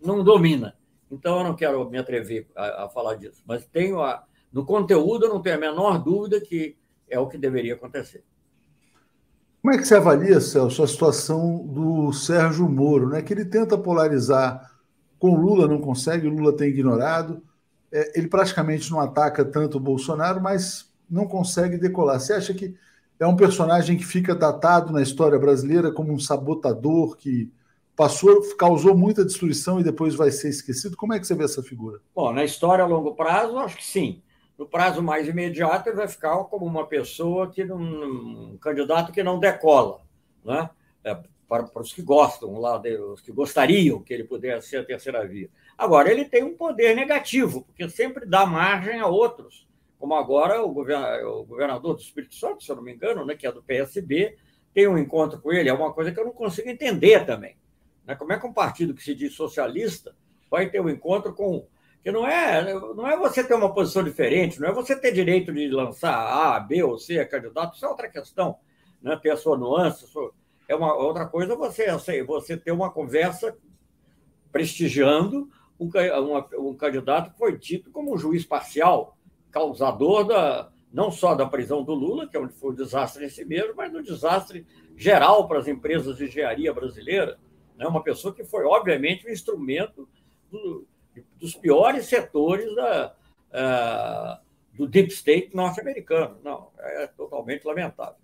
não 0.00 0.24
domina. 0.24 0.76
Então, 1.10 1.38
eu 1.38 1.44
não 1.44 1.54
quero 1.54 1.88
me 1.88 1.98
atrever 1.98 2.46
a, 2.56 2.84
a 2.84 2.88
falar 2.88 3.14
disso, 3.14 3.42
mas 3.46 3.66
tenho 3.66 4.00
a, 4.00 4.24
no 4.52 4.64
conteúdo, 4.64 5.26
eu 5.26 5.28
não 5.30 5.42
tenho 5.42 5.56
a 5.56 5.60
menor 5.60 6.02
dúvida 6.02 6.40
que 6.40 6.76
é 7.08 7.18
o 7.18 7.28
que 7.28 7.38
deveria 7.38 7.74
acontecer. 7.74 8.24
Como 9.60 9.74
é 9.74 9.78
que 9.78 9.84
você 9.84 9.96
avalia, 9.96 10.40
Celso, 10.40 10.82
a 10.82 10.86
situação 10.86 11.66
do 11.66 12.12
Sérgio 12.12 12.68
Moro, 12.68 13.08
né? 13.08 13.22
que 13.22 13.32
ele 13.32 13.44
tenta 13.44 13.76
polarizar 13.76 14.72
com 15.18 15.34
Lula, 15.34 15.66
não 15.66 15.80
consegue, 15.80 16.28
Lula 16.28 16.56
tem 16.56 16.68
ignorado, 16.68 17.42
é, 17.90 18.18
ele 18.18 18.28
praticamente 18.28 18.90
não 18.90 19.00
ataca 19.00 19.44
tanto 19.44 19.78
o 19.78 19.80
Bolsonaro, 19.80 20.40
mas 20.40 20.92
não 21.10 21.26
consegue 21.26 21.76
decolar. 21.76 22.20
Você 22.20 22.34
acha 22.34 22.54
que 22.54 22.76
é 23.18 23.26
um 23.26 23.34
personagem 23.34 23.96
que 23.96 24.06
fica 24.06 24.34
datado 24.34 24.92
na 24.92 25.02
história 25.02 25.38
brasileira 25.38 25.90
como 25.90 26.12
um 26.12 26.20
sabotador 26.20 27.16
que 27.16 27.52
passou, 27.96 28.40
causou 28.56 28.96
muita 28.96 29.24
destruição 29.24 29.80
e 29.80 29.84
depois 29.84 30.14
vai 30.14 30.30
ser 30.30 30.50
esquecido? 30.50 30.96
Como 30.96 31.12
é 31.12 31.18
que 31.18 31.26
você 31.26 31.34
vê 31.34 31.44
essa 31.44 31.64
figura? 31.64 31.98
Bom, 32.14 32.32
na 32.32 32.44
história 32.44 32.84
a 32.84 32.86
longo 32.86 33.16
prazo, 33.16 33.58
acho 33.58 33.76
que 33.76 33.84
sim 33.84 34.22
no 34.58 34.66
prazo 34.66 35.00
mais 35.00 35.28
imediato, 35.28 35.88
ele 35.88 35.96
vai 35.96 36.08
ficar 36.08 36.36
como 36.44 36.66
uma 36.66 36.86
pessoa 36.86 37.48
que 37.48 37.64
não, 37.64 37.78
um 37.78 38.58
candidato 38.60 39.12
que 39.12 39.22
não 39.22 39.38
decola, 39.38 40.00
né? 40.44 40.68
É, 41.04 41.16
para, 41.48 41.62
para, 41.62 41.80
os 41.80 41.94
que 41.94 42.02
gostam, 42.02 42.58
lá 42.58 42.82
os 43.12 43.20
que 43.22 43.32
gostariam 43.32 44.02
que 44.02 44.12
ele 44.12 44.24
pudesse 44.24 44.68
ser 44.68 44.78
a 44.78 44.84
terceira 44.84 45.26
via. 45.26 45.48
Agora, 45.78 46.10
ele 46.10 46.24
tem 46.24 46.42
um 46.42 46.56
poder 46.56 46.94
negativo, 46.94 47.62
porque 47.62 47.88
sempre 47.88 48.26
dá 48.26 48.44
margem 48.44 49.00
a 49.00 49.06
outros, 49.06 49.66
como 49.98 50.14
agora 50.14 50.62
o, 50.62 50.70
o 50.70 51.44
governador 51.44 51.94
do 51.94 52.00
Espírito 52.00 52.34
Santo, 52.34 52.62
se 52.62 52.70
eu 52.70 52.76
não 52.76 52.82
me 52.82 52.92
engano, 52.92 53.24
né, 53.24 53.34
que 53.34 53.46
é 53.46 53.52
do 53.52 53.62
PSB, 53.62 54.36
tem 54.74 54.86
um 54.88 54.98
encontro 54.98 55.40
com 55.40 55.52
ele, 55.52 55.68
é 55.68 55.72
uma 55.72 55.92
coisa 55.92 56.12
que 56.12 56.20
eu 56.20 56.24
não 56.24 56.32
consigo 56.32 56.68
entender 56.68 57.24
também. 57.24 57.56
Né? 58.04 58.14
Como 58.14 58.32
é 58.32 58.38
que 58.38 58.46
um 58.46 58.52
partido 58.52 58.92
que 58.92 59.02
se 59.02 59.14
diz 59.14 59.34
socialista 59.34 60.14
vai 60.50 60.68
ter 60.68 60.80
um 60.80 60.88
encontro 60.88 61.32
com 61.32 61.66
que 62.02 62.12
não 62.12 62.26
é, 62.26 62.72
não 62.72 63.06
é 63.06 63.16
você 63.16 63.42
ter 63.42 63.54
uma 63.54 63.72
posição 63.72 64.02
diferente, 64.02 64.60
não 64.60 64.68
é 64.68 64.72
você 64.72 64.94
ter 64.94 65.12
direito 65.12 65.52
de 65.52 65.68
lançar 65.68 66.14
A, 66.14 66.60
B 66.60 66.82
ou 66.82 66.98
C 66.98 67.24
candidato, 67.26 67.74
isso 67.74 67.84
é 67.84 67.88
outra 67.88 68.08
questão, 68.08 68.56
né? 69.02 69.18
ter 69.20 69.30
a 69.30 69.36
sua 69.36 69.56
nuance. 69.56 70.04
A 70.04 70.08
sua... 70.08 70.32
É 70.68 70.74
uma 70.74 70.94
outra 70.94 71.26
coisa 71.26 71.56
você, 71.56 71.84
assim, 71.84 72.22
você 72.22 72.56
ter 72.56 72.72
uma 72.72 72.90
conversa 72.90 73.56
prestigiando 74.52 75.48
um, 75.78 75.90
uma, 76.22 76.48
um 76.58 76.74
candidato 76.74 77.32
que 77.32 77.38
foi 77.38 77.56
dito 77.56 77.90
como 77.90 78.14
um 78.14 78.18
juiz 78.18 78.44
parcial, 78.44 79.16
causador 79.50 80.24
da, 80.24 80.70
não 80.92 81.10
só 81.10 81.34
da 81.34 81.46
prisão 81.46 81.82
do 81.82 81.94
Lula, 81.94 82.28
que 82.28 82.36
é 82.36 82.48
foi 82.48 82.72
um 82.72 82.74
desastre 82.74 83.24
em 83.24 83.28
si 83.28 83.44
mesmo, 83.44 83.74
mas 83.76 83.94
um 83.94 84.02
desastre 84.02 84.66
geral 84.96 85.46
para 85.46 85.58
as 85.58 85.68
empresas 85.68 86.16
de 86.16 86.24
engenharia 86.24 86.72
brasileira. 86.72 87.38
Né? 87.76 87.86
Uma 87.86 88.02
pessoa 88.02 88.34
que 88.34 88.44
foi, 88.44 88.64
obviamente, 88.64 89.26
um 89.26 89.30
instrumento 89.30 90.08
do, 90.50 90.86
dos 91.38 91.54
piores 91.54 92.06
setores 92.06 92.74
da, 92.74 93.14
uh, 93.52 94.76
do 94.76 94.86
deep 94.86 95.12
state 95.12 95.54
norte-americano. 95.54 96.36
Não, 96.44 96.68
é 96.78 97.06
totalmente 97.08 97.64
lamentável. 97.64 98.16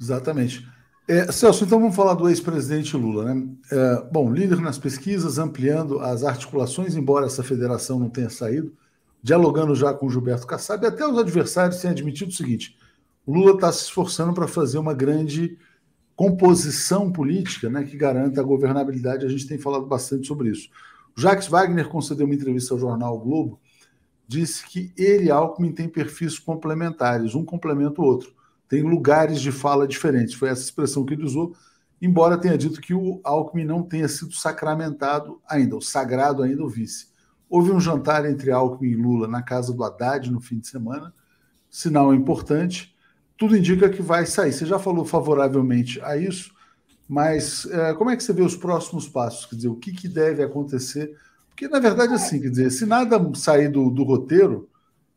Exatamente. 0.00 0.66
É, 1.08 1.30
Celso, 1.30 1.64
então 1.64 1.78
vamos 1.78 1.94
falar 1.94 2.14
do 2.14 2.28
ex-presidente 2.28 2.96
Lula. 2.96 3.32
Né? 3.32 3.48
É, 3.70 4.02
bom, 4.10 4.32
líder 4.32 4.60
nas 4.60 4.78
pesquisas, 4.78 5.38
ampliando 5.38 6.00
as 6.00 6.24
articulações, 6.24 6.96
embora 6.96 7.26
essa 7.26 7.44
federação 7.44 7.98
não 7.98 8.10
tenha 8.10 8.28
saído, 8.28 8.76
dialogando 9.22 9.74
já 9.74 9.94
com 9.94 10.10
Gilberto 10.10 10.46
Kassab, 10.46 10.84
até 10.84 11.06
os 11.06 11.18
adversários 11.18 11.80
têm 11.80 11.92
admitido 11.92 12.30
o 12.30 12.34
seguinte: 12.34 12.76
Lula 13.26 13.52
está 13.52 13.70
se 13.70 13.84
esforçando 13.84 14.32
para 14.34 14.48
fazer 14.48 14.78
uma 14.78 14.94
grande 14.94 15.56
composição 16.16 17.12
política 17.12 17.68
né, 17.68 17.84
que 17.84 17.96
garanta 17.96 18.40
a 18.40 18.44
governabilidade. 18.44 19.24
A 19.24 19.28
gente 19.28 19.46
tem 19.46 19.58
falado 19.58 19.86
bastante 19.86 20.26
sobre 20.26 20.48
isso. 20.50 20.70
Jacques 21.16 21.48
Wagner 21.48 21.88
concedeu 21.88 22.26
uma 22.26 22.34
entrevista 22.34 22.74
ao 22.74 22.80
jornal 22.80 23.16
o 23.16 23.20
Globo, 23.20 23.60
disse 24.28 24.66
que 24.66 24.92
ele 24.98 25.26
e 25.26 25.30
Alckmin 25.30 25.72
têm 25.72 25.88
perfis 25.88 26.38
complementares, 26.38 27.34
um 27.34 27.44
complementa 27.44 28.02
o 28.02 28.04
outro. 28.04 28.34
Tem 28.68 28.82
lugares 28.82 29.40
de 29.40 29.50
fala 29.50 29.86
diferentes. 29.86 30.34
Foi 30.34 30.48
essa 30.48 30.62
expressão 30.62 31.06
que 31.06 31.14
ele 31.14 31.24
usou, 31.24 31.54
embora 32.02 32.36
tenha 32.36 32.58
dito 32.58 32.80
que 32.80 32.92
o 32.92 33.20
Alckmin 33.24 33.64
não 33.64 33.82
tenha 33.82 34.08
sido 34.08 34.34
sacramentado 34.34 35.40
ainda, 35.48 35.76
o 35.76 35.80
sagrado 35.80 36.42
ainda 36.42 36.62
o 36.62 36.68
vice. 36.68 37.08
Houve 37.48 37.70
um 37.70 37.80
jantar 37.80 38.28
entre 38.28 38.50
Alckmin 38.50 38.90
e 38.90 38.96
Lula 38.96 39.28
na 39.28 39.40
casa 39.40 39.72
do 39.72 39.84
Haddad 39.84 40.30
no 40.30 40.40
fim 40.40 40.58
de 40.58 40.66
semana, 40.66 41.14
sinal 41.70 42.12
importante. 42.12 42.94
Tudo 43.38 43.56
indica 43.56 43.88
que 43.88 44.02
vai 44.02 44.26
sair. 44.26 44.52
Você 44.52 44.66
já 44.66 44.78
falou 44.78 45.04
favoravelmente 45.04 46.00
a 46.02 46.16
isso. 46.16 46.52
Mas 47.08 47.66
é, 47.66 47.94
como 47.94 48.10
é 48.10 48.16
que 48.16 48.22
você 48.22 48.32
vê 48.32 48.42
os 48.42 48.56
próximos 48.56 49.08
passos? 49.08 49.46
Quer 49.46 49.56
dizer, 49.56 49.68
o 49.68 49.76
que, 49.76 49.92
que 49.92 50.08
deve 50.08 50.42
acontecer? 50.42 51.16
Porque, 51.48 51.68
na 51.68 51.78
verdade, 51.78 52.12
assim, 52.12 52.40
quer 52.40 52.50
dizer, 52.50 52.70
se 52.70 52.84
nada 52.84 53.18
sair 53.34 53.68
do, 53.68 53.90
do 53.90 54.02
roteiro, 54.02 54.68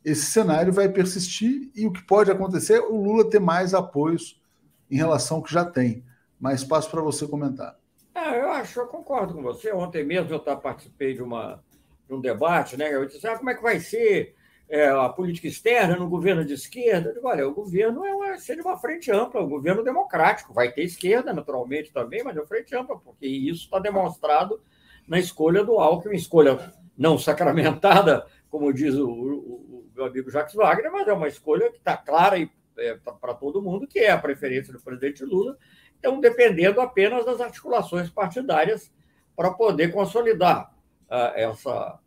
esse 0.04 0.26
cenário 0.26 0.72
vai 0.72 0.88
persistir 0.88 1.70
e 1.74 1.86
o 1.86 1.92
que 1.92 2.02
pode 2.02 2.30
acontecer 2.30 2.74
é 2.74 2.80
o 2.80 2.96
Lula 2.96 3.28
ter 3.28 3.40
mais 3.40 3.74
apoios 3.74 4.40
em 4.90 4.96
relação 4.96 5.38
ao 5.38 5.42
que 5.42 5.52
já 5.52 5.64
tem. 5.64 6.04
Mas 6.38 6.64
passo 6.64 6.90
para 6.90 7.02
você 7.02 7.26
comentar. 7.26 7.76
É, 8.14 8.40
eu 8.40 8.50
acho, 8.50 8.80
eu 8.80 8.86
concordo 8.86 9.34
com 9.34 9.42
você. 9.42 9.72
Ontem 9.72 10.04
mesmo 10.04 10.32
eu 10.32 10.40
participei 10.56 11.14
de, 11.14 11.22
uma, 11.22 11.62
de 12.08 12.14
um 12.14 12.20
debate, 12.20 12.76
né? 12.76 12.94
Eu 12.94 13.04
disse, 13.04 13.26
ah, 13.26 13.36
como 13.36 13.50
é 13.50 13.54
que 13.54 13.62
vai 13.62 13.78
ser 13.78 14.34
é, 14.70 14.88
a 14.88 15.08
política 15.08 15.48
externa 15.48 15.96
no 15.96 16.08
governo 16.08 16.44
de 16.44 16.54
esquerda? 16.54 17.12
Digo, 17.12 17.26
olha, 17.26 17.46
o 17.46 17.52
governo 17.52 18.06
é 18.06 18.14
uma, 18.14 18.38
seria 18.38 18.62
uma 18.62 18.78
frente 18.78 19.10
ampla, 19.10 19.42
um 19.42 19.48
governo 19.48 19.82
democrático. 19.82 20.54
Vai 20.54 20.70
ter 20.70 20.84
esquerda, 20.84 21.32
naturalmente, 21.32 21.92
também, 21.92 22.22
mas 22.22 22.36
é 22.36 22.40
uma 22.40 22.46
frente 22.46 22.74
ampla, 22.76 22.96
porque 22.98 23.26
isso 23.26 23.64
está 23.64 23.80
demonstrado 23.80 24.62
na 25.08 25.18
escolha 25.18 25.64
do 25.64 25.80
Alckmin, 25.80 26.14
escolha 26.14 26.72
não 26.96 27.18
sacramentada, 27.18 28.24
como 28.48 28.72
diz 28.72 28.94
o, 28.94 29.08
o, 29.08 29.34
o 29.34 29.90
meu 29.94 30.04
amigo 30.04 30.30
Jacques 30.30 30.54
Wagner, 30.54 30.92
mas 30.92 31.08
é 31.08 31.12
uma 31.12 31.26
escolha 31.26 31.70
que 31.70 31.78
está 31.78 31.96
clara 31.96 32.38
é, 32.78 32.94
para 33.20 33.34
todo 33.34 33.60
mundo, 33.60 33.88
que 33.88 33.98
é 33.98 34.10
a 34.10 34.18
preferência 34.18 34.72
do 34.72 34.80
presidente 34.80 35.24
Lula, 35.24 35.58
então 35.98 36.20
dependendo 36.20 36.80
apenas 36.80 37.24
das 37.24 37.40
articulações 37.40 38.08
partidárias 38.08 38.92
para 39.34 39.50
poder 39.50 39.92
consolidar 39.92 40.72
uh, 41.10 41.34
essa, 41.34 41.98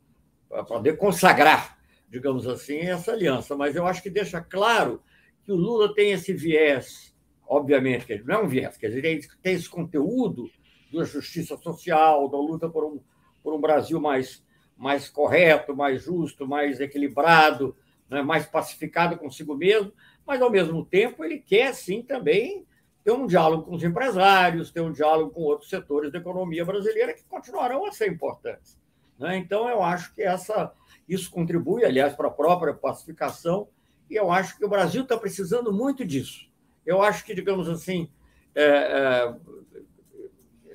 para 0.48 0.64
poder 0.64 0.98
consagrar, 0.98 1.78
digamos 2.14 2.48
assim, 2.48 2.78
essa 2.78 3.12
aliança. 3.12 3.56
Mas 3.56 3.76
eu 3.76 3.88
acho 3.88 4.04
que 4.04 4.10
deixa 4.10 4.40
claro 4.40 5.02
que 5.44 5.52
o 5.52 5.56
Lula 5.56 5.94
tem 5.96 6.12
esse 6.12 6.32
viés, 6.32 7.12
obviamente, 7.48 8.06
que 8.06 8.20
não 8.20 8.36
é 8.36 8.44
um 8.44 8.48
viés, 8.48 8.78
quer 8.78 8.90
dizer, 8.90 9.28
tem 9.42 9.54
esse 9.54 9.68
conteúdo 9.68 10.48
da 10.94 11.04
justiça 11.04 11.58
social, 11.58 12.30
da 12.30 12.38
luta 12.38 12.70
por 12.70 12.86
um, 12.86 13.00
por 13.42 13.52
um 13.52 13.60
Brasil 13.60 14.00
mais, 14.00 14.46
mais 14.78 15.10
correto, 15.10 15.76
mais 15.76 16.04
justo, 16.04 16.48
mais 16.48 16.80
equilibrado, 16.80 17.76
né, 18.08 18.22
mais 18.22 18.46
pacificado 18.46 19.18
consigo 19.18 19.56
mesmo, 19.56 19.92
mas, 20.26 20.40
ao 20.40 20.52
mesmo 20.52 20.86
tempo, 20.86 21.26
ele 21.26 21.40
quer, 21.40 21.74
sim, 21.74 22.04
também 22.04 22.66
ter 23.04 23.12
um 23.12 23.26
diálogo 23.26 23.64
com 23.64 23.76
os 23.76 23.84
empresários, 23.84 24.72
ter 24.72 24.82
um 24.82 24.92
diálogo 24.92 25.32
com 25.32 25.42
outros 25.42 25.70
setores 25.70 26.12
da 26.12 26.20
economia 26.20 26.64
brasileira 26.64 27.14
que 27.14 27.26
continuarão 27.26 27.86
a 27.88 27.92
ser 27.92 28.08
importantes. 28.08 28.80
Né? 29.18 29.38
Então, 29.38 29.68
eu 29.68 29.82
acho 29.82 30.14
que 30.14 30.22
essa, 30.22 30.72
isso 31.08 31.30
contribui, 31.32 31.86
aliás, 31.86 32.14
para 32.14 32.28
a 32.28 32.32
própria 32.32 32.74
pacificação, 32.74 33.68
e 34.10 34.16
eu 34.16 34.32
acho 34.32 34.58
que 34.58 34.66
o 34.66 34.70
Brasil 34.70 35.04
está 35.04 35.18
precisando 35.18 35.72
muito 35.72 36.06
disso. 36.06 36.50
Eu 36.86 37.02
acho 37.02 37.26
que, 37.26 37.34
digamos 37.34 37.70
assim, 37.70 38.10
é, 38.56 38.64
é, 38.64 39.36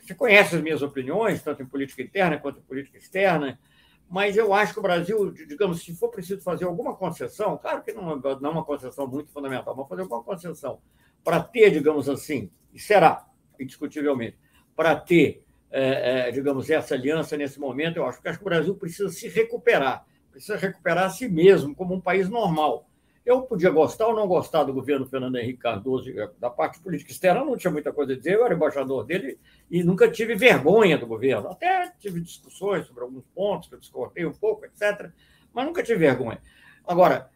você 0.00 0.14
conhece 0.14 0.56
as 0.56 0.62
minhas 0.62 0.82
opiniões, 0.82 1.42
tanto 1.42 1.62
em 1.62 1.66
política 1.66 2.02
interna 2.02 2.38
quanto 2.38 2.60
em 2.60 2.62
política 2.62 2.96
externa, 2.96 3.58
mas 4.08 4.36
eu 4.36 4.54
acho 4.54 4.72
que 4.72 4.78
o 4.78 4.82
Brasil, 4.82 5.30
digamos, 5.32 5.82
se 5.82 5.94
for 5.94 6.08
preciso 6.08 6.40
fazer 6.40 6.64
alguma 6.64 6.96
concessão, 6.96 7.58
claro 7.58 7.82
que 7.82 7.92
não, 7.92 8.16
não 8.16 8.50
é 8.50 8.52
uma 8.52 8.64
concessão 8.64 9.06
muito 9.06 9.30
fundamental, 9.30 9.76
mas 9.76 9.86
fazer 9.86 10.02
alguma 10.02 10.22
concessão 10.22 10.80
para 11.22 11.40
ter, 11.40 11.70
digamos 11.70 12.08
assim, 12.08 12.50
e 12.72 12.78
será, 12.80 13.26
indiscutivelmente, 13.60 14.38
para 14.74 14.96
ter, 14.96 15.44
é, 15.70 16.28
é, 16.28 16.30
digamos, 16.30 16.70
essa 16.70 16.94
aliança 16.94 17.36
nesse 17.36 17.60
momento, 17.60 17.96
eu 17.98 18.06
acho 18.06 18.22
que, 18.22 18.28
acho 18.28 18.38
que 18.38 18.44
o 18.44 18.48
Brasil 18.48 18.74
precisa 18.74 19.10
se 19.10 19.28
recuperar, 19.28 20.06
precisa 20.30 20.56
recuperar 20.56 21.04
a 21.04 21.10
si 21.10 21.28
mesmo 21.28 21.74
como 21.74 21.94
um 21.94 22.00
país 22.00 22.28
normal 22.28 22.88
eu 23.28 23.42
podia 23.42 23.68
gostar 23.68 24.06
ou 24.06 24.16
não 24.16 24.26
gostar 24.26 24.64
do 24.64 24.72
governo 24.72 25.04
Fernando 25.04 25.36
Henrique 25.36 25.58
Cardoso, 25.58 26.10
da 26.38 26.48
parte 26.48 26.80
política 26.80 27.10
externa, 27.10 27.44
não 27.44 27.58
tinha 27.58 27.70
muita 27.70 27.92
coisa 27.92 28.14
a 28.14 28.16
dizer, 28.16 28.36
eu 28.36 28.44
era 28.46 28.54
embaixador 28.54 29.04
dele 29.04 29.38
e 29.70 29.84
nunca 29.84 30.10
tive 30.10 30.34
vergonha 30.34 30.96
do 30.96 31.06
governo. 31.06 31.50
Até 31.50 31.92
tive 31.98 32.22
discussões 32.22 32.86
sobre 32.86 33.02
alguns 33.02 33.26
pontos 33.34 33.68
que 33.68 33.74
eu 33.74 33.78
discordei 33.78 34.24
um 34.24 34.32
pouco, 34.32 34.64
etc., 34.64 35.10
mas 35.52 35.66
nunca 35.66 35.82
tive 35.82 35.98
vergonha. 35.98 36.40
Agora, 36.86 37.28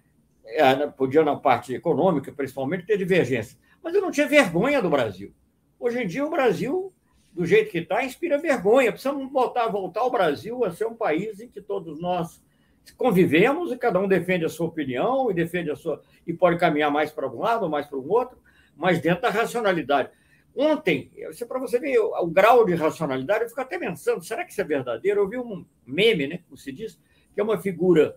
né, 0.47 0.91
podia 0.97 1.23
na 1.23 1.37
parte 1.37 1.75
econômica, 1.75 2.33
principalmente, 2.33 2.87
ter 2.87 2.97
divergência, 2.97 3.59
mas 3.83 3.95
eu 3.95 4.01
não 4.01 4.11
tinha 4.11 4.27
vergonha 4.27 4.81
do 4.81 4.89
Brasil. 4.89 5.35
Hoje 5.79 6.03
em 6.03 6.07
dia, 6.07 6.25
o 6.25 6.31
Brasil, 6.31 6.91
do 7.35 7.45
jeito 7.45 7.71
que 7.71 7.79
está, 7.81 8.03
inspira 8.03 8.39
vergonha. 8.39 8.93
Precisamos 8.93 9.31
voltar, 9.31 9.69
voltar 9.69 10.05
o 10.05 10.11
Brasil 10.11 10.65
a 10.65 10.71
ser 10.71 10.87
um 10.87 10.95
país 10.95 11.39
em 11.39 11.49
que 11.49 11.61
todos 11.61 12.01
nós 12.01 12.43
convivemos 12.97 13.71
e 13.73 13.77
cada 13.77 13.99
um 14.01 14.09
defende 14.09 14.45
a 14.45 14.49
sua 14.49 14.67
opinião 14.67 15.31
e 15.31 15.35
defende 15.35 15.71
a 15.71 15.77
sua 15.77 16.03
e 16.27 16.33
pode 16.33 16.59
caminhar 16.59 16.91
mais 16.91 17.11
para 17.11 17.29
um 17.29 17.39
lado 17.39 17.65
ou 17.65 17.71
mais 17.71 17.87
para 17.87 17.99
o 17.99 18.09
outro, 18.11 18.39
mas 18.77 19.01
dentro 19.01 19.23
da 19.23 19.31
racionalidade. 19.31 20.11
Ontem, 20.55 21.11
é 21.17 21.45
para 21.45 21.59
você 21.59 21.79
ver 21.79 21.99
o, 21.99 22.27
grau 22.27 22.65
de 22.67 22.75
racionalidade, 22.75 23.45
eu 23.45 23.49
fico 23.49 23.61
até 23.61 23.79
pensando, 23.79 24.23
será 24.23 24.45
que 24.45 24.53
isso 24.53 24.61
é 24.61 24.65
verdadeiro? 24.65 25.21
Eu 25.21 25.29
vi 25.29 25.39
um 25.39 25.65
meme, 25.87 26.27
né, 26.27 26.41
como 26.47 26.57
se 26.57 26.71
diz, 26.71 26.99
que 27.35 27.41
é 27.41 27.43
uma 27.43 27.59
figura, 27.59 28.17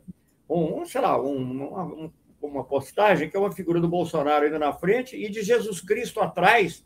um 0.49 0.85
sei 0.85 0.99
lá, 0.99 1.21
um, 1.21 1.67
uma, 1.67 2.11
uma 2.41 2.63
postagem 2.63 3.29
que 3.29 3.37
é 3.37 3.39
uma 3.39 3.51
figura 3.51 3.79
do 3.79 3.87
Bolsonaro 3.87 4.47
indo 4.47 4.59
na 4.59 4.73
frente 4.73 5.15
e 5.15 5.29
de 5.29 5.41
Jesus 5.41 5.79
Cristo 5.79 6.19
atrás, 6.19 6.85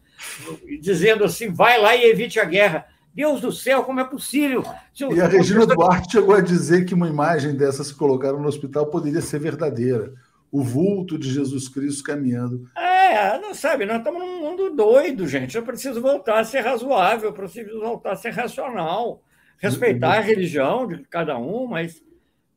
dizendo 0.80 1.24
assim, 1.24 1.52
vai 1.52 1.80
lá 1.80 1.96
e 1.96 2.04
evite 2.04 2.40
a 2.40 2.46
guerra. 2.46 2.88
Deus 3.14 3.42
do 3.42 3.52
céu, 3.52 3.84
como 3.84 4.00
é 4.00 4.04
possível? 4.04 4.64
Eu, 5.00 5.14
e 5.14 5.22
a 5.22 5.28
Regina 5.28 5.66
Duarte 5.66 6.12
chegou 6.12 6.36
a 6.36 6.42
dizer 6.42 6.86
que 6.86 6.94
uma 6.94 7.08
imagem 7.08 7.56
dessa 7.56 7.84
se 7.84 7.94
colocaram 7.94 8.40
no 8.40 8.48
hospital 8.48 8.88
poderia 8.88 9.22
ser 9.22 9.40
verdadeira. 9.40 10.14
O 10.52 10.64
vulto 10.64 11.18
de 11.18 11.32
Jesus 11.32 11.70
Cristo 11.70 12.04
caminhando. 12.04 12.68
É, 12.76 13.40
não 13.40 13.54
sabe, 13.54 13.86
nós 13.86 13.98
estamos 13.98 14.20
num 14.20 14.40
mundo 14.40 14.76
doido, 14.76 15.28
gente. 15.28 15.56
Eu 15.56 15.64
preciso 15.64 16.02
voltar 16.02 16.40
a 16.40 16.44
ser 16.44 16.62
razoável, 16.62 17.30
eu 17.30 17.34
preciso 17.34 17.80
voltar 17.80 18.14
a 18.14 18.16
ser 18.16 18.32
racional, 18.32 19.22
respeitar 19.58 20.18
a 20.18 20.22
religião 20.22 20.88
de 20.88 21.04
cada 21.04 21.38
um, 21.38 21.68
mas 21.68 22.02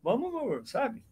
vamos, 0.03 0.71
sabe? 0.71 1.03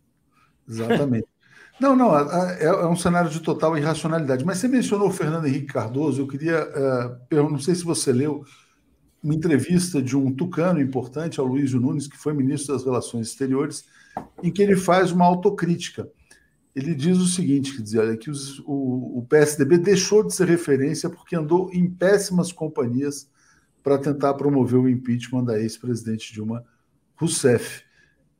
Exatamente. 0.68 1.26
Não, 1.80 1.96
não, 1.96 2.14
é, 2.14 2.62
é, 2.64 2.86
um 2.86 2.94
cenário 2.94 3.30
de 3.30 3.40
total 3.40 3.74
irracionalidade. 3.74 4.44
Mas 4.44 4.58
você 4.58 4.68
mencionou 4.68 5.08
o 5.08 5.12
Fernando 5.12 5.46
Henrique 5.46 5.72
Cardoso, 5.72 6.20
eu 6.20 6.28
queria, 6.28 6.62
uh, 6.62 7.48
não 7.48 7.58
sei 7.58 7.74
se 7.74 7.82
você 7.82 8.12
leu, 8.12 8.44
uma 9.22 9.34
entrevista 9.34 10.00
de 10.02 10.16
um 10.16 10.32
tucano 10.32 10.80
importante, 10.80 11.40
ao 11.40 11.46
Luiz 11.46 11.72
Nunes, 11.74 12.06
que 12.06 12.16
foi 12.16 12.32
ministro 12.32 12.74
das 12.74 12.84
Relações 12.84 13.28
Exteriores, 13.28 13.84
em 14.42 14.50
que 14.50 14.62
ele 14.62 14.76
faz 14.76 15.12
uma 15.12 15.24
autocrítica. 15.24 16.08
Ele 16.74 16.94
diz 16.94 17.18
o 17.18 17.26
seguinte, 17.26 17.76
quer 17.76 17.82
dizer, 17.82 17.98
olha, 17.98 18.16
que 18.16 18.30
os, 18.30 18.60
o, 18.60 19.18
o 19.18 19.26
PSDB 19.28 19.78
deixou 19.78 20.24
de 20.24 20.34
ser 20.34 20.48
referência 20.48 21.10
porque 21.10 21.36
andou 21.36 21.70
em 21.72 21.90
péssimas 21.90 22.52
companhias 22.52 23.28
para 23.82 23.98
tentar 23.98 24.34
promover 24.34 24.78
o 24.78 24.88
impeachment 24.88 25.44
da 25.44 25.58
ex-presidente 25.58 26.32
Dilma 26.32 26.64
Rousseff. 27.16 27.82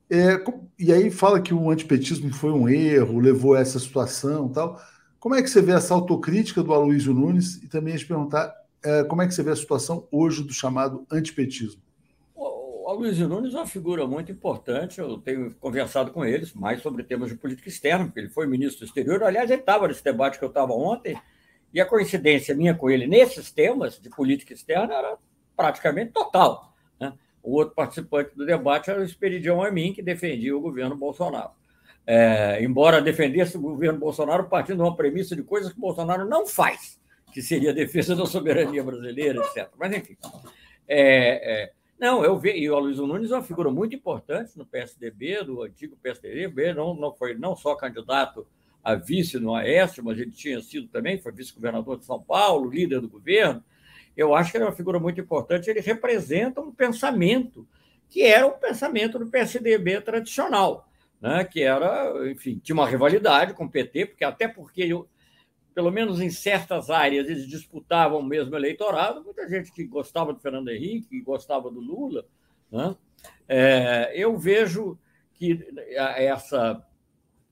É, 0.08 0.42
e 0.78 0.92
aí 0.92 1.10
fala 1.10 1.40
que 1.40 1.54
o 1.54 1.70
antipetismo 1.70 2.32
foi 2.32 2.50
um 2.50 2.68
erro, 2.68 3.20
levou 3.20 3.54
a 3.54 3.60
essa 3.60 3.78
situação 3.78 4.48
tal. 4.48 4.80
Como 5.18 5.34
é 5.34 5.42
que 5.42 5.50
você 5.50 5.60
vê 5.60 5.72
essa 5.72 5.94
autocrítica 5.94 6.62
do 6.62 6.72
Aloysio 6.72 7.14
Nunes? 7.14 7.62
E 7.62 7.68
também 7.68 7.94
a 7.94 7.96
gente 7.96 8.08
perguntar 8.08 8.52
é, 8.52 8.59
como 9.08 9.22
é 9.22 9.26
que 9.26 9.34
você 9.34 9.42
vê 9.42 9.50
a 9.50 9.56
situação 9.56 10.06
hoje 10.10 10.42
do 10.42 10.52
chamado 10.52 11.06
antipetismo? 11.10 11.82
O 12.34 12.88
Aloysio 12.88 13.28
Nunes 13.28 13.54
é 13.54 13.58
uma 13.58 13.66
figura 13.66 14.06
muito 14.06 14.32
importante. 14.32 14.98
Eu 14.98 15.18
tenho 15.18 15.54
conversado 15.56 16.10
com 16.10 16.24
eles 16.24 16.54
mais 16.54 16.80
sobre 16.80 17.04
temas 17.04 17.28
de 17.28 17.36
política 17.36 17.68
externa, 17.68 18.06
porque 18.06 18.20
ele 18.20 18.30
foi 18.30 18.46
ministro 18.46 18.80
do 18.80 18.88
exterior. 18.88 19.22
Aliás, 19.22 19.50
ele 19.50 19.60
estava 19.60 19.86
nesse 19.86 20.02
debate 20.02 20.38
que 20.38 20.44
eu 20.44 20.48
estava 20.48 20.72
ontem, 20.72 21.16
e 21.72 21.80
a 21.80 21.86
coincidência 21.86 22.54
minha 22.54 22.74
com 22.74 22.90
ele 22.90 23.06
nesses 23.06 23.52
temas 23.52 24.00
de 24.00 24.08
política 24.08 24.52
externa 24.52 24.94
era 24.94 25.18
praticamente 25.56 26.12
total. 26.12 26.74
Né? 26.98 27.12
O 27.42 27.56
outro 27.56 27.74
participante 27.74 28.34
do 28.34 28.44
debate 28.46 28.90
era 28.90 29.00
o 29.00 29.04
Esperidião 29.04 29.62
Amin, 29.62 29.92
que 29.92 30.02
defendia 30.02 30.56
o 30.56 30.60
governo 30.60 30.96
Bolsonaro. 30.96 31.50
É, 32.06 32.64
embora 32.64 33.00
defendesse 33.00 33.56
o 33.56 33.60
governo 33.60 33.98
Bolsonaro 33.98 34.48
partindo 34.48 34.78
de 34.78 34.82
uma 34.82 34.96
premissa 34.96 35.36
de 35.36 35.42
coisas 35.42 35.72
que 35.72 35.78
Bolsonaro 35.78 36.26
não 36.26 36.46
faz 36.46 36.99
que 37.32 37.42
seria 37.42 37.70
a 37.70 37.74
defesa 37.74 38.14
da 38.14 38.26
soberania 38.26 38.82
brasileira, 38.82 39.40
etc. 39.44 39.68
Mas, 39.78 39.92
enfim. 39.92 40.16
É, 40.86 41.62
é, 41.62 41.72
não, 41.98 42.24
eu 42.24 42.38
vejo, 42.38 42.56
e 42.56 42.70
o 42.70 42.78
Luiz 42.78 42.98
Nunes 42.98 43.30
é 43.30 43.34
uma 43.34 43.42
figura 43.42 43.70
muito 43.70 43.94
importante 43.94 44.56
no 44.56 44.64
PSDB, 44.64 45.44
do 45.44 45.62
antigo 45.62 45.96
PSDB, 46.02 46.72
não, 46.72 46.94
não 46.94 47.14
foi 47.14 47.34
não 47.34 47.54
só 47.54 47.74
candidato 47.74 48.46
a 48.82 48.94
vice 48.94 49.38
no 49.38 49.54
Aécio, 49.54 50.02
mas 50.02 50.18
ele 50.18 50.30
tinha 50.30 50.60
sido 50.62 50.88
também, 50.88 51.20
foi 51.20 51.32
vice-governador 51.32 51.98
de 51.98 52.06
São 52.06 52.20
Paulo, 52.20 52.70
líder 52.70 53.00
do 53.00 53.08
governo. 53.08 53.62
Eu 54.16 54.34
acho 54.34 54.50
que 54.50 54.56
ele 54.56 54.64
é 54.64 54.66
uma 54.66 54.74
figura 54.74 54.98
muito 54.98 55.20
importante, 55.20 55.68
ele 55.68 55.80
representa 55.80 56.60
um 56.60 56.72
pensamento 56.72 57.68
que 58.08 58.22
era 58.22 58.46
o 58.46 58.52
pensamento 58.52 59.18
do 59.18 59.28
PSDB 59.28 60.00
tradicional, 60.00 60.88
né? 61.20 61.44
que 61.44 61.62
era, 61.62 62.28
enfim, 62.30 62.58
tinha 62.62 62.74
uma 62.74 62.88
rivalidade 62.88 63.54
com 63.54 63.64
o 63.64 63.70
PT, 63.70 64.06
porque 64.06 64.24
até 64.24 64.48
porque 64.48 64.82
eu, 64.82 65.06
pelo 65.74 65.90
menos 65.90 66.20
em 66.20 66.30
certas 66.30 66.90
áreas, 66.90 67.28
eles 67.28 67.46
disputavam 67.46 68.20
o 68.20 68.24
mesmo 68.24 68.54
eleitorado. 68.54 69.22
Muita 69.24 69.48
gente 69.48 69.72
que 69.72 69.84
gostava 69.84 70.32
do 70.32 70.40
Fernando 70.40 70.68
Henrique, 70.68 71.08
que 71.08 71.20
gostava 71.20 71.70
do 71.70 71.80
Lula. 71.80 72.26
Né? 72.70 72.96
É, 73.48 74.12
eu 74.14 74.36
vejo 74.38 74.98
que 75.34 75.66
essa. 75.94 76.84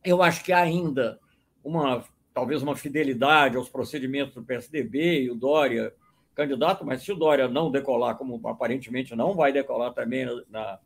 Eu 0.04 0.22
acho 0.22 0.44
que 0.44 0.52
ainda 0.52 1.18
uma 1.62 2.04
talvez 2.38 2.62
uma 2.62 2.76
fidelidade 2.76 3.56
aos 3.56 3.68
procedimentos 3.68 4.32
do 4.32 4.44
PSDB, 4.44 5.22
e 5.22 5.30
o 5.30 5.34
Dória 5.34 5.92
candidato, 6.36 6.86
mas 6.86 7.02
se 7.02 7.10
o 7.10 7.16
Dória 7.16 7.48
não 7.48 7.68
decolar, 7.68 8.16
como 8.16 8.40
aparentemente 8.46 9.16
não 9.16 9.34
vai 9.34 9.52
decolar 9.52 9.92
também 9.92 10.24
na, 10.48 10.78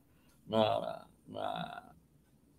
na, 0.48 1.06
na, 1.28 1.92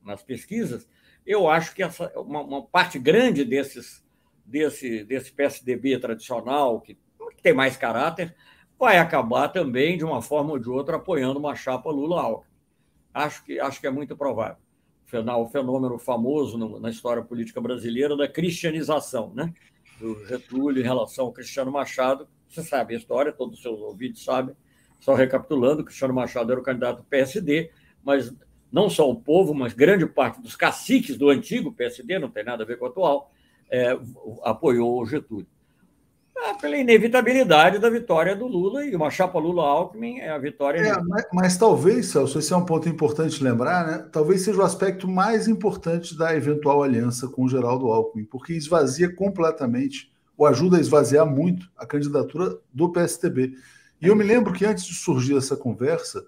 nas 0.03 0.21
pesquisas, 0.21 0.87
eu 1.25 1.49
acho 1.49 1.73
que 1.73 1.81
essa, 1.81 2.07
uma, 2.19 2.41
uma, 2.41 2.61
parte 2.61 2.99
grande 2.99 3.43
desses, 3.43 4.02
desse, 4.45 5.03
desse 5.03 5.31
PSDB 5.31 5.99
tradicional, 5.99 6.81
que, 6.81 6.95
que 6.95 7.41
tem 7.41 7.53
mais 7.53 7.77
caráter, 7.77 8.35
vai 8.77 8.97
acabar 8.97 9.47
também, 9.49 9.97
de 9.97 10.03
uma 10.03 10.21
forma 10.21 10.51
ou 10.51 10.59
de 10.59 10.69
outra, 10.69 10.97
apoiando 10.97 11.39
uma 11.39 11.55
chapa 11.55 11.89
Lula-Alckmin. 11.89 12.51
Acho 13.13 13.43
que, 13.45 13.59
acho 13.59 13.79
que 13.79 13.87
é 13.87 13.91
muito 13.91 14.15
provável. 14.15 14.57
O 15.39 15.47
fenômeno 15.47 15.99
famoso 15.99 16.57
na 16.79 16.89
história 16.89 17.21
política 17.21 17.61
brasileira 17.61 18.17
da 18.17 18.27
cristianização, 18.27 19.31
né? 19.35 19.53
do 19.99 20.25
Getúlio 20.25 20.81
em 20.81 20.85
relação 20.85 21.25
ao 21.25 21.31
Cristiano 21.31 21.71
Machado. 21.71 22.27
Você 22.49 22.61
sabe 22.61 22.93
a 22.93 22.97
história, 22.97 23.31
todos 23.31 23.55
os 23.55 23.61
seus 23.61 23.79
ouvintes 23.79 24.23
sabem. 24.23 24.55
Só 24.99 25.13
recapitulando, 25.13 25.83
Cristiano 25.83 26.13
Machado 26.13 26.51
era 26.51 26.59
o 26.59 26.63
candidato 26.63 26.97
do 26.97 27.03
PSD, 27.03 27.71
mas 28.03 28.33
não 28.71 28.89
só 28.89 29.09
o 29.09 29.15
povo, 29.15 29.53
mas 29.53 29.73
grande 29.73 30.05
parte 30.05 30.41
dos 30.41 30.55
caciques 30.55 31.17
do 31.17 31.29
antigo 31.29 31.71
PSD, 31.71 32.19
não 32.19 32.29
tem 32.29 32.43
nada 32.43 32.63
a 32.63 32.65
ver 32.65 32.77
com 32.77 32.85
o 32.85 32.87
atual, 32.87 33.31
é, 33.71 33.97
apoiou 34.43 35.01
o 35.01 35.05
Getúlio. 35.05 35.47
É, 36.35 36.53
pela 36.55 36.75
inevitabilidade 36.75 37.79
da 37.79 37.89
vitória 37.89 38.35
do 38.35 38.47
Lula, 38.47 38.85
e 38.85 38.95
uma 38.95 39.09
chapa 39.09 39.39
Lula-Alckmin 39.39 40.19
é 40.19 40.29
a 40.29 40.37
vitória. 40.37 40.79
É, 40.79 41.01
mas, 41.01 41.25
mas, 41.31 41.57
talvez, 41.57 42.07
Celso, 42.07 42.39
esse 42.39 42.51
é 42.51 42.57
um 42.57 42.65
ponto 42.65 42.89
importante 42.89 43.43
lembrar, 43.43 43.87
né? 43.87 44.09
talvez 44.11 44.41
seja 44.41 44.59
o 44.59 44.63
aspecto 44.63 45.07
mais 45.07 45.47
importante 45.47 46.17
da 46.17 46.35
eventual 46.35 46.83
aliança 46.83 47.27
com 47.27 47.45
o 47.45 47.49
Geraldo 47.49 47.87
Alckmin, 47.87 48.25
porque 48.25 48.53
esvazia 48.53 49.13
completamente, 49.13 50.11
ou 50.37 50.45
ajuda 50.45 50.77
a 50.77 50.81
esvaziar 50.81 51.25
muito, 51.25 51.69
a 51.77 51.85
candidatura 51.85 52.57
do 52.73 52.91
PSTB. 52.91 53.53
E 54.01 54.07
eu 54.07 54.15
me 54.15 54.23
lembro 54.23 54.51
que 54.51 54.65
antes 54.65 54.85
de 54.85 54.95
surgir 54.95 55.37
essa 55.37 55.55
conversa, 55.55 56.25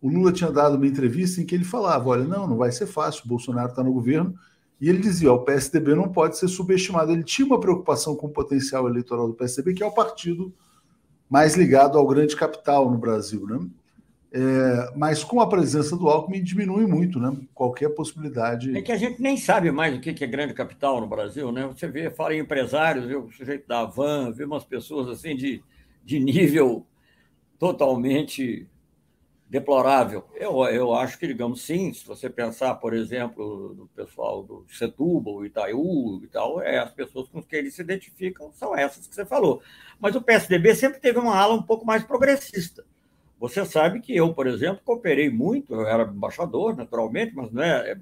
o 0.00 0.08
Lula 0.08 0.32
tinha 0.32 0.50
dado 0.50 0.76
uma 0.76 0.86
entrevista 0.86 1.40
em 1.40 1.44
que 1.44 1.54
ele 1.54 1.64
falava: 1.64 2.08
olha, 2.08 2.24
não, 2.24 2.46
não 2.46 2.56
vai 2.56 2.72
ser 2.72 2.86
fácil, 2.86 3.22
o 3.24 3.28
Bolsonaro 3.28 3.68
está 3.68 3.82
no 3.82 3.92
governo. 3.92 4.34
E 4.80 4.88
ele 4.88 4.98
dizia: 4.98 5.32
o 5.32 5.44
PSDB 5.44 5.94
não 5.94 6.08
pode 6.08 6.38
ser 6.38 6.48
subestimado. 6.48 7.12
Ele 7.12 7.24
tinha 7.24 7.46
uma 7.46 7.60
preocupação 7.60 8.14
com 8.14 8.26
o 8.26 8.32
potencial 8.32 8.88
eleitoral 8.88 9.28
do 9.28 9.34
PSDB, 9.34 9.74
que 9.74 9.82
é 9.82 9.86
o 9.86 9.94
partido 9.94 10.52
mais 11.28 11.56
ligado 11.56 11.98
ao 11.98 12.06
grande 12.06 12.36
capital 12.36 12.90
no 12.90 12.96
Brasil. 12.96 13.46
Né? 13.46 13.68
É, 14.30 14.92
mas 14.94 15.24
com 15.24 15.40
a 15.40 15.48
presença 15.48 15.96
do 15.96 16.08
Alckmin 16.08 16.42
diminui 16.42 16.86
muito 16.86 17.18
né? 17.18 17.36
qualquer 17.54 17.90
possibilidade. 17.90 18.76
É 18.76 18.82
que 18.82 18.92
a 18.92 18.96
gente 18.96 19.20
nem 19.20 19.36
sabe 19.36 19.70
mais 19.70 19.96
o 19.96 20.00
que 20.00 20.24
é 20.24 20.26
grande 20.26 20.54
capital 20.54 21.00
no 21.00 21.06
Brasil. 21.06 21.50
Né? 21.50 21.66
Você 21.66 21.88
vê, 21.88 22.10
fala 22.10 22.34
em 22.34 22.40
empresários, 22.40 23.06
vê 23.06 23.16
o 23.16 23.30
sujeito 23.30 23.66
da 23.66 23.84
van, 23.84 24.30
vê 24.30 24.44
umas 24.44 24.64
pessoas 24.64 25.08
assim 25.08 25.34
de, 25.34 25.62
de 26.04 26.20
nível 26.20 26.86
totalmente 27.58 28.66
deplorável. 29.48 30.24
Eu, 30.34 30.62
eu 30.66 30.94
acho 30.94 31.18
que, 31.18 31.26
digamos, 31.26 31.62
sim, 31.62 31.92
se 31.92 32.06
você 32.06 32.28
pensar, 32.28 32.74
por 32.74 32.92
exemplo, 32.92 33.74
no 33.74 33.88
pessoal 33.88 34.42
do 34.42 34.64
Setúbal, 34.68 35.44
Itaú 35.44 36.20
e 36.22 36.26
tal, 36.26 36.60
é, 36.60 36.78
as 36.78 36.92
pessoas 36.92 37.28
com 37.28 37.42
quem 37.42 37.60
eles 37.60 37.74
se 37.74 37.80
identificam 37.82 38.52
são 38.52 38.76
essas 38.76 39.06
que 39.06 39.14
você 39.14 39.24
falou. 39.24 39.62
Mas 39.98 40.14
o 40.14 40.22
PSDB 40.22 40.74
sempre 40.74 41.00
teve 41.00 41.18
uma 41.18 41.34
ala 41.34 41.54
um 41.54 41.62
pouco 41.62 41.86
mais 41.86 42.04
progressista. 42.04 42.84
Você 43.40 43.64
sabe 43.64 44.00
que 44.00 44.14
eu, 44.14 44.34
por 44.34 44.46
exemplo, 44.46 44.82
cooperei 44.84 45.30
muito, 45.30 45.74
eu 45.74 45.86
era 45.86 46.02
embaixador, 46.02 46.76
naturalmente, 46.76 47.34
mas 47.34 47.50
não 47.50 47.62
é, 47.62 47.92
é 47.92 47.98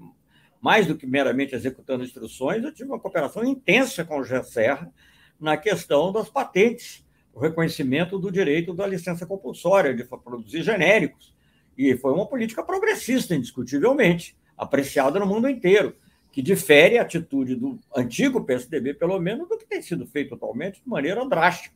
mais 0.61 0.87
do 0.87 0.97
que 0.97 1.07
meramente 1.07 1.55
executando 1.55 2.03
instruções, 2.03 2.65
eu 2.65 2.73
tive 2.73 2.91
uma 2.91 2.99
cooperação 2.99 3.45
intensa 3.45 4.05
com 4.05 4.19
o 4.19 4.25
Gé 4.25 4.43
Serra 4.43 4.91
na 5.39 5.57
questão 5.57 6.11
das 6.11 6.29
patentes, 6.29 7.05
o 7.35 7.39
reconhecimento 7.39 8.19
do 8.19 8.33
direito 8.33 8.73
da 8.73 8.87
licença 8.87 9.27
compulsória 9.27 9.95
de 9.95 10.03
produzir 10.05 10.63
genéricos 10.63 11.36
e 11.77 11.97
foi 11.97 12.13
uma 12.13 12.27
política 12.27 12.63
progressista, 12.63 13.35
indiscutivelmente, 13.35 14.37
apreciada 14.57 15.19
no 15.19 15.27
mundo 15.27 15.49
inteiro, 15.49 15.95
que 16.33 16.43
difere 16.43 16.99
a 16.99 17.03
atitude 17.03 17.55
do 17.55 17.79
antigo 17.95 18.45
PSDB, 18.45 18.95
pelo 18.95 19.19
menos, 19.19 19.49
do 19.49 19.57
que 19.57 19.67
tem 19.67 19.81
sido 19.83 20.07
feito 20.07 20.35
atualmente 20.35 20.83
de 20.83 20.89
maneira 20.89 21.27
drástica. 21.27 21.75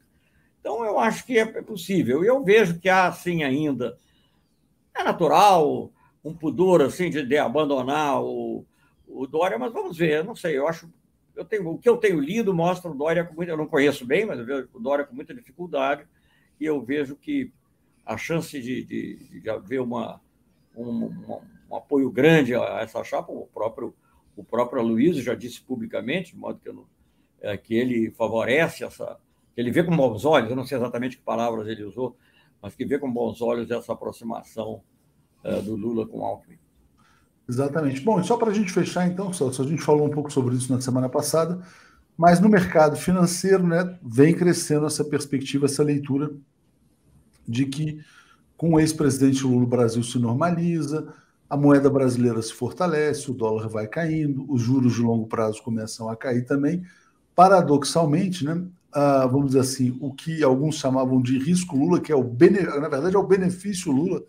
Então, 0.61 0.85
eu 0.85 0.99
acho 0.99 1.25
que 1.25 1.39
é 1.39 1.47
possível. 1.63 2.23
E 2.23 2.27
eu 2.27 2.43
vejo 2.45 2.79
que 2.79 2.89
há, 2.89 3.07
assim, 3.07 3.43
ainda. 3.43 3.99
É 4.95 5.03
natural 5.03 5.91
um 6.23 6.35
pudor, 6.35 6.83
assim, 6.83 7.09
de, 7.09 7.25
de 7.25 7.39
abandonar 7.39 8.23
o, 8.23 8.67
o 9.09 9.27
Dória, 9.27 9.59
mas 9.59 9.73
vamos 9.73 9.97
ver, 9.97 10.23
não 10.25 10.37
sei, 10.37 10.59
eu 10.59 10.69
acho. 10.69 10.93
Eu 11.35 11.45
tenho, 11.45 11.67
o 11.71 11.79
que 11.79 11.89
eu 11.89 11.97
tenho 11.97 12.21
lido 12.21 12.53
mostra 12.53 12.91
o 12.91 12.95
Dória 12.95 13.25
com 13.25 13.35
muita. 13.35 13.53
Eu 13.53 13.57
não 13.57 13.67
conheço 13.67 14.05
bem, 14.05 14.27
mas 14.27 14.39
eu 14.39 14.45
vejo 14.45 14.69
o 14.75 14.81
Dória 14.81 15.07
com 15.07 15.15
muita 15.15 15.35
dificuldade, 15.35 16.07
e 16.61 16.67
eu 16.67 16.83
vejo 16.83 17.17
que 17.17 17.51
a 18.11 18.17
chance 18.17 18.61
de, 18.61 18.85
de, 18.85 19.41
de 19.41 19.49
haver 19.49 19.81
uma, 19.81 20.21
um, 20.77 21.05
um, 21.05 21.41
um, 21.71 21.77
apoio 21.77 22.11
grande 22.11 22.53
a 22.57 22.81
essa 22.81 23.05
chapa, 23.05 23.31
o 23.31 23.47
próprio, 23.47 23.95
o 24.37 24.43
próprio 24.43 24.83
Aloysio 24.83 25.23
já 25.23 25.33
disse 25.33 25.61
publicamente, 25.61 26.33
de 26.33 26.37
modo 26.37 26.59
que, 26.59 26.73
não, 26.73 26.87
é, 27.41 27.57
que 27.57 27.73
ele 27.73 28.11
favorece 28.11 28.83
essa, 28.83 29.17
que 29.55 29.61
ele 29.61 29.71
vê 29.71 29.85
com 29.85 29.97
bons 29.97 30.25
olhos, 30.25 30.51
eu 30.51 30.57
não 30.57 30.67
sei 30.67 30.77
exatamente 30.77 31.19
que 31.19 31.23
palavras 31.23 31.69
ele 31.69 31.85
usou, 31.85 32.17
mas 32.61 32.75
que 32.75 32.85
vê 32.85 32.99
com 32.99 33.11
bons 33.11 33.41
olhos 33.41 33.71
essa 33.71 33.93
aproximação 33.93 34.83
é, 35.45 35.63
do 35.63 35.77
Lula 35.77 36.05
com 36.05 36.19
o 36.19 36.25
Alckmin. 36.25 36.59
Exatamente. 37.49 38.01
Bom, 38.01 38.21
e 38.21 38.25
só 38.25 38.37
para 38.37 38.51
a 38.51 38.55
gente 38.55 38.73
fechar, 38.73 39.07
então, 39.07 39.33
Celso, 39.33 39.63
a 39.63 39.67
gente 39.67 39.83
falou 39.83 40.09
um 40.09 40.11
pouco 40.11 40.33
sobre 40.33 40.57
isso 40.57 40.73
na 40.73 40.81
semana 40.81 41.09
passada, 41.09 41.65
mas 42.17 42.41
no 42.41 42.49
mercado 42.49 42.97
financeiro 42.97 43.65
né, 43.65 43.97
vem 44.03 44.35
crescendo 44.35 44.87
essa 44.87 45.05
perspectiva, 45.05 45.67
essa 45.67 45.85
leitura 45.85 46.35
de 47.51 47.67
que 47.67 48.01
com 48.57 48.75
o 48.75 48.81
ex-presidente 48.81 49.43
Lula 49.45 49.65
o 49.65 49.67
Brasil 49.67 50.03
se 50.03 50.19
normaliza, 50.19 51.13
a 51.49 51.57
moeda 51.57 51.91
brasileira 51.91 52.41
se 52.41 52.53
fortalece, 52.53 53.31
o 53.31 53.35
dólar 53.35 53.69
vai 53.69 53.89
caindo, 53.89 54.45
os 54.49 54.63
juros 54.63 54.95
de 54.95 55.03
longo 55.03 55.27
prazo 55.27 55.63
começam 55.63 56.09
a 56.09 56.17
cair 56.17 56.45
também. 56.45 56.83
Paradoxalmente, 57.35 58.45
né, 58.45 58.63
vamos 59.31 59.49
dizer 59.49 59.61
assim, 59.61 59.99
o 60.01 60.13
que 60.13 60.43
alguns 60.45 60.77
chamavam 60.77 61.21
de 61.21 61.39
risco 61.39 61.77
Lula, 61.77 62.01
que 62.01 62.13
é 62.13 62.17
o 62.17 62.23
na 62.23 62.89
verdade 62.89 63.17
é 63.17 63.19
o 63.19 63.27
benefício 63.27 63.91
Lula, 63.91 64.23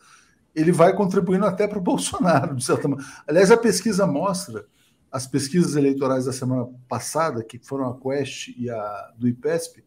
ele 0.56 0.72
vai 0.72 0.96
contribuindo 0.96 1.46
até 1.46 1.68
para 1.68 1.78
o 1.78 1.82
Bolsonaro, 1.84 2.56
de 2.56 2.64
certa 2.64 2.88
maneira. 2.88 3.12
Aliás, 3.28 3.52
a 3.52 3.58
pesquisa 3.58 4.08
mostra, 4.08 4.66
as 5.12 5.28
pesquisas 5.28 5.76
eleitorais 5.76 6.26
da 6.26 6.34
semana 6.34 6.68
passada, 6.88 7.44
que 7.44 7.60
foram 7.60 7.90
a 7.90 8.00
Quest 8.00 8.50
e 8.58 8.70
a 8.70 9.12
do 9.18 9.28
IPESP, 9.28 9.84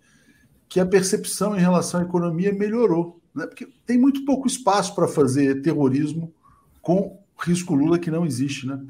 que 0.69 0.81
a 0.81 0.87
percepção 0.87 1.57
em 1.57 1.61
relação 1.61 2.01
à 2.01 2.05
economia 2.05 2.53
melhorou. 2.53 3.21
Né? 3.35 3.47
Porque 3.47 3.69
tem 3.85 3.99
muito 3.99 4.25
pouco 4.25 4.47
espaço 4.47 4.95
para 4.95 5.09
fazer 5.09 5.63
terrorismo 5.63 6.33
com 6.81 7.19
risco 7.39 7.75
Lula 7.75 7.99
que 7.99 8.11
não 8.11 8.25
existe. 8.25 8.67
Né? 8.67 8.81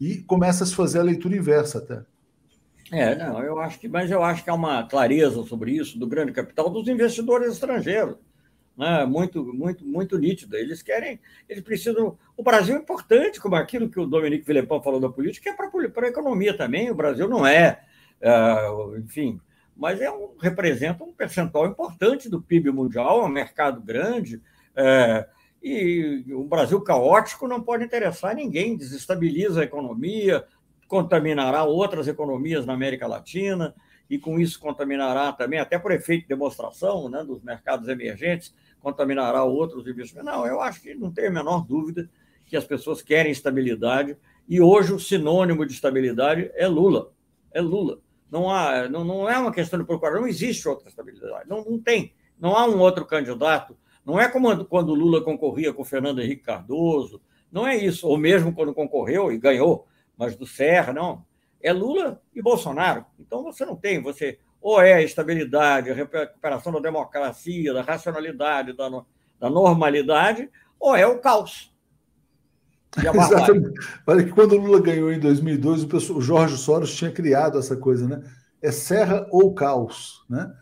E 0.00 0.18
começa 0.18 0.64
a 0.64 0.66
se 0.66 0.74
fazer 0.74 0.98
a 0.98 1.04
leitura 1.04 1.36
inversa 1.36 1.78
até. 1.78 2.02
É, 2.92 3.14
não, 3.14 3.42
eu 3.42 3.58
acho 3.58 3.80
que, 3.80 3.88
mas 3.88 4.10
eu 4.10 4.22
acho 4.22 4.44
que 4.44 4.50
há 4.50 4.54
uma 4.54 4.86
clareza 4.86 5.42
sobre 5.44 5.72
isso 5.72 5.98
do 5.98 6.06
grande 6.06 6.32
capital 6.32 6.68
dos 6.68 6.86
investidores 6.86 7.52
estrangeiros, 7.52 8.16
né? 8.76 9.06
Muito, 9.06 9.42
muito, 9.42 9.86
muito 9.86 10.18
nítida. 10.18 10.58
Eles 10.58 10.82
querem, 10.82 11.18
eles 11.48 11.62
precisam. 11.62 12.18
O 12.36 12.42
Brasil 12.42 12.76
é 12.76 12.78
importante, 12.78 13.40
como 13.40 13.54
aquilo 13.54 13.88
que 13.88 13.98
o 13.98 14.06
Dominique 14.06 14.46
Villepin 14.46 14.82
falou 14.82 15.00
da 15.00 15.08
política, 15.08 15.50
é 15.50 15.54
para 15.54 16.06
a 16.06 16.08
economia 16.08 16.56
também. 16.56 16.90
O 16.90 16.94
Brasil 16.94 17.28
não 17.28 17.46
é, 17.46 17.82
é 18.20 18.68
enfim, 18.98 19.40
mas 19.76 20.00
é 20.00 20.10
um, 20.10 20.36
representa 20.40 21.04
um 21.04 21.12
percentual 21.12 21.66
importante 21.66 22.28
do 22.28 22.40
PIB 22.40 22.70
mundial, 22.70 23.22
é 23.22 23.24
um 23.24 23.28
mercado 23.28 23.80
grande, 23.80 24.40
é, 24.76 25.26
e 25.62 26.24
o 26.32 26.44
Brasil 26.44 26.80
caótico 26.80 27.48
não 27.48 27.62
pode 27.62 27.84
interessar 27.84 28.34
ninguém, 28.34 28.76
desestabiliza 28.76 29.62
a 29.62 29.64
economia, 29.64 30.44
contaminará 30.86 31.64
outras 31.64 32.06
economias 32.06 32.66
na 32.66 32.74
América 32.74 33.06
Latina, 33.06 33.74
e 34.08 34.18
com 34.18 34.38
isso 34.38 34.60
contaminará 34.60 35.32
também, 35.32 35.58
até 35.58 35.78
por 35.78 35.90
efeito 35.90 36.22
de 36.22 36.28
demonstração 36.28 37.08
né, 37.08 37.24
dos 37.24 37.42
mercados 37.42 37.88
emergentes, 37.88 38.54
contaminará 38.80 39.42
outros 39.44 39.86
investimentos. 39.86 40.30
Não, 40.30 40.46
eu 40.46 40.60
acho 40.60 40.82
que 40.82 40.94
não 40.94 41.10
tem 41.10 41.28
a 41.28 41.30
menor 41.30 41.66
dúvida 41.66 42.08
que 42.44 42.56
as 42.56 42.64
pessoas 42.64 43.00
querem 43.00 43.32
estabilidade, 43.32 44.16
e 44.46 44.60
hoje 44.60 44.92
o 44.92 45.00
sinônimo 45.00 45.64
de 45.64 45.72
estabilidade 45.72 46.50
é 46.54 46.68
Lula. 46.68 47.10
É 47.50 47.62
Lula. 47.62 48.00
Não, 48.30 48.50
há, 48.50 48.88
não, 48.88 49.04
não 49.04 49.28
é 49.28 49.38
uma 49.38 49.52
questão 49.52 49.78
de 49.78 49.84
procurar, 49.84 50.20
não 50.20 50.26
existe 50.26 50.68
outra 50.68 50.88
estabilidade, 50.88 51.48
não, 51.48 51.64
não 51.64 51.78
tem. 51.78 52.14
Não 52.38 52.56
há 52.56 52.66
um 52.66 52.80
outro 52.80 53.06
candidato. 53.06 53.76
Não 54.04 54.20
é 54.20 54.28
como 54.28 54.64
quando 54.64 54.94
Lula 54.94 55.22
concorria 55.22 55.72
com 55.72 55.84
Fernando 55.84 56.20
Henrique 56.20 56.42
Cardoso, 56.42 57.20
não 57.50 57.66
é 57.66 57.76
isso, 57.76 58.08
ou 58.08 58.18
mesmo 58.18 58.52
quando 58.52 58.74
concorreu 58.74 59.30
e 59.30 59.38
ganhou, 59.38 59.86
mas 60.16 60.36
do 60.36 60.46
Serra, 60.46 60.92
não. 60.92 61.24
É 61.62 61.72
Lula 61.72 62.20
e 62.34 62.42
Bolsonaro. 62.42 63.06
Então 63.18 63.42
você 63.42 63.64
não 63.64 63.76
tem, 63.76 64.02
você 64.02 64.38
ou 64.60 64.80
é 64.80 64.94
a 64.94 65.02
estabilidade, 65.02 65.90
a 65.90 65.94
recuperação 65.94 66.72
da 66.72 66.80
democracia, 66.80 67.74
da 67.74 67.82
racionalidade, 67.82 68.72
da, 68.72 68.88
da 69.38 69.50
normalidade, 69.50 70.50
ou 70.80 70.96
é 70.96 71.06
o 71.06 71.20
caos. 71.20 71.73
Exatamente. 73.14 73.80
Olha 74.06 74.24
que 74.24 74.30
quando 74.30 74.52
o 74.52 74.60
Lula 74.60 74.80
ganhou 74.80 75.12
em 75.12 75.18
2002, 75.18 75.84
o, 75.84 75.88
pessoal, 75.88 76.18
o 76.18 76.22
Jorge 76.22 76.56
Soros 76.56 76.94
tinha 76.94 77.10
criado 77.10 77.58
essa 77.58 77.76
coisa, 77.76 78.06
né? 78.06 78.22
É 78.62 78.70
serra 78.70 79.26
ou 79.30 79.54
caos, 79.54 80.24
né? 80.28 80.52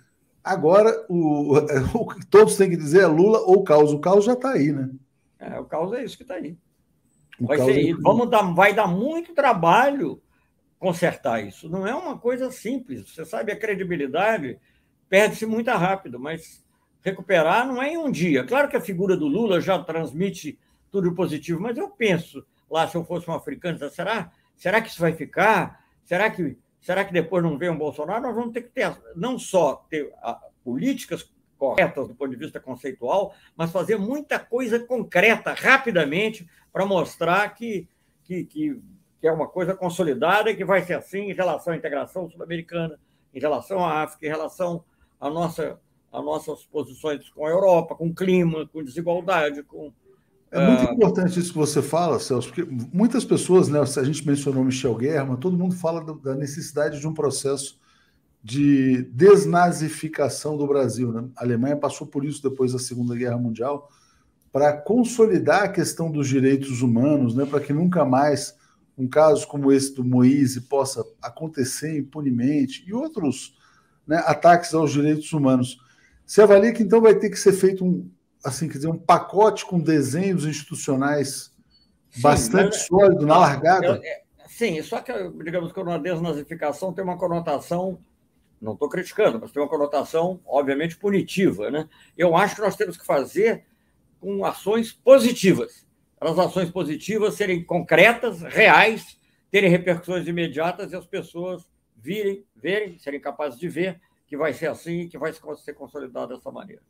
Agora, 0.43 1.05
o, 1.09 1.57
o 1.95 2.07
que 2.07 2.27
todos 2.27 2.57
têm 2.57 2.71
que 2.71 2.77
dizer 2.77 3.03
é 3.03 3.07
Lula 3.07 3.41
ou 3.41 3.63
caos. 3.63 3.93
O 3.93 3.99
caos 3.99 4.25
já 4.25 4.33
está 4.33 4.53
aí, 4.53 4.73
né? 4.73 4.91
É, 5.39 5.59
o 5.59 5.65
caos 5.65 5.93
é 5.93 6.05
isso 6.05 6.17
que 6.17 6.23
está 6.23 6.35
aí. 6.35 6.57
vai, 7.39 7.59
ser, 7.59 7.91
é 7.91 7.95
vamos 7.95 8.31
dar, 8.31 8.43
vai 8.55 8.75
dar 8.75 8.87
muito 8.87 9.35
trabalho 9.35 10.21
consertar 10.79 11.47
isso. 11.47 11.69
Não 11.69 11.87
é 11.87 11.95
uma 11.95 12.19
coisa 12.19 12.51
simples. 12.51 13.09
Você 13.09 13.25
sabe, 13.25 13.53
a 13.53 13.59
credibilidade 13.59 14.59
perde-se 15.09 15.47
muito 15.47 15.71
rápido, 15.71 16.19
mas 16.19 16.65
recuperar 17.03 17.67
não 17.67 17.81
é 17.81 17.93
em 17.93 17.99
um 17.99 18.11
dia. 18.11 18.45
Claro 18.45 18.69
que 18.69 18.77
a 18.77 18.81
figura 18.81 19.17
do 19.17 19.29
Lula 19.29 19.61
já 19.61 19.79
transmite 19.79 20.59
tudo 20.93 21.15
positivo, 21.15 21.61
mas 21.61 21.77
eu 21.77 21.89
penso, 21.89 22.47
lá 22.71 22.87
se 22.87 22.97
eu 22.97 23.05
fosse 23.05 23.29
um 23.29 23.35
africano, 23.35 23.79
será, 23.91 24.31
será 24.55 24.81
que 24.81 24.91
isso 24.91 25.01
vai 25.01 25.15
ficar? 25.15 25.83
Será 26.05 26.31
que, 26.31 26.57
será 26.81 27.05
que 27.05 27.13
depois 27.13 27.43
não 27.43 27.59
vem 27.59 27.71
um 27.71 27.79
Bolsonaro? 27.79 28.23
Nós 28.23 28.35
vamos 28.35 28.53
ter 28.53 28.63
que 28.63 28.69
ter, 28.69 28.95
não 29.17 29.39
só 29.39 29.87
ter 29.89 30.13
políticas 30.63 31.29
corretas 31.63 32.09
do 32.09 32.15
ponto 32.15 32.31
de 32.31 32.37
vista 32.37 32.61
conceitual, 32.61 33.35
mas 33.57 33.71
fazer 33.71 33.97
muita 33.97 34.39
coisa 34.39 34.81
concreta, 34.81 35.55
rapidamente, 35.55 36.49
para 36.73 36.85
mostrar 36.85 37.55
que, 37.55 37.89
que, 38.25 38.45
que, 38.45 38.83
que, 39.21 39.29
é 39.29 39.33
uma 39.33 39.47
coisa 39.47 39.75
consolidada 39.75 40.51
e 40.51 40.57
que 40.57 40.65
vai 40.65 40.83
ser 40.83 40.95
assim 40.95 41.31
em 41.31 41.33
relação 41.33 41.73
à 41.73 41.77
integração 41.77 42.29
sul-americana, 42.29 42.99
em 43.33 43.41
relação 43.41 43.85
à 43.85 44.03
África, 44.03 44.27
em 44.27 44.29
relação 44.29 44.85
à 45.21 45.31
nossa, 45.31 45.81
às 46.11 46.25
nossas 46.25 46.65
posições 46.67 47.31
com 47.31 47.47
a 47.47 47.51
Europa, 47.51 47.95
com 47.95 48.09
o 48.09 48.15
clima, 48.15 48.67
com 48.67 48.83
desigualdade, 48.83 49.63
com. 49.63 49.93
É 50.53 50.69
muito 50.69 50.91
uh... 50.91 50.95
importante 50.95 51.41
isso 51.41 51.53
que 51.53 51.59
você 51.59 51.81
fala, 51.81 52.21
Celso, 52.21 52.49
porque 52.49 52.69
muitas 52.93 53.25
pessoas, 53.25 53.69
né, 53.69 53.81
a 53.81 54.05
gente 54.05 54.27
mencionou 54.27 54.63
Michel 54.63 54.95
Guerra, 54.95 55.37
todo 55.39 55.57
mundo 55.57 55.75
fala 55.75 56.05
da 56.23 56.35
necessidade 56.35 57.01
de 57.01 57.09
um 57.09 57.15
processo 57.15 57.81
de 58.45 59.03
desnazificação 59.11 60.57
do 60.57 60.67
Brasil. 60.67 61.11
Né? 61.11 61.25
A 61.37 61.43
Alemanha 61.43 61.77
passou 61.77 62.07
por 62.07 62.25
isso 62.25 62.43
depois 62.43 62.73
da 62.73 62.79
Segunda 62.79 63.17
Guerra 63.17 63.39
Mundial, 63.39 63.89
para 64.53 64.77
consolidar 64.77 65.63
a 65.63 65.69
questão 65.69 66.11
dos 66.11 66.29
direitos 66.29 66.83
humanos, 66.83 67.35
né? 67.35 67.47
para 67.47 67.61
que 67.61 67.73
nunca 67.73 68.05
mais 68.05 68.55
um 68.99 69.09
caso 69.09 69.47
como 69.49 69.73
esse 69.73 69.95
do 69.95 70.05
Moise 70.05 70.61
possa 70.63 71.03
acontecer 71.23 71.99
impunemente 71.99 72.85
e 72.87 72.93
outros 72.93 73.57
né, 74.07 74.23
ataques 74.27 74.75
aos 74.75 74.93
direitos 74.93 75.33
humanos. 75.33 75.79
Você 76.27 76.43
avalia 76.43 76.73
que 76.73 76.83
então 76.83 77.01
vai 77.01 77.15
ter 77.15 77.31
que 77.31 77.39
ser 77.39 77.53
feito 77.53 77.85
um, 77.85 78.11
assim, 78.45 78.69
quer 78.69 78.79
dizer, 78.79 78.89
um 78.89 78.99
pacote 78.99 79.65
com 79.65 79.81
desenhos 79.81 80.45
institucionais 80.45 81.53
sim, 82.11 82.23
bastante 82.23 82.77
mas, 82.77 82.87
sólido 82.87 83.27
na 83.27 83.39
largada? 83.39 83.87
Eu, 83.87 83.95
é, 83.95 84.23
sim, 84.49 84.83
só 84.83 85.01
que, 85.01 85.13
digamos 85.45 85.73
que 85.73 85.81
a 85.81 85.99
desnazificação 85.99 86.93
tem 86.93 87.05
uma 87.05 87.19
conotação 87.19 87.99
não 88.63 88.75
estou 88.75 88.89
criticando, 88.89 89.41
mas 89.41 89.51
tem 89.51 89.61
uma 89.61 89.69
conotação, 89.69 90.41
obviamente, 90.47 90.97
punitiva. 90.97 91.69
Né? 91.69 91.89
Eu 92.17 92.37
acho 92.37 92.55
que 92.55 92.61
nós 92.61 92.77
temos 92.77 92.97
que 92.97 93.05
fazer 93.05 93.65
com 94.21 94.45
ações 94.45 94.93
positivas. 94.93 95.85
As 96.21 96.39
ações 96.39 96.71
positivas 96.71 97.35
serem 97.35 97.65
concretas, 97.65 98.41
reais, 98.43 99.19
terem 99.51 99.69
repercussões 99.69 100.29
imediatas 100.29 100.93
e 100.93 100.97
as 100.97 101.05
pessoas 101.05 101.69
virem, 101.97 102.47
verem, 102.55 102.97
serem 102.99 103.21
capazes 103.21 103.59
de 103.59 103.69
ver 103.69 104.01
que 104.29 104.37
vai 104.37 104.53
ser 104.53 104.69
assim 104.69 105.01
e 105.01 105.09
que 105.09 105.19
vai 105.19 105.33
ser 105.33 105.75
consolidado 105.75 106.37
dessa 106.37 106.51
maneira. 106.53 106.83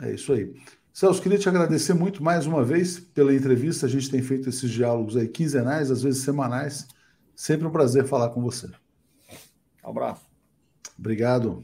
É 0.00 0.12
isso 0.12 0.32
aí. 0.32 0.50
Celso, 0.98 1.22
queria 1.22 1.38
te 1.38 1.48
agradecer 1.48 1.94
muito 1.94 2.24
mais 2.24 2.44
uma 2.44 2.64
vez 2.64 2.98
pela 2.98 3.32
entrevista. 3.32 3.86
A 3.86 3.88
gente 3.88 4.10
tem 4.10 4.20
feito 4.20 4.48
esses 4.48 4.68
diálogos 4.68 5.16
aí 5.16 5.28
quinzenais, 5.28 5.92
às 5.92 6.02
vezes 6.02 6.24
semanais. 6.24 6.88
Sempre 7.36 7.68
um 7.68 7.70
prazer 7.70 8.04
falar 8.04 8.30
com 8.30 8.42
você. 8.42 8.66
Um 9.84 9.90
abraço. 9.90 10.26
Obrigado. 10.98 11.62